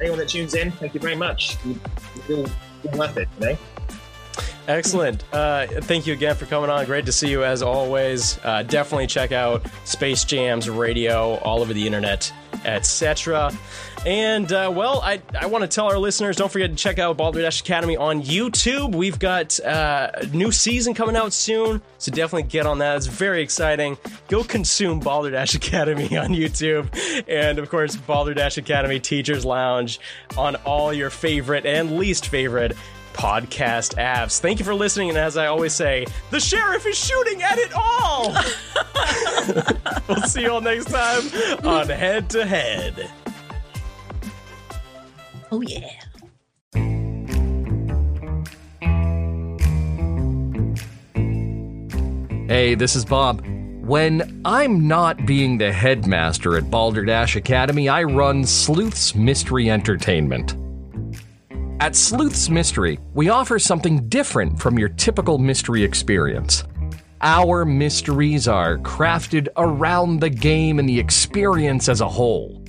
anyone 0.00 0.18
that 0.18 0.28
tunes 0.28 0.54
in. 0.54 0.70
Thank 0.72 0.94
you 0.94 1.00
very 1.00 1.16
much. 1.16 1.56
You, 1.64 1.72
you 2.14 2.22
feel, 2.22 2.46
feel 2.46 2.98
worth 2.98 3.16
it, 3.16 3.28
you 3.40 3.46
know. 3.46 3.58
Excellent. 4.68 5.22
Uh, 5.32 5.66
thank 5.66 6.06
you 6.06 6.12
again 6.12 6.34
for 6.34 6.44
coming 6.46 6.70
on. 6.70 6.84
Great 6.86 7.06
to 7.06 7.12
see 7.12 7.30
you 7.30 7.44
as 7.44 7.62
always. 7.62 8.38
Uh, 8.42 8.64
definitely 8.64 9.06
check 9.06 9.30
out 9.30 9.64
Space 9.84 10.24
Jams 10.24 10.68
Radio 10.68 11.36
all 11.36 11.60
over 11.60 11.72
the 11.72 11.86
internet, 11.86 12.32
etc. 12.64 13.52
And 14.04 14.52
uh, 14.52 14.72
well, 14.74 15.00
I, 15.00 15.20
I 15.38 15.46
want 15.46 15.62
to 15.62 15.68
tell 15.68 15.86
our 15.86 15.98
listeners 15.98 16.36
don't 16.36 16.50
forget 16.50 16.70
to 16.70 16.76
check 16.76 16.98
out 16.98 17.16
Balderdash 17.16 17.60
Academy 17.60 17.96
on 17.96 18.22
YouTube. 18.22 18.94
We've 18.94 19.18
got 19.18 19.58
uh, 19.60 20.10
a 20.14 20.26
new 20.26 20.52
season 20.52 20.94
coming 20.94 21.16
out 21.16 21.32
soon, 21.32 21.82
so 21.98 22.12
definitely 22.12 22.44
get 22.44 22.66
on 22.66 22.78
that. 22.78 22.96
It's 22.98 23.06
very 23.06 23.42
exciting. 23.42 23.98
Go 24.28 24.44
consume 24.44 25.00
Balderdash 25.00 25.54
Academy 25.56 26.16
on 26.16 26.28
YouTube, 26.28 26.88
and 27.26 27.58
of 27.58 27.68
course 27.68 27.96
Balderdash 27.96 28.58
Academy 28.58 29.00
Teachers 29.00 29.44
Lounge 29.44 29.98
on 30.36 30.56
all 30.56 30.92
your 30.92 31.10
favorite 31.10 31.66
and 31.66 31.96
least 31.98 32.28
favorite 32.28 32.76
podcast 33.16 33.96
apps. 33.96 34.38
Thank 34.38 34.58
you 34.58 34.64
for 34.64 34.74
listening, 34.74 35.08
and 35.08 35.18
as 35.18 35.36
I 35.36 35.46
always 35.46 35.72
say, 35.72 36.06
the 36.30 36.38
sheriff 36.38 36.86
is 36.86 36.98
shooting 36.98 37.42
at 37.42 37.58
it 37.58 37.72
all. 37.74 38.36
we'll 40.08 40.22
see 40.28 40.42
you 40.42 40.52
all 40.52 40.60
next 40.60 40.90
time 40.90 41.66
on 41.66 41.88
Head 41.88 42.30
to 42.30 42.46
Head. 42.46 43.10
Oh 45.52 45.60
yeah. 45.62 45.90
Hey, 52.48 52.74
this 52.74 52.96
is 52.96 53.04
Bob. 53.04 53.44
When 53.80 54.42
I'm 54.44 54.88
not 54.88 55.24
being 55.24 55.58
the 55.58 55.72
headmaster 55.72 56.56
at 56.56 56.68
Balderdash 56.68 57.36
Academy, 57.36 57.88
I 57.88 58.02
run 58.02 58.44
Sleuth's 58.44 59.14
Mystery 59.14 59.70
Entertainment. 59.70 60.56
At 61.78 61.94
Sleuth's 61.94 62.48
Mystery, 62.48 62.98
we 63.14 63.28
offer 63.28 63.60
something 63.60 64.08
different 64.08 64.58
from 64.58 64.78
your 64.78 64.88
typical 64.88 65.38
mystery 65.38 65.84
experience. 65.84 66.64
Our 67.20 67.64
mysteries 67.64 68.48
are 68.48 68.78
crafted 68.78 69.46
around 69.56 70.20
the 70.20 70.30
game 70.30 70.80
and 70.80 70.88
the 70.88 70.98
experience 70.98 71.88
as 71.88 72.00
a 72.00 72.08
whole. 72.08 72.65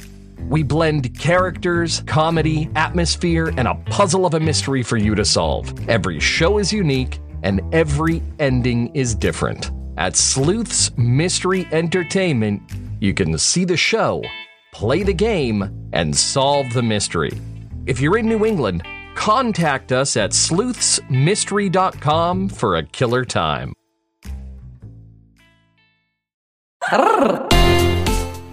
We 0.47 0.63
blend 0.63 1.19
characters, 1.19 2.01
comedy, 2.07 2.69
atmosphere, 2.75 3.53
and 3.57 3.67
a 3.67 3.75
puzzle 3.75 4.25
of 4.25 4.33
a 4.33 4.39
mystery 4.39 4.81
for 4.81 4.95
you 4.95 5.13
to 5.13 5.25
solve. 5.25 5.89
Every 5.89 6.21
show 6.21 6.57
is 6.57 6.71
unique, 6.71 7.19
and 7.43 7.59
every 7.73 8.23
ending 8.39 8.95
is 8.95 9.13
different. 9.13 9.71
At 9.97 10.15
Sleuth's 10.15 10.97
Mystery 10.97 11.67
Entertainment, 11.73 12.61
you 13.01 13.13
can 13.13 13.37
see 13.37 13.65
the 13.65 13.75
show, 13.75 14.23
play 14.71 15.03
the 15.03 15.13
game, 15.13 15.89
and 15.91 16.15
solve 16.15 16.71
the 16.73 16.81
mystery. 16.81 17.37
If 17.85 17.99
you're 17.99 18.17
in 18.17 18.29
New 18.29 18.45
England, 18.45 18.83
contact 19.15 19.91
us 19.91 20.15
at 20.15 20.31
sleuthsmystery.com 20.31 22.49
for 22.49 22.77
a 22.77 22.83
killer 22.83 23.25
time. 23.25 23.73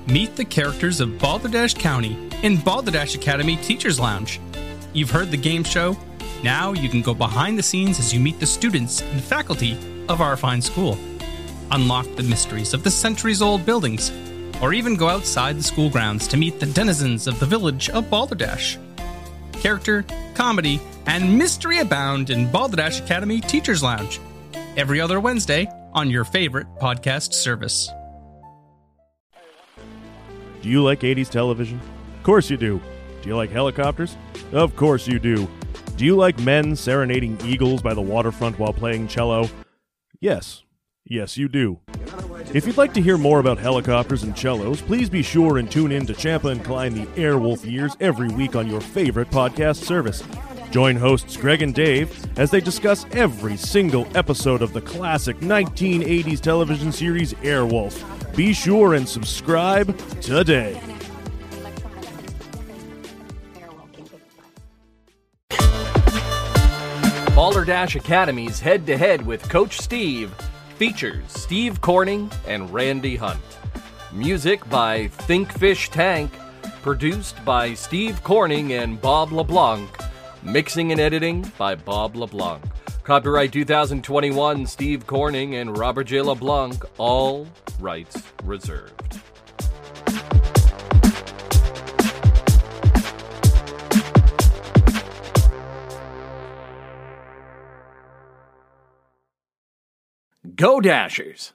Meet 0.06 0.36
the 0.36 0.44
characters 0.44 1.00
of 1.00 1.18
Balderdash 1.18 1.74
County 1.74 2.28
in 2.42 2.58
Balderdash 2.58 3.14
Academy 3.14 3.56
Teachers 3.56 3.98
Lounge. 3.98 4.38
You've 4.92 5.10
heard 5.10 5.30
the 5.30 5.38
game 5.38 5.64
show. 5.64 5.96
Now 6.42 6.74
you 6.74 6.90
can 6.90 7.00
go 7.00 7.14
behind 7.14 7.58
the 7.58 7.62
scenes 7.62 7.98
as 7.98 8.12
you 8.12 8.20
meet 8.20 8.38
the 8.38 8.44
students 8.44 9.00
and 9.00 9.22
faculty 9.22 9.78
of 10.10 10.20
our 10.20 10.36
fine 10.36 10.60
school. 10.60 10.98
Unlock 11.70 12.04
the 12.16 12.22
mysteries 12.22 12.74
of 12.74 12.84
the 12.84 12.90
centuries 12.90 13.40
old 13.40 13.64
buildings, 13.64 14.12
or 14.60 14.74
even 14.74 14.94
go 14.94 15.08
outside 15.08 15.56
the 15.56 15.62
school 15.62 15.88
grounds 15.88 16.28
to 16.28 16.36
meet 16.36 16.60
the 16.60 16.66
denizens 16.66 17.26
of 17.26 17.40
the 17.40 17.46
village 17.46 17.88
of 17.88 18.10
Balderdash. 18.10 18.76
Character, 19.54 20.04
comedy, 20.34 20.82
and 21.06 21.38
mystery 21.38 21.78
abound 21.78 22.28
in 22.28 22.52
Balderdash 22.52 23.00
Academy 23.00 23.40
Teachers 23.40 23.82
Lounge. 23.82 24.20
Every 24.76 25.00
other 25.00 25.18
Wednesday 25.18 25.66
on 25.94 26.10
your 26.10 26.24
favorite 26.24 26.66
podcast 26.78 27.32
service. 27.32 27.88
Do 30.64 30.70
you 30.70 30.82
like 30.82 31.00
80s 31.00 31.28
television? 31.28 31.78
Of 32.16 32.22
course 32.22 32.48
you 32.48 32.56
do. 32.56 32.80
Do 33.20 33.28
you 33.28 33.36
like 33.36 33.50
helicopters? 33.50 34.16
Of 34.50 34.74
course 34.76 35.06
you 35.06 35.18
do. 35.18 35.46
Do 35.98 36.06
you 36.06 36.16
like 36.16 36.38
men 36.38 36.74
serenading 36.74 37.38
eagles 37.44 37.82
by 37.82 37.92
the 37.92 38.00
waterfront 38.00 38.58
while 38.58 38.72
playing 38.72 39.08
cello? 39.08 39.50
Yes. 40.20 40.62
Yes, 41.04 41.36
you 41.36 41.50
do. 41.50 41.80
If 42.54 42.66
you'd 42.66 42.78
like 42.78 42.94
to 42.94 43.02
hear 43.02 43.18
more 43.18 43.40
about 43.40 43.58
helicopters 43.58 44.22
and 44.22 44.34
cellos, 44.34 44.80
please 44.80 45.10
be 45.10 45.22
sure 45.22 45.58
and 45.58 45.70
tune 45.70 45.92
in 45.92 46.06
to 46.06 46.14
Champa 46.14 46.48
and 46.48 46.64
Klein 46.64 46.94
the 46.94 47.04
Airwolf 47.20 47.70
Years 47.70 47.94
every 48.00 48.28
week 48.28 48.56
on 48.56 48.66
your 48.66 48.80
favorite 48.80 49.28
podcast 49.28 49.84
service. 49.84 50.24
Join 50.70 50.96
hosts 50.96 51.36
Greg 51.36 51.60
and 51.60 51.74
Dave 51.74 52.38
as 52.38 52.50
they 52.50 52.62
discuss 52.62 53.04
every 53.12 53.58
single 53.58 54.08
episode 54.14 54.62
of 54.62 54.72
the 54.72 54.80
classic 54.80 55.40
1980s 55.40 56.40
television 56.40 56.90
series 56.90 57.34
Airwolf. 57.34 58.23
Be 58.36 58.52
sure 58.52 58.94
and 58.94 59.08
subscribe 59.08 59.96
today. 60.20 60.80
Balderdash 67.36 67.94
Academy's 67.94 68.58
head 68.58 68.86
to 68.86 68.96
head 68.96 69.24
with 69.24 69.48
Coach 69.48 69.78
Steve 69.80 70.34
features 70.76 71.22
Steve 71.28 71.80
Corning 71.80 72.28
and 72.48 72.68
Randy 72.72 73.14
Hunt. 73.14 73.40
Music 74.12 74.68
by 74.68 75.06
Thinkfish 75.08 75.90
Tank, 75.90 76.32
produced 76.82 77.44
by 77.44 77.74
Steve 77.74 78.22
Corning 78.24 78.72
and 78.72 79.00
Bob 79.00 79.30
LeBlanc. 79.30 79.88
Mixing 80.42 80.90
and 80.90 81.00
editing 81.00 81.42
by 81.56 81.76
Bob 81.76 82.16
LeBlanc. 82.16 82.62
Copyright 83.04 83.52
2021 83.52 84.66
Steve 84.66 85.06
Corning 85.06 85.56
and 85.56 85.76
Robert 85.76 86.04
J. 86.04 86.22
LeBlanc, 86.22 86.82
all 86.96 87.46
rights 87.78 88.22
reserved. 88.44 89.20
Go 100.56 100.80
Dashers! 100.80 101.53